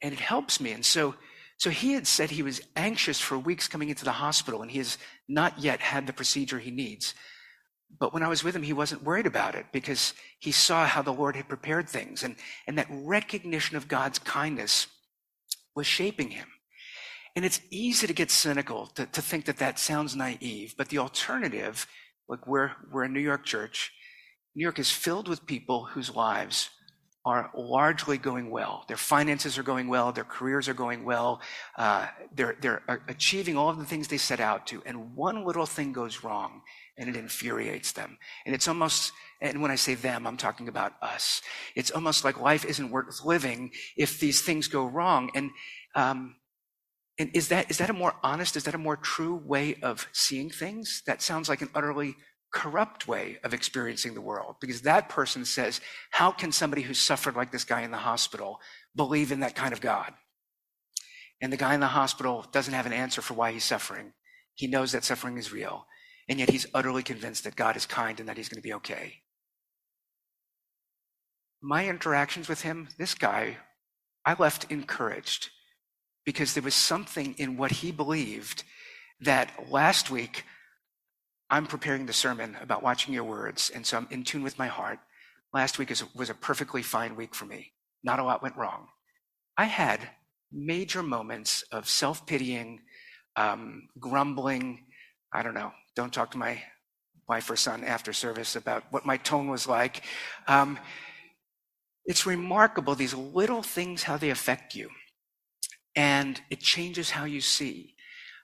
and 0.00 0.12
it 0.12 0.20
helps 0.20 0.60
me. 0.60 0.72
And 0.72 0.84
so, 0.84 1.16
so 1.56 1.70
he 1.70 1.92
had 1.92 2.06
said 2.06 2.30
he 2.30 2.42
was 2.42 2.60
anxious 2.76 3.20
for 3.20 3.38
weeks 3.38 3.68
coming 3.68 3.88
into 3.88 4.04
the 4.04 4.12
hospital 4.12 4.62
and 4.62 4.70
he 4.70 4.78
has 4.78 4.98
not 5.28 5.58
yet 5.58 5.80
had 5.80 6.06
the 6.06 6.12
procedure 6.12 6.58
he 6.58 6.70
needs. 6.70 7.14
But 7.98 8.12
when 8.12 8.22
I 8.22 8.28
was 8.28 8.42
with 8.42 8.56
him, 8.56 8.62
he 8.62 8.72
wasn't 8.72 9.04
worried 9.04 9.26
about 9.26 9.54
it 9.54 9.66
because 9.72 10.14
he 10.40 10.50
saw 10.50 10.84
how 10.84 11.02
the 11.02 11.12
Lord 11.12 11.36
had 11.36 11.48
prepared 11.48 11.88
things 11.88 12.24
and, 12.24 12.36
and 12.66 12.76
that 12.78 12.88
recognition 12.90 13.76
of 13.76 13.88
God's 13.88 14.18
kindness 14.18 14.88
was 15.76 15.86
shaping 15.86 16.30
him. 16.30 16.48
And 17.36 17.44
it's 17.44 17.60
easy 17.70 18.06
to 18.06 18.12
get 18.12 18.30
cynical 18.30 18.86
to, 18.88 19.06
to 19.06 19.22
think 19.22 19.44
that 19.46 19.58
that 19.58 19.78
sounds 19.78 20.14
naive, 20.14 20.74
but 20.76 20.88
the 20.88 20.98
alternative, 20.98 21.86
like 22.28 22.46
we're, 22.46 22.72
we're 22.92 23.04
a 23.04 23.08
New 23.08 23.20
York 23.20 23.44
church, 23.44 23.92
New 24.54 24.62
York 24.62 24.78
is 24.78 24.90
filled 24.90 25.28
with 25.28 25.46
people 25.46 25.84
whose 25.84 26.14
lives 26.14 26.70
are 27.24 27.50
largely 27.54 28.18
going 28.18 28.50
well. 28.50 28.84
Their 28.86 28.98
finances 28.98 29.56
are 29.56 29.62
going 29.62 29.88
well. 29.88 30.12
Their 30.12 30.24
careers 30.24 30.68
are 30.68 30.74
going 30.74 31.04
well. 31.04 31.40
Uh, 31.76 32.08
they're, 32.34 32.56
they're 32.60 32.82
achieving 33.08 33.56
all 33.56 33.70
of 33.70 33.78
the 33.78 33.86
things 33.86 34.08
they 34.08 34.18
set 34.18 34.40
out 34.40 34.66
to. 34.68 34.82
And 34.84 35.16
one 35.16 35.44
little 35.44 35.64
thing 35.64 35.92
goes 35.92 36.22
wrong 36.22 36.60
and 36.98 37.08
it 37.08 37.16
infuriates 37.16 37.92
them. 37.92 38.18
And 38.44 38.54
it's 38.54 38.68
almost, 38.68 39.12
and 39.40 39.62
when 39.62 39.70
I 39.70 39.76
say 39.76 39.94
them, 39.94 40.26
I'm 40.26 40.36
talking 40.36 40.68
about 40.68 40.92
us. 41.00 41.40
It's 41.74 41.90
almost 41.90 42.24
like 42.24 42.40
life 42.40 42.64
isn't 42.66 42.90
worth 42.90 43.24
living 43.24 43.70
if 43.96 44.20
these 44.20 44.42
things 44.42 44.68
go 44.68 44.84
wrong. 44.84 45.30
And, 45.34 45.50
um, 45.94 46.36
and 47.18 47.30
is 47.32 47.48
that, 47.48 47.70
is 47.70 47.78
that 47.78 47.90
a 47.90 47.94
more 47.94 48.14
honest, 48.22 48.56
is 48.56 48.64
that 48.64 48.74
a 48.74 48.78
more 48.78 48.96
true 48.96 49.36
way 49.36 49.76
of 49.82 50.08
seeing 50.12 50.50
things? 50.50 51.02
That 51.06 51.22
sounds 51.22 51.48
like 51.48 51.62
an 51.62 51.70
utterly 51.74 52.16
corrupt 52.54 53.08
way 53.08 53.38
of 53.42 53.52
experiencing 53.52 54.14
the 54.14 54.20
world 54.20 54.56
because 54.60 54.82
that 54.82 55.08
person 55.08 55.44
says, 55.44 55.80
How 56.12 56.30
can 56.30 56.52
somebody 56.52 56.82
who 56.82 56.94
suffered 56.94 57.34
like 57.34 57.50
this 57.50 57.64
guy 57.64 57.82
in 57.82 57.90
the 57.90 57.98
hospital 57.98 58.60
believe 58.94 59.32
in 59.32 59.40
that 59.40 59.56
kind 59.56 59.72
of 59.72 59.80
God? 59.80 60.14
And 61.42 61.52
the 61.52 61.58
guy 61.58 61.74
in 61.74 61.80
the 61.80 61.88
hospital 61.88 62.46
doesn't 62.52 62.72
have 62.72 62.86
an 62.86 62.92
answer 62.92 63.20
for 63.20 63.34
why 63.34 63.52
he's 63.52 63.64
suffering. 63.64 64.12
He 64.54 64.68
knows 64.68 64.92
that 64.92 65.04
suffering 65.04 65.36
is 65.36 65.52
real. 65.52 65.86
And 66.28 66.38
yet 66.38 66.48
he's 66.48 66.66
utterly 66.72 67.02
convinced 67.02 67.44
that 67.44 67.56
God 67.56 67.76
is 67.76 67.84
kind 67.86 68.18
and 68.18 68.28
that 68.28 68.36
he's 68.36 68.48
going 68.48 68.62
to 68.62 68.66
be 68.66 68.72
okay. 68.74 69.20
My 71.60 71.88
interactions 71.88 72.48
with 72.48 72.62
him, 72.62 72.88
this 72.98 73.14
guy, 73.14 73.58
I 74.24 74.36
left 74.38 74.70
encouraged 74.70 75.50
because 76.24 76.54
there 76.54 76.62
was 76.62 76.74
something 76.74 77.34
in 77.36 77.56
what 77.56 77.72
he 77.72 77.90
believed 77.90 78.62
that 79.20 79.70
last 79.70 80.10
week 80.10 80.44
I'm 81.50 81.66
preparing 81.66 82.06
the 82.06 82.12
sermon 82.12 82.56
about 82.60 82.82
watching 82.82 83.14
your 83.14 83.24
words, 83.24 83.70
and 83.74 83.84
so 83.84 83.96
I'm 83.96 84.08
in 84.10 84.24
tune 84.24 84.42
with 84.42 84.58
my 84.58 84.66
heart. 84.66 84.98
Last 85.52 85.78
week 85.78 85.92
was 86.14 86.30
a 86.30 86.34
perfectly 86.34 86.82
fine 86.82 87.16
week 87.16 87.34
for 87.34 87.44
me. 87.44 87.72
Not 88.02 88.18
a 88.18 88.24
lot 88.24 88.42
went 88.42 88.56
wrong. 88.56 88.88
I 89.56 89.64
had 89.64 90.00
major 90.50 91.02
moments 91.02 91.62
of 91.70 91.88
self 91.88 92.26
pitying, 92.26 92.80
um, 93.36 93.88
grumbling. 94.00 94.86
I 95.32 95.42
don't 95.42 95.54
know. 95.54 95.72
Don't 95.94 96.12
talk 96.12 96.30
to 96.32 96.38
my 96.38 96.62
wife 97.28 97.48
or 97.50 97.56
son 97.56 97.84
after 97.84 98.12
service 98.12 98.56
about 98.56 98.84
what 98.90 99.06
my 99.06 99.16
tone 99.16 99.48
was 99.48 99.66
like. 99.66 100.02
Um, 100.46 100.78
it's 102.04 102.26
remarkable, 102.26 102.94
these 102.94 103.14
little 103.14 103.62
things, 103.62 104.02
how 104.02 104.16
they 104.16 104.30
affect 104.30 104.74
you. 104.74 104.90
And 105.96 106.40
it 106.50 106.60
changes 106.60 107.10
how 107.10 107.24
you 107.24 107.40
see. 107.40 107.94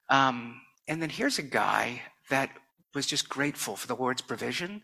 Um, 0.08 0.60
and 0.88 1.02
then 1.02 1.10
here's 1.10 1.38
a 1.38 1.42
guy 1.42 2.02
that 2.30 2.50
was 2.94 3.06
just 3.06 3.28
grateful 3.28 3.76
for 3.76 3.86
the 3.86 3.96
Lord's 3.96 4.22
provision. 4.22 4.82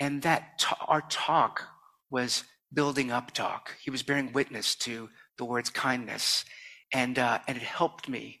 And 0.00 0.22
that 0.22 0.58
t- 0.58 0.74
our 0.86 1.02
talk 1.02 1.64
was 2.10 2.44
building 2.72 3.10
up 3.10 3.32
talk. 3.32 3.76
He 3.82 3.90
was 3.90 4.02
bearing 4.02 4.32
witness 4.32 4.74
to 4.76 5.10
the 5.38 5.44
Lord's 5.44 5.70
kindness. 5.70 6.44
And, 6.92 7.18
uh, 7.18 7.40
and 7.46 7.56
it 7.56 7.62
helped 7.62 8.08
me 8.08 8.40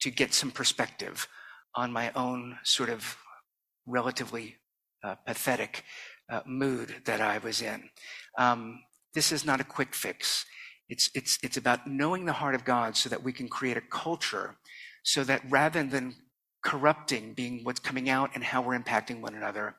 to 0.00 0.10
get 0.10 0.34
some 0.34 0.50
perspective 0.50 1.26
on 1.74 1.92
my 1.92 2.12
own 2.14 2.58
sort 2.62 2.90
of 2.90 3.16
relatively 3.86 4.56
uh, 5.02 5.16
pathetic 5.26 5.84
uh, 6.30 6.40
mood 6.46 7.02
that 7.04 7.20
I 7.20 7.38
was 7.38 7.60
in. 7.62 7.90
Um, 8.38 8.80
this 9.14 9.32
is 9.32 9.44
not 9.44 9.60
a 9.60 9.64
quick 9.64 9.94
fix. 9.94 10.44
It's, 10.88 11.10
it's, 11.14 11.38
it's 11.42 11.56
about 11.56 11.86
knowing 11.86 12.24
the 12.24 12.32
heart 12.32 12.54
of 12.54 12.64
God 12.64 12.96
so 12.96 13.08
that 13.08 13.22
we 13.22 13.32
can 13.32 13.48
create 13.48 13.76
a 13.76 13.82
culture 13.82 14.56
so 15.04 15.22
that 15.24 15.42
rather 15.48 15.84
than 15.84 16.16
corrupting 16.64 17.34
being 17.34 17.60
what's 17.62 17.80
coming 17.80 18.08
out 18.08 18.30
and 18.34 18.42
how 18.42 18.62
we're 18.62 18.78
impacting 18.78 19.20
one 19.20 19.34
another, 19.34 19.76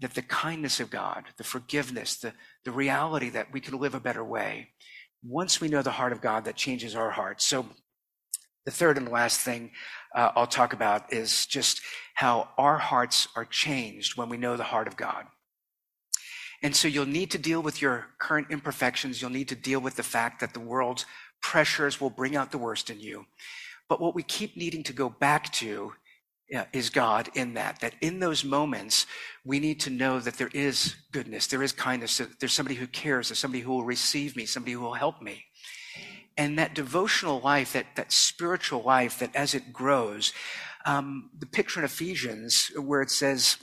that 0.00 0.14
the 0.14 0.22
kindness 0.22 0.80
of 0.80 0.90
God, 0.90 1.24
the 1.38 1.44
forgiveness, 1.44 2.16
the, 2.16 2.32
the 2.64 2.72
reality 2.72 3.30
that 3.30 3.52
we 3.52 3.60
can 3.60 3.78
live 3.78 3.94
a 3.94 4.00
better 4.00 4.24
way, 4.24 4.68
once 5.22 5.60
we 5.60 5.68
know 5.68 5.82
the 5.82 5.90
heart 5.90 6.12
of 6.12 6.20
God, 6.20 6.44
that 6.44 6.56
changes 6.56 6.94
our 6.94 7.10
hearts. 7.10 7.44
So 7.46 7.66
the 8.64 8.70
third 8.70 8.98
and 8.98 9.08
last 9.08 9.40
thing 9.40 9.70
uh, 10.14 10.32
I'll 10.36 10.46
talk 10.46 10.72
about 10.72 11.12
is 11.12 11.46
just 11.46 11.80
how 12.14 12.48
our 12.58 12.78
hearts 12.78 13.28
are 13.36 13.44
changed 13.44 14.18
when 14.18 14.28
we 14.28 14.36
know 14.36 14.56
the 14.56 14.64
heart 14.64 14.88
of 14.88 14.96
God. 14.96 15.24
And 16.62 16.74
so 16.74 16.88
you'll 16.88 17.06
need 17.06 17.30
to 17.30 17.38
deal 17.38 17.62
with 17.62 17.80
your 17.80 18.06
current 18.18 18.48
imperfections. 18.50 19.20
You'll 19.20 19.30
need 19.30 19.48
to 19.48 19.54
deal 19.54 19.80
with 19.80 19.94
the 19.96 20.02
fact 20.02 20.40
that 20.40 20.54
the 20.54 20.60
world's 20.60 21.06
pressures 21.40 22.00
will 22.00 22.10
bring 22.10 22.34
out 22.34 22.50
the 22.50 22.58
worst 22.58 22.90
in 22.90 22.98
you. 22.98 23.26
But 23.88 24.00
what 24.00 24.14
we 24.14 24.22
keep 24.22 24.56
needing 24.56 24.82
to 24.84 24.92
go 24.92 25.08
back 25.08 25.52
to 25.54 25.92
is 26.72 26.90
God 26.90 27.28
in 27.34 27.54
that, 27.54 27.80
that 27.80 27.94
in 28.00 28.20
those 28.20 28.44
moments, 28.44 29.06
we 29.44 29.58
need 29.58 29.80
to 29.80 29.90
know 29.90 30.20
that 30.20 30.38
there 30.38 30.50
is 30.54 30.94
goodness, 31.12 31.46
there 31.48 31.62
is 31.62 31.72
kindness, 31.72 32.20
there's 32.38 32.52
somebody 32.52 32.76
who 32.76 32.86
cares, 32.86 33.28
there's 33.28 33.38
somebody 33.38 33.62
who 33.62 33.72
will 33.72 33.84
receive 33.84 34.36
me, 34.36 34.46
somebody 34.46 34.72
who 34.72 34.80
will 34.80 34.94
help 34.94 35.20
me. 35.20 35.44
And 36.36 36.58
that 36.58 36.74
devotional 36.74 37.40
life, 37.40 37.72
that, 37.72 37.96
that 37.96 38.12
spiritual 38.12 38.82
life, 38.82 39.18
that 39.18 39.34
as 39.34 39.54
it 39.54 39.72
grows, 39.72 40.32
um, 40.84 41.30
the 41.36 41.46
picture 41.46 41.80
in 41.80 41.84
Ephesians 41.84 42.70
where 42.78 43.02
it 43.02 43.10
says 43.10 43.56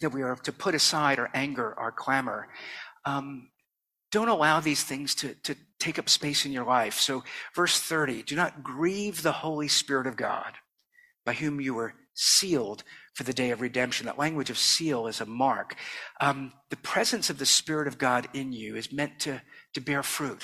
that 0.00 0.10
we 0.10 0.22
are 0.22 0.36
to 0.36 0.52
put 0.52 0.74
aside 0.74 1.18
our 1.18 1.30
anger, 1.34 1.74
our 1.78 1.92
clamor, 1.92 2.48
um, 3.04 3.48
don't 4.12 4.28
allow 4.28 4.60
these 4.60 4.84
things 4.84 5.14
to, 5.16 5.34
to 5.42 5.56
take 5.78 5.98
up 5.98 6.08
space 6.08 6.46
in 6.46 6.52
your 6.52 6.64
life. 6.64 6.94
So, 6.94 7.24
verse 7.54 7.78
30 7.78 8.22
do 8.22 8.36
not 8.36 8.62
grieve 8.62 9.22
the 9.22 9.32
Holy 9.32 9.68
Spirit 9.68 10.06
of 10.06 10.16
God, 10.16 10.54
by 11.24 11.34
whom 11.34 11.60
you 11.60 11.74
were 11.74 11.94
sealed 12.16 12.82
for 13.14 13.22
the 13.22 13.32
day 13.32 13.50
of 13.50 13.60
redemption. 13.60 14.06
That 14.06 14.18
language 14.18 14.50
of 14.50 14.58
seal 14.58 15.06
is 15.06 15.20
a 15.20 15.26
mark. 15.26 15.76
Um, 16.20 16.52
the 16.70 16.76
presence 16.76 17.30
of 17.30 17.38
the 17.38 17.46
Spirit 17.46 17.86
of 17.86 17.98
God 17.98 18.26
in 18.34 18.52
you 18.52 18.74
is 18.74 18.92
meant 18.92 19.20
to, 19.20 19.42
to 19.74 19.80
bear 19.80 20.02
fruit. 20.02 20.42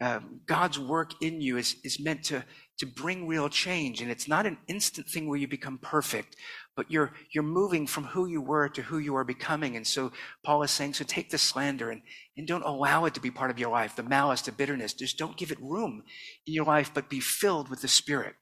Um, 0.00 0.40
God's 0.46 0.78
work 0.78 1.12
in 1.22 1.40
you 1.40 1.56
is, 1.56 1.76
is 1.84 1.98
meant 1.98 2.24
to, 2.24 2.44
to 2.78 2.86
bring 2.86 3.26
real 3.26 3.48
change. 3.48 4.02
And 4.02 4.10
it's 4.10 4.28
not 4.28 4.44
an 4.44 4.58
instant 4.68 5.08
thing 5.08 5.26
where 5.26 5.38
you 5.38 5.48
become 5.48 5.78
perfect, 5.78 6.36
but 6.76 6.90
you're, 6.90 7.12
you're 7.32 7.42
moving 7.42 7.86
from 7.86 8.04
who 8.04 8.26
you 8.26 8.42
were 8.42 8.68
to 8.68 8.82
who 8.82 8.98
you 8.98 9.16
are 9.16 9.24
becoming. 9.24 9.76
And 9.76 9.86
so 9.86 10.12
Paul 10.44 10.62
is 10.62 10.70
saying, 10.70 10.94
so 10.94 11.04
take 11.04 11.30
the 11.30 11.38
slander 11.38 11.90
and, 11.90 12.02
and 12.36 12.46
don't 12.46 12.64
allow 12.64 13.06
it 13.06 13.14
to 13.14 13.20
be 13.20 13.30
part 13.30 13.50
of 13.50 13.58
your 13.58 13.70
life, 13.70 13.96
the 13.96 14.02
malice, 14.02 14.42
the 14.42 14.52
bitterness. 14.52 14.92
Just 14.92 15.16
don't 15.16 15.38
give 15.38 15.50
it 15.50 15.60
room 15.62 16.02
in 16.46 16.52
your 16.52 16.66
life, 16.66 16.90
but 16.92 17.08
be 17.08 17.20
filled 17.20 17.70
with 17.70 17.80
the 17.80 17.88
Spirit. 17.88 18.34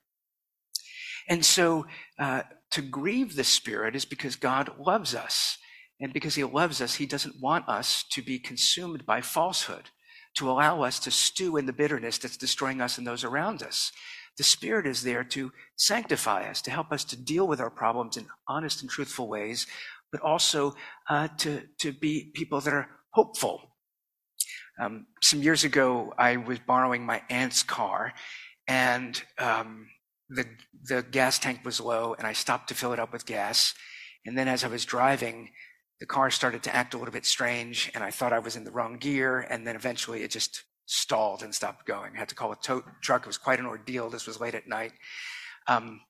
And 1.29 1.45
so 1.45 1.87
uh, 2.19 2.43
to 2.73 2.83
grieve 2.83 3.37
the 3.37 3.45
Spirit 3.45 3.97
is 3.97 4.05
because 4.05 4.37
God 4.37 4.79
loves 4.79 5.15
us. 5.15 5.59
And 6.01 6.13
because 6.13 6.35
He 6.35 6.45
loves 6.45 6.81
us, 6.81 6.95
He 6.95 7.07
doesn't 7.07 7.41
want 7.41 7.69
us 7.69 8.05
to 8.11 8.23
be 8.23 8.39
consumed 8.39 9.07
by 9.07 9.21
falsehood, 9.21 9.91
to 10.37 10.51
allow 10.51 10.83
us 10.83 10.99
to 11.01 11.11
stew 11.11 11.57
in 11.57 11.67
the 11.67 11.73
bitterness 11.73 12.19
that's 12.19 12.37
destroying 12.37 12.81
us 12.81 12.99
and 12.99 13.07
those 13.07 13.25
around 13.25 13.63
us. 13.63 13.93
The 14.37 14.43
Spirit 14.43 14.87
is 14.87 15.05
there 15.05 15.23
to 15.25 15.53
sanctify 15.77 16.51
us, 16.51 16.61
to 16.63 16.71
help 16.73 16.91
us 16.91 17.05
to 17.05 17.17
deal 17.17 17.47
with 17.47 17.61
our 17.61 17.71
problems 17.71 18.17
in 18.17 18.27
honest 18.49 18.83
and 18.83 18.91
truthful 18.91 19.29
ways, 19.29 19.67
but 20.11 20.21
also 20.21 20.75
uh, 21.09 21.29
to, 21.39 21.63
to 21.79 21.93
be 21.93 22.33
people 22.35 22.61
that 22.61 22.75
are 22.75 22.89
hopeful. 23.11 23.71
Um, 24.81 25.07
some 25.23 25.43
years 25.43 25.63
ago, 25.63 26.13
I 26.19 26.37
was 26.37 26.59
borrowing 26.59 27.07
my 27.07 27.23
aunt's 27.31 27.63
car, 27.63 28.13
and 28.67 29.23
um, 29.39 29.87
the, 30.29 30.47
the 30.83 31.03
gas 31.03 31.39
tank 31.39 31.61
was 31.65 31.81
low 31.81 32.15
and 32.19 32.27
I 32.27 32.33
stopped 32.33 32.69
to 32.69 32.75
fill 32.75 32.93
it 32.93 32.99
up 32.99 33.13
with 33.13 33.27
gas. 33.27 33.75
And 34.27 34.37
then 34.39 34.49
as 34.49 34.65
I 34.65 34.69
was 34.69 34.85
driving, 34.85 35.51
the 36.01 36.07
car 36.07 36.31
started 36.31 36.63
to 36.65 36.75
act 36.75 36.95
a 36.95 36.99
little 36.99 37.13
bit 37.13 37.27
strange 37.27 37.91
and 37.95 38.03
I 38.03 38.11
thought 38.11 38.33
I 38.33 38.39
was 38.39 38.57
in 38.57 38.65
the 38.65 38.71
wrong 38.71 38.97
gear. 38.99 39.41
And 39.41 39.67
then 39.67 39.77
eventually 39.77 40.23
it 40.23 40.31
just 40.31 40.65
stalled 40.87 41.43
and 41.43 41.55
stopped 41.55 41.87
going. 41.87 42.13
I 42.15 42.19
had 42.19 42.29
to 42.29 42.35
call 42.35 42.53
a 42.53 42.57
tow 42.57 42.83
truck. 43.03 43.23
It 43.23 43.27
was 43.27 43.39
quite 43.39 43.59
an 43.59 43.67
ordeal. 43.67 44.11
This 44.11 44.27
was 44.27 44.41
late 44.41 44.55
at 44.55 44.69
night. 44.69 44.93
Um, 45.67 46.01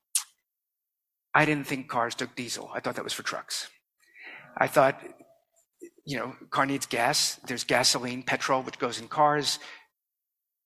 I 1.33 1.45
didn't 1.45 1.67
think 1.67 1.89
cars 1.89 2.15
took 2.15 2.35
diesel. 2.35 2.71
I 2.73 2.79
thought 2.79 2.95
that 2.95 3.03
was 3.03 3.13
for 3.13 3.23
trucks. 3.23 3.69
I 4.57 4.67
thought, 4.67 5.01
you 6.05 6.17
know, 6.17 6.35
car 6.49 6.65
needs 6.65 6.85
gas. 6.85 7.39
There's 7.45 7.65
gasoline, 7.65 8.23
petrol, 8.23 8.61
which 8.63 8.79
goes 8.79 8.99
in 8.99 9.07
cars. 9.07 9.59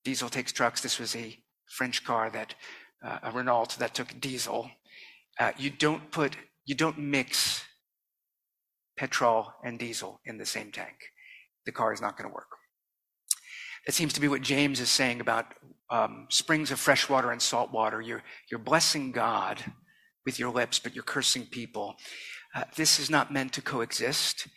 Diesel 0.04 0.30
takes 0.30 0.52
trucks. 0.52 0.82
This 0.82 1.00
was 1.00 1.16
a 1.16 1.38
French 1.68 2.04
car 2.04 2.30
that 2.32 2.56
uh, 3.04 3.20
a 3.24 3.32
Renault 3.32 3.78
that 3.80 3.94
took 3.94 4.20
diesel, 4.20 4.70
uh, 5.40 5.52
you 5.58 5.70
don't 5.70 6.12
put, 6.12 6.36
you 6.66 6.76
don't 6.76 6.98
mix 6.98 7.64
petrol 8.98 9.54
and 9.64 9.80
diesel 9.80 10.20
in 10.26 10.38
the 10.38 10.46
same 10.46 10.72
tank. 10.72 10.96
The 11.66 11.72
car 11.72 11.94
is 11.94 12.02
not 12.02 12.18
going 12.18 12.30
to 12.30 12.34
work. 12.34 12.50
That 13.86 13.94
seems 13.94 14.14
to 14.14 14.22
be 14.22 14.28
what 14.28 14.42
James 14.42 14.80
is 14.80 14.90
saying 14.90 15.22
about 15.22 15.46
um, 15.90 16.28
springs 16.30 16.72
of 16.72 16.80
fresh 16.80 17.10
water 17.10 17.32
and 17.32 17.42
salt 17.42 17.72
water. 17.72 18.02
You're, 18.02 18.24
you're 18.52 18.60
blessing 18.60 19.12
God 19.12 19.64
with 20.26 20.38
your 20.38 20.52
lips, 20.52 20.80
but 20.80 20.94
you're 20.94 21.04
cursing 21.04 21.46
people. 21.46 21.96
Uh, 22.54 22.66
this 22.76 23.00
is 23.00 23.10
not 23.10 23.32
meant 23.32 23.54
to 23.54 23.62
coexist. 23.62 24.48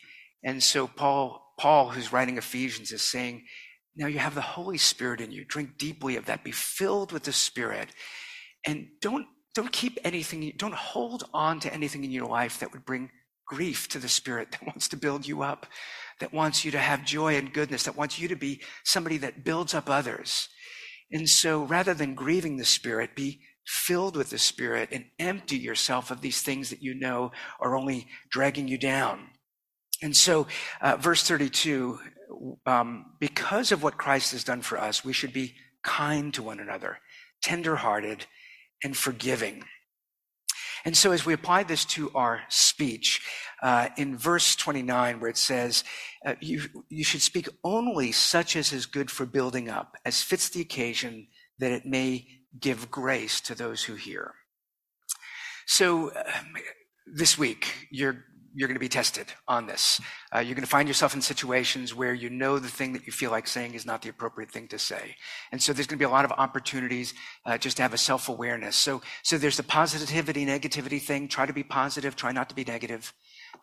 And 0.44 0.62
so 0.62 0.86
Paul, 0.86 1.54
Paul, 1.58 1.90
who's 1.90 2.12
writing 2.12 2.36
Ephesians, 2.36 2.90
is 2.90 3.02
saying, 3.02 3.44
now 3.94 4.06
you 4.06 4.18
have 4.18 4.34
the 4.34 4.40
Holy 4.40 4.78
Spirit 4.78 5.20
in 5.20 5.30
you. 5.30 5.44
Drink 5.44 5.78
deeply 5.78 6.16
of 6.16 6.24
that. 6.26 6.42
Be 6.42 6.50
filled 6.50 7.12
with 7.12 7.22
the 7.24 7.32
Spirit. 7.32 7.90
And 8.66 8.88
don't, 9.00 9.26
don't 9.54 9.72
keep 9.72 9.98
anything, 10.04 10.52
don't 10.56 10.74
hold 10.74 11.24
on 11.34 11.60
to 11.60 11.72
anything 11.72 12.04
in 12.04 12.10
your 12.10 12.26
life 12.26 12.60
that 12.60 12.72
would 12.72 12.84
bring 12.84 13.10
grief 13.46 13.88
to 13.88 13.98
the 13.98 14.08
spirit 14.08 14.52
that 14.52 14.66
wants 14.66 14.88
to 14.88 14.96
build 14.96 15.26
you 15.26 15.42
up, 15.42 15.66
that 16.20 16.32
wants 16.32 16.64
you 16.64 16.70
to 16.70 16.78
have 16.78 17.04
joy 17.04 17.36
and 17.36 17.52
goodness, 17.52 17.82
that 17.84 17.96
wants 17.96 18.18
you 18.18 18.28
to 18.28 18.36
be 18.36 18.60
somebody 18.84 19.18
that 19.18 19.44
builds 19.44 19.74
up 19.74 19.90
others. 19.90 20.48
And 21.10 21.28
so 21.28 21.64
rather 21.64 21.92
than 21.92 22.14
grieving 22.14 22.56
the 22.56 22.64
spirit, 22.64 23.14
be 23.14 23.40
filled 23.66 24.16
with 24.16 24.30
the 24.30 24.38
spirit 24.38 24.88
and 24.90 25.04
empty 25.18 25.56
yourself 25.56 26.10
of 26.10 26.20
these 26.20 26.42
things 26.42 26.70
that 26.70 26.82
you 26.82 26.94
know 26.94 27.30
are 27.60 27.76
only 27.76 28.08
dragging 28.30 28.68
you 28.68 28.78
down. 28.78 29.28
And 30.02 30.16
so, 30.16 30.48
uh, 30.80 30.96
verse 30.96 31.22
32, 31.22 31.98
um, 32.66 33.14
because 33.20 33.70
of 33.70 33.82
what 33.82 33.98
Christ 33.98 34.32
has 34.32 34.42
done 34.42 34.62
for 34.62 34.78
us, 34.78 35.04
we 35.04 35.12
should 35.12 35.32
be 35.32 35.54
kind 35.84 36.34
to 36.34 36.42
one 36.42 36.58
another, 36.58 36.98
tenderhearted, 37.40 38.26
and 38.82 38.96
forgiving. 38.96 39.64
And 40.84 40.96
so, 40.96 41.12
as 41.12 41.24
we 41.24 41.32
apply 41.32 41.62
this 41.62 41.84
to 41.86 42.10
our 42.14 42.42
speech, 42.48 43.20
uh, 43.62 43.90
in 43.96 44.16
verse 44.16 44.56
29, 44.56 45.20
where 45.20 45.30
it 45.30 45.36
says, 45.36 45.84
uh, 46.26 46.34
you, 46.40 46.62
you 46.88 47.04
should 47.04 47.22
speak 47.22 47.48
only 47.62 48.10
such 48.10 48.56
as 48.56 48.72
is 48.72 48.86
good 48.86 49.10
for 49.10 49.24
building 49.24 49.68
up, 49.68 49.96
as 50.04 50.22
fits 50.22 50.48
the 50.48 50.60
occasion, 50.60 51.28
that 51.58 51.70
it 51.70 51.86
may 51.86 52.26
give 52.58 52.90
grace 52.90 53.40
to 53.42 53.54
those 53.54 53.84
who 53.84 53.94
hear. 53.94 54.34
So 55.66 56.10
um, 56.10 56.54
this 57.06 57.38
week, 57.38 57.86
you're 57.90 58.24
you're 58.54 58.68
going 58.68 58.76
to 58.76 58.80
be 58.80 58.88
tested 58.88 59.32
on 59.48 59.66
this. 59.66 60.00
Uh, 60.34 60.40
you're 60.40 60.54
going 60.54 60.64
to 60.64 60.70
find 60.70 60.88
yourself 60.88 61.14
in 61.14 61.22
situations 61.22 61.94
where 61.94 62.12
you 62.12 62.28
know 62.28 62.58
the 62.58 62.68
thing 62.68 62.92
that 62.92 63.06
you 63.06 63.12
feel 63.12 63.30
like 63.30 63.46
saying 63.46 63.74
is 63.74 63.86
not 63.86 64.02
the 64.02 64.08
appropriate 64.08 64.50
thing 64.50 64.68
to 64.68 64.78
say. 64.78 65.16
And 65.52 65.62
so 65.62 65.72
there's 65.72 65.86
going 65.86 65.98
to 65.98 66.02
be 66.02 66.08
a 66.08 66.10
lot 66.10 66.24
of 66.24 66.32
opportunities 66.32 67.14
uh, 67.46 67.58
just 67.58 67.76
to 67.78 67.82
have 67.82 67.94
a 67.94 67.98
self 67.98 68.28
awareness. 68.28 68.76
So, 68.76 69.02
so 69.22 69.38
there's 69.38 69.56
the 69.56 69.62
positivity, 69.62 70.44
negativity 70.44 71.00
thing. 71.00 71.28
Try 71.28 71.46
to 71.46 71.52
be 71.52 71.62
positive, 71.62 72.16
try 72.16 72.32
not 72.32 72.48
to 72.50 72.54
be 72.54 72.64
negative. 72.64 73.12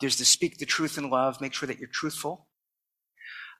There's 0.01 0.17
the 0.17 0.25
speak 0.25 0.57
the 0.57 0.65
truth 0.65 0.97
in 0.97 1.09
love, 1.09 1.41
make 1.41 1.53
sure 1.53 1.67
that 1.67 1.79
you're 1.79 1.89
truthful. 1.89 2.47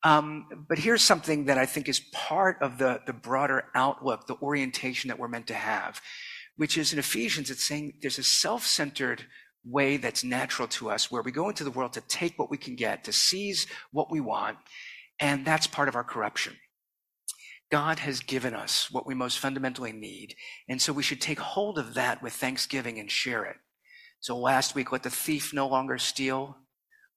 Um, 0.03 0.65
but 0.67 0.80
here's 0.80 1.03
something 1.03 1.45
that 1.45 1.57
I 1.57 1.65
think 1.65 1.89
is 1.89 1.99
part 2.13 2.57
of 2.61 2.77
the, 2.77 3.01
the 3.05 3.13
broader 3.13 3.65
outlook, 3.75 4.27
the 4.27 4.38
orientation 4.41 5.09
that 5.09 5.19
we're 5.19 5.27
meant 5.27 5.47
to 5.47 5.53
have, 5.53 6.01
which 6.55 6.77
is 6.77 6.93
in 6.93 6.99
Ephesians, 6.99 7.51
it's 7.51 7.65
saying 7.65 7.93
there's 8.01 8.17
a 8.17 8.23
self 8.23 8.65
centered 8.65 9.25
way 9.70 9.97
that's 9.97 10.24
natural 10.24 10.67
to 10.67 10.89
us 10.89 11.11
where 11.11 11.22
we 11.22 11.32
go 11.32 11.49
into 11.49 11.63
the 11.63 11.72
world 11.72 11.93
to 11.93 12.01
take 12.01 12.38
what 12.38 12.49
we 12.49 12.57
can 12.57 12.76
get, 12.76 13.03
to 13.03 13.13
seize 13.13 13.67
what 13.91 14.11
we 14.11 14.20
want, 14.20 14.57
and 15.20 15.45
that's 15.45 15.67
part 15.67 15.88
of 15.88 15.95
our 15.95 16.03
corruption. 16.03 16.55
God 17.72 17.99
has 17.99 18.20
given 18.22 18.55
us 18.55 18.89
what 18.89 19.05
we 19.05 19.13
most 19.13 19.38
fundamentally 19.38 19.91
need, 19.91 20.36
and 20.67 20.82
so 20.82 20.91
we 20.91 21.03
should 21.03 21.22
take 21.22 21.39
hold 21.39 21.78
of 21.78 21.93
that 21.93 22.24
with 22.24 22.34
thanksgiving 22.34 22.97
and 22.97 23.11
share 23.11 23.45
it. 23.45 23.57
So 24.22 24.38
last 24.38 24.76
week, 24.76 24.91
let 24.91 25.03
the 25.03 25.09
thief 25.09 25.53
no 25.53 25.67
longer 25.67 25.97
steal, 25.97 26.57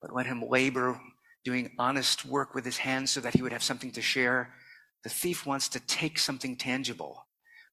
but 0.01 0.15
let 0.15 0.27
him 0.27 0.43
labor 0.47 1.01
doing 1.45 1.73
honest 1.79 2.25
work 2.25 2.55
with 2.55 2.65
his 2.65 2.79
hands 2.79 3.11
so 3.11 3.21
that 3.21 3.35
he 3.35 3.43
would 3.43 3.53
have 3.53 3.63
something 3.63 3.91
to 3.93 4.03
share. 4.03 4.55
The 5.03 5.11
thief 5.11 5.47
wants 5.47 5.69
to 5.71 5.81
take 5.81 6.19
something 6.19 6.57
tangible, 6.57 7.27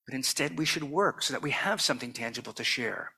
but 0.08 0.16
instead 0.16 0.58
we 0.58 0.66
should 0.66 0.84
work 0.84 1.22
so 1.22 1.34
that 1.34 1.44
we 1.44 1.52
have 1.52 1.82
something 1.82 2.14
tangible 2.14 2.54
to 2.54 2.64
share. 2.64 3.12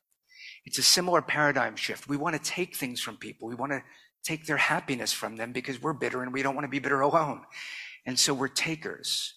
It's 0.66 0.78
a 0.78 0.84
similar 0.84 1.22
paradigm 1.22 1.76
shift. 1.76 2.08
We 2.08 2.18
want 2.18 2.36
to 2.36 2.42
take 2.42 2.76
things 2.76 3.02
from 3.02 3.18
people. 3.18 3.48
We 3.48 3.56
want 3.56 3.72
to 3.72 3.84
take 4.24 4.46
their 4.46 4.58
happiness 4.58 5.12
from 5.12 5.36
them 5.36 5.52
because 5.52 5.82
we're 5.82 5.94
bitter 5.94 6.22
and 6.22 6.32
we 6.32 6.44
don't 6.44 6.56
want 6.56 6.66
to 6.66 6.70
be 6.70 6.80
bitter 6.80 7.02
alone. 7.02 7.42
And 8.06 8.18
so 8.18 8.34
we're 8.34 8.48
takers. 8.48 9.36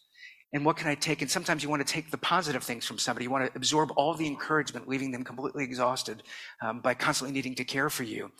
And 0.52 0.64
what 0.64 0.76
can 0.76 0.86
I 0.86 0.94
take? 0.94 1.20
And 1.20 1.30
sometimes 1.30 1.62
you 1.62 1.68
want 1.68 1.84
to 1.84 1.92
take 1.92 2.10
the 2.10 2.18
positive 2.18 2.62
things 2.62 2.86
from 2.86 2.98
somebody. 2.98 3.24
You 3.24 3.30
want 3.30 3.50
to 3.50 3.56
absorb 3.56 3.90
all 3.96 4.14
the 4.14 4.26
encouragement, 4.26 4.88
leaving 4.88 5.10
them 5.10 5.24
completely 5.24 5.64
exhausted 5.64 6.22
um, 6.62 6.80
by 6.80 6.94
constantly 6.94 7.34
needing 7.34 7.56
to 7.56 7.64
care 7.64 7.90
for 7.90 8.04
you. 8.04 8.30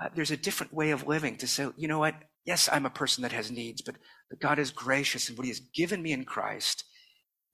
Uh, 0.00 0.08
there's 0.14 0.32
a 0.32 0.36
different 0.36 0.74
way 0.74 0.90
of 0.90 1.06
living 1.06 1.36
to 1.36 1.46
say, 1.46 1.68
you 1.76 1.86
know 1.86 2.00
what? 2.00 2.16
Yes, 2.44 2.68
I'm 2.72 2.86
a 2.86 2.90
person 2.90 3.22
that 3.22 3.30
has 3.30 3.52
needs, 3.52 3.80
but, 3.80 3.94
but 4.28 4.40
God 4.40 4.58
is 4.58 4.72
gracious 4.72 5.28
and 5.28 5.38
what 5.38 5.44
he 5.44 5.50
has 5.50 5.60
given 5.60 6.02
me 6.02 6.12
in 6.12 6.24
Christ 6.24 6.84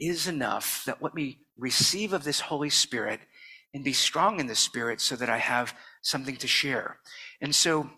is 0.00 0.26
enough 0.26 0.84
that 0.86 1.02
let 1.02 1.14
me 1.14 1.40
receive 1.58 2.12
of 2.12 2.24
this 2.24 2.40
Holy 2.40 2.70
Spirit 2.70 3.20
and 3.74 3.84
be 3.84 3.92
strong 3.92 4.40
in 4.40 4.46
the 4.46 4.54
spirit 4.54 5.00
so 5.00 5.16
that 5.16 5.28
I 5.28 5.38
have 5.38 5.74
something 6.02 6.36
to 6.36 6.46
share. 6.46 6.98
And 7.40 7.54
so, 7.54 7.90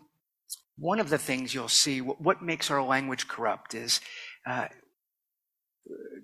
one 0.77 0.99
of 0.99 1.09
the 1.09 1.17
things 1.17 1.53
you'll 1.53 1.67
see, 1.67 1.99
what 1.99 2.41
makes 2.41 2.71
our 2.71 2.81
language 2.81 3.27
corrupt 3.27 3.75
is 3.75 4.01
uh, 4.47 4.67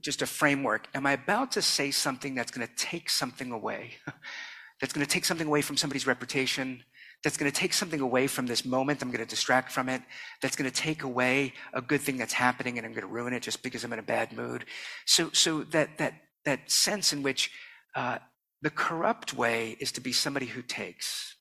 just 0.02 0.22
a 0.22 0.26
framework. 0.26 0.88
Am 0.96 1.06
I 1.06 1.14
about 1.14 1.52
to 1.54 1.62
say 1.62 1.92
something 1.92 2.34
that's 2.34 2.52
going 2.52 2.66
to 2.66 2.74
take 2.76 3.10
something 3.10 3.52
away? 3.52 3.96
that's 4.82 4.94
going 4.94 5.06
to 5.06 5.12
take 5.12 5.26
something 5.26 5.48
away 5.48 5.62
from 5.62 5.78
somebody's 5.78 6.08
reputation? 6.08 6.84
That's 7.24 7.38
going 7.38 7.52
to 7.52 7.56
take 7.58 7.74
something 7.74 8.00
away 8.00 8.28
from 8.28 8.46
this 8.46 8.64
moment. 8.64 9.02
I'm 9.02 9.10
going 9.10 9.24
to 9.24 9.30
distract 9.30 9.72
from 9.72 9.90
it. 9.90 10.02
That's 10.42 10.56
going 10.56 10.70
to 10.70 10.76
take 10.76 11.04
away 11.04 11.54
a 11.74 11.82
good 11.82 12.02
thing 12.02 12.18
that's 12.18 12.34
happening 12.34 12.78
and 12.78 12.86
I'm 12.86 12.94
going 12.94 13.08
to 13.08 13.14
ruin 13.14 13.34
it 13.34 13.42
just 13.42 13.64
because 13.64 13.84
I'm 13.84 13.94
in 13.94 14.00
a 14.00 14.04
bad 14.04 14.34
mood. 14.34 14.66
So, 15.06 15.32
so 15.34 15.64
that, 15.66 15.98
that, 15.98 16.14
that 16.46 16.70
sense 16.72 17.14
in 17.14 17.24
which 17.24 17.52
uh, 17.96 18.20
the 18.62 18.70
corrupt 18.70 19.34
way 19.34 19.78
is 19.80 19.92
to 19.94 20.02
be 20.02 20.12
somebody 20.12 20.48
who 20.48 20.62
takes, 20.62 21.36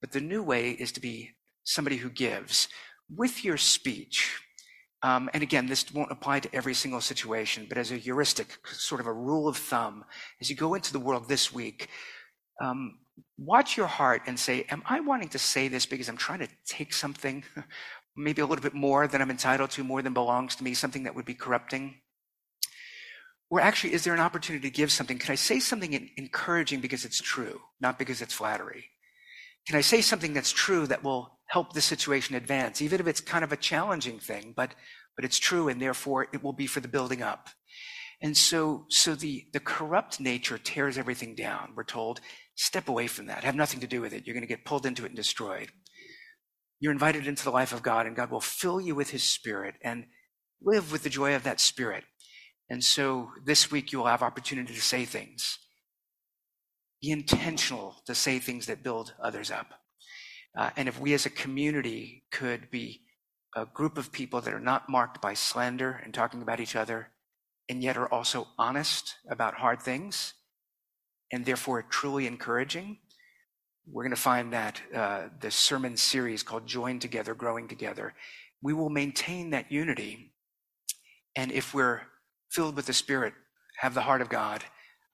but 0.00 0.12
the 0.12 0.20
new 0.20 0.42
way 0.42 0.70
is 0.70 0.92
to 0.92 1.00
be 1.00 1.30
somebody 1.64 1.96
who 1.96 2.10
gives 2.10 2.68
with 3.14 3.44
your 3.44 3.56
speech. 3.56 4.40
Um, 5.02 5.28
and 5.34 5.42
again, 5.42 5.66
this 5.66 5.92
won't 5.92 6.12
apply 6.12 6.40
to 6.40 6.54
every 6.54 6.74
single 6.74 7.00
situation, 7.00 7.66
but 7.68 7.78
as 7.78 7.90
a 7.90 7.96
heuristic, 7.96 8.58
sort 8.66 9.00
of 9.00 9.06
a 9.06 9.12
rule 9.12 9.48
of 9.48 9.56
thumb, 9.56 10.04
as 10.40 10.48
you 10.48 10.56
go 10.56 10.74
into 10.74 10.92
the 10.92 11.00
world 11.00 11.28
this 11.28 11.52
week, 11.52 11.88
um, 12.60 12.98
watch 13.36 13.76
your 13.76 13.86
heart 13.86 14.22
and 14.26 14.38
say, 14.38 14.64
Am 14.70 14.82
I 14.86 15.00
wanting 15.00 15.28
to 15.30 15.38
say 15.38 15.68
this 15.68 15.86
because 15.86 16.08
I'm 16.08 16.16
trying 16.16 16.38
to 16.40 16.48
take 16.66 16.92
something, 16.92 17.44
maybe 18.16 18.42
a 18.42 18.46
little 18.46 18.62
bit 18.62 18.74
more 18.74 19.08
than 19.08 19.20
I'm 19.20 19.30
entitled 19.30 19.70
to, 19.70 19.84
more 19.84 20.02
than 20.02 20.12
belongs 20.12 20.54
to 20.56 20.64
me, 20.64 20.74
something 20.74 21.02
that 21.04 21.14
would 21.14 21.24
be 21.24 21.34
corrupting? 21.34 21.96
Or 23.52 23.60
actually, 23.60 23.92
is 23.92 24.02
there 24.02 24.14
an 24.14 24.20
opportunity 24.20 24.66
to 24.70 24.74
give 24.74 24.90
something? 24.90 25.18
Can 25.18 25.30
I 25.30 25.34
say 25.34 25.60
something 25.60 26.10
encouraging 26.16 26.80
because 26.80 27.04
it's 27.04 27.20
true, 27.20 27.60
not 27.82 27.98
because 27.98 28.22
it's 28.22 28.32
flattery? 28.32 28.86
Can 29.66 29.76
I 29.76 29.82
say 29.82 30.00
something 30.00 30.32
that's 30.32 30.52
true 30.52 30.86
that 30.86 31.04
will 31.04 31.38
help 31.48 31.74
the 31.74 31.82
situation 31.82 32.34
advance, 32.34 32.80
even 32.80 32.98
if 32.98 33.06
it's 33.06 33.20
kind 33.20 33.44
of 33.44 33.52
a 33.52 33.58
challenging 33.58 34.18
thing, 34.18 34.54
but, 34.56 34.74
but 35.16 35.26
it's 35.26 35.38
true 35.38 35.68
and 35.68 35.82
therefore 35.82 36.28
it 36.32 36.42
will 36.42 36.54
be 36.54 36.66
for 36.66 36.80
the 36.80 36.88
building 36.88 37.20
up. 37.20 37.50
And 38.22 38.34
so, 38.34 38.86
so 38.88 39.14
the, 39.14 39.44
the 39.52 39.60
corrupt 39.60 40.18
nature 40.18 40.56
tears 40.56 40.96
everything 40.96 41.34
down. 41.34 41.74
We're 41.76 41.84
told, 41.84 42.22
step 42.54 42.88
away 42.88 43.06
from 43.06 43.26
that. 43.26 43.44
Have 43.44 43.54
nothing 43.54 43.80
to 43.80 43.86
do 43.86 44.00
with 44.00 44.14
it. 44.14 44.26
You're 44.26 44.32
going 44.32 44.46
to 44.46 44.54
get 44.54 44.64
pulled 44.64 44.86
into 44.86 45.02
it 45.02 45.08
and 45.08 45.16
destroyed. 45.16 45.68
You're 46.80 46.90
invited 46.90 47.26
into 47.26 47.44
the 47.44 47.50
life 47.50 47.74
of 47.74 47.82
God 47.82 48.06
and 48.06 48.16
God 48.16 48.30
will 48.30 48.40
fill 48.40 48.80
you 48.80 48.94
with 48.94 49.10
his 49.10 49.24
spirit 49.24 49.74
and 49.82 50.06
live 50.62 50.90
with 50.90 51.02
the 51.02 51.10
joy 51.10 51.34
of 51.34 51.42
that 51.42 51.60
spirit. 51.60 52.04
And 52.72 52.82
so 52.82 53.32
this 53.44 53.70
week 53.70 53.92
you 53.92 53.98
will 53.98 54.06
have 54.06 54.22
opportunity 54.22 54.72
to 54.72 54.80
say 54.80 55.04
things. 55.04 55.58
Be 57.02 57.10
intentional 57.10 57.96
to 58.06 58.14
say 58.14 58.38
things 58.38 58.64
that 58.64 58.82
build 58.82 59.12
others 59.22 59.50
up. 59.50 59.74
Uh, 60.58 60.70
and 60.78 60.88
if 60.88 60.98
we 60.98 61.12
as 61.12 61.26
a 61.26 61.30
community 61.30 62.24
could 62.30 62.70
be 62.70 63.02
a 63.54 63.66
group 63.66 63.98
of 63.98 64.10
people 64.10 64.40
that 64.40 64.54
are 64.54 64.58
not 64.58 64.88
marked 64.88 65.20
by 65.20 65.34
slander 65.34 66.00
and 66.02 66.14
talking 66.14 66.40
about 66.40 66.60
each 66.60 66.74
other, 66.74 67.10
and 67.68 67.82
yet 67.82 67.98
are 67.98 68.10
also 68.10 68.48
honest 68.56 69.16
about 69.30 69.52
hard 69.52 69.82
things, 69.82 70.32
and 71.30 71.44
therefore 71.44 71.82
truly 71.82 72.26
encouraging, 72.26 72.96
we're 73.86 74.04
going 74.04 74.16
to 74.16 74.20
find 74.22 74.50
that 74.54 74.80
uh, 74.94 75.24
the 75.42 75.50
sermon 75.50 75.94
series 75.94 76.42
called 76.42 76.66
Joined 76.66 77.02
Together, 77.02 77.34
Growing 77.34 77.68
Together, 77.68 78.14
we 78.62 78.72
will 78.72 78.88
maintain 78.88 79.50
that 79.50 79.70
unity. 79.70 80.32
And 81.36 81.52
if 81.52 81.74
we're 81.74 82.06
filled 82.52 82.76
with 82.76 82.86
the 82.86 82.92
Spirit, 82.92 83.32
have 83.78 83.94
the 83.94 84.02
heart 84.02 84.20
of 84.20 84.28
God, 84.28 84.62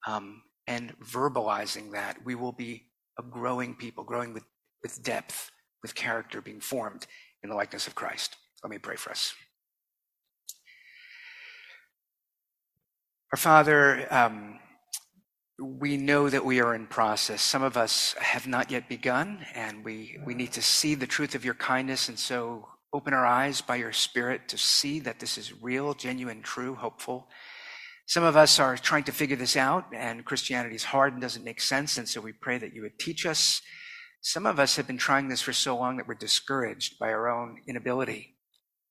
um, 0.07 0.43
and 0.67 0.95
verbalizing 1.01 1.93
that, 1.93 2.19
we 2.25 2.35
will 2.35 2.53
be 2.53 2.85
a 3.19 3.23
growing 3.23 3.75
people, 3.75 4.05
growing 4.05 4.35
with, 4.35 4.45
with 4.83 5.03
depth, 5.03 5.51
with 5.83 5.95
character, 5.95 6.41
being 6.41 6.61
formed 6.61 7.07
in 7.43 7.49
the 7.49 7.57
likeness 7.57 7.87
of 7.87 7.95
Christ. 7.95 8.37
Let 8.63 8.71
me 8.71 8.79
pray 8.79 8.97
for 8.97 9.11
us. 9.11 9.33
Our 13.33 13.39
Father, 13.39 14.07
um, 14.11 14.59
we 15.59 15.97
know 15.97 16.29
that 16.29 16.45
we 16.45 16.61
are 16.61 16.75
in 16.75 16.87
process. 16.87 17.43
Some 17.43 17.63
of 17.63 17.77
us 17.77 18.15
have 18.19 18.47
not 18.47 18.71
yet 18.71 18.89
begun, 18.89 19.45
and 19.55 19.85
we, 19.85 20.19
we 20.25 20.35
need 20.35 20.53
to 20.53 20.63
see 20.63 20.95
the 20.95 21.07
truth 21.07 21.35
of 21.35 21.45
your 21.45 21.55
kindness. 21.55 22.09
And 22.09 22.19
so 22.19 22.69
Open 22.93 23.13
our 23.13 23.27
eyes 23.27 23.61
by 23.61 23.77
your 23.77 23.93
Spirit 23.93 24.49
to 24.49 24.57
see 24.57 24.99
that 25.01 25.21
this 25.21 25.37
is 25.37 25.63
real, 25.63 25.93
genuine, 25.93 26.41
true, 26.41 26.75
hopeful. 26.75 27.29
Some 28.07 28.25
of 28.25 28.35
us 28.35 28.59
are 28.59 28.79
trying 28.79 29.05
to 29.05 29.13
figure 29.13 29.37
this 29.37 29.57
out, 29.57 29.85
and 29.93 30.25
Christianity 30.25 30.75
is 30.75 30.85
hard 30.85 31.13
and 31.13 31.21
doesn't 31.21 31.45
make 31.45 31.61
sense, 31.61 31.99
and 31.99 32.09
so 32.09 32.23
we 32.23 32.33
pray 32.33 32.57
that 32.57 32.73
you 32.73 32.81
would 32.81 32.99
teach 32.99 33.27
us. 33.27 33.61
Some 34.23 34.47
of 34.47 34.59
us 34.59 34.77
have 34.77 34.87
been 34.87 34.97
trying 34.97 35.29
this 35.29 35.43
for 35.43 35.53
so 35.53 35.77
long 35.77 35.99
that 35.99 36.09
we're 36.09 36.15
discouraged 36.15 36.99
by 36.99 37.09
our 37.09 37.29
own 37.29 37.61
inability, 37.69 38.37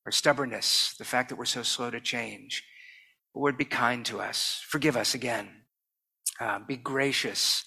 our 0.05 0.11
stubbornness, 0.11 0.93
the 0.99 1.03
fact 1.03 1.29
that 1.29 1.37
we're 1.37 1.45
so 1.45 1.63
slow 1.63 1.89
to 1.89 1.99
change. 1.99 2.63
Lord, 3.33 3.57
be 3.57 3.65
kind 3.65 4.05
to 4.05 4.21
us. 4.21 4.63
Forgive 4.67 4.95
us 4.95 5.15
again. 5.15 5.49
Uh, 6.39 6.59
be 6.59 6.77
gracious 6.77 7.65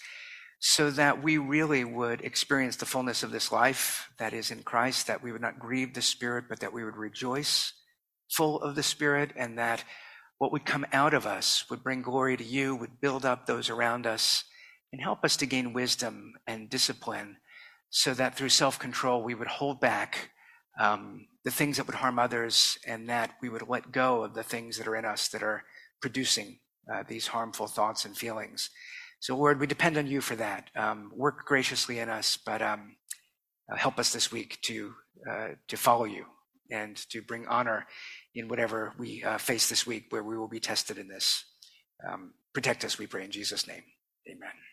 so 0.60 0.90
that 0.90 1.22
we 1.22 1.38
really 1.38 1.84
would 1.84 2.20
experience 2.20 2.76
the 2.76 2.86
fullness 2.86 3.22
of 3.22 3.30
this 3.30 3.50
life 3.50 4.10
that 4.18 4.34
is 4.34 4.50
in 4.50 4.62
Christ, 4.62 5.06
that 5.06 5.22
we 5.22 5.32
would 5.32 5.40
not 5.40 5.58
grieve 5.58 5.94
the 5.94 6.02
Spirit, 6.02 6.44
but 6.50 6.60
that 6.60 6.72
we 6.72 6.84
would 6.84 6.96
rejoice 6.96 7.72
full 8.30 8.60
of 8.60 8.74
the 8.74 8.82
Spirit, 8.82 9.32
and 9.36 9.58
that 9.58 9.84
what 10.36 10.52
would 10.52 10.66
come 10.66 10.86
out 10.92 11.14
of 11.14 11.26
us 11.26 11.64
would 11.70 11.82
bring 11.82 12.02
glory 12.02 12.36
to 12.36 12.44
you, 12.44 12.76
would 12.76 13.00
build 13.00 13.24
up 13.24 13.46
those 13.46 13.70
around 13.70 14.06
us, 14.06 14.44
and 14.92 15.00
help 15.00 15.24
us 15.24 15.36
to 15.38 15.46
gain 15.46 15.72
wisdom 15.72 16.34
and 16.46 16.68
discipline, 16.68 17.38
so 17.88 18.12
that 18.12 18.36
through 18.36 18.50
self 18.50 18.78
control 18.78 19.22
we 19.22 19.34
would 19.34 19.48
hold 19.48 19.80
back 19.80 20.30
um, 20.78 21.26
the 21.42 21.50
things 21.50 21.78
that 21.78 21.86
would 21.86 21.96
harm 21.96 22.18
others, 22.18 22.78
and 22.86 23.08
that 23.08 23.30
we 23.40 23.48
would 23.48 23.66
let 23.66 23.92
go 23.92 24.24
of 24.24 24.34
the 24.34 24.42
things 24.42 24.76
that 24.76 24.86
are 24.86 24.96
in 24.96 25.06
us 25.06 25.28
that 25.28 25.42
are 25.42 25.64
producing 26.02 26.58
uh, 26.92 27.02
these 27.08 27.28
harmful 27.28 27.66
thoughts 27.66 28.04
and 28.04 28.14
feelings. 28.14 28.68
So, 29.20 29.36
Lord, 29.36 29.60
we 29.60 29.66
depend 29.66 29.98
on 29.98 30.06
you 30.06 30.20
for 30.22 30.34
that. 30.36 30.70
Um, 30.74 31.12
work 31.14 31.44
graciously 31.44 31.98
in 31.98 32.08
us, 32.08 32.38
but 32.44 32.62
um, 32.62 32.96
uh, 33.70 33.76
help 33.76 33.98
us 33.98 34.12
this 34.12 34.32
week 34.32 34.58
to 34.62 34.94
uh, 35.30 35.48
to 35.68 35.76
follow 35.76 36.04
you 36.04 36.24
and 36.70 36.96
to 37.10 37.20
bring 37.20 37.46
honor 37.46 37.86
in 38.34 38.48
whatever 38.48 38.94
we 38.98 39.22
uh, 39.22 39.36
face 39.38 39.68
this 39.68 39.86
week, 39.86 40.06
where 40.10 40.22
we 40.22 40.38
will 40.38 40.48
be 40.48 40.60
tested 40.60 40.96
in 40.98 41.08
this. 41.08 41.44
Um, 42.08 42.32
protect 42.54 42.84
us, 42.84 42.98
we 42.98 43.06
pray 43.06 43.24
in 43.24 43.30
Jesus' 43.30 43.66
name. 43.66 43.82
Amen. 44.28 44.69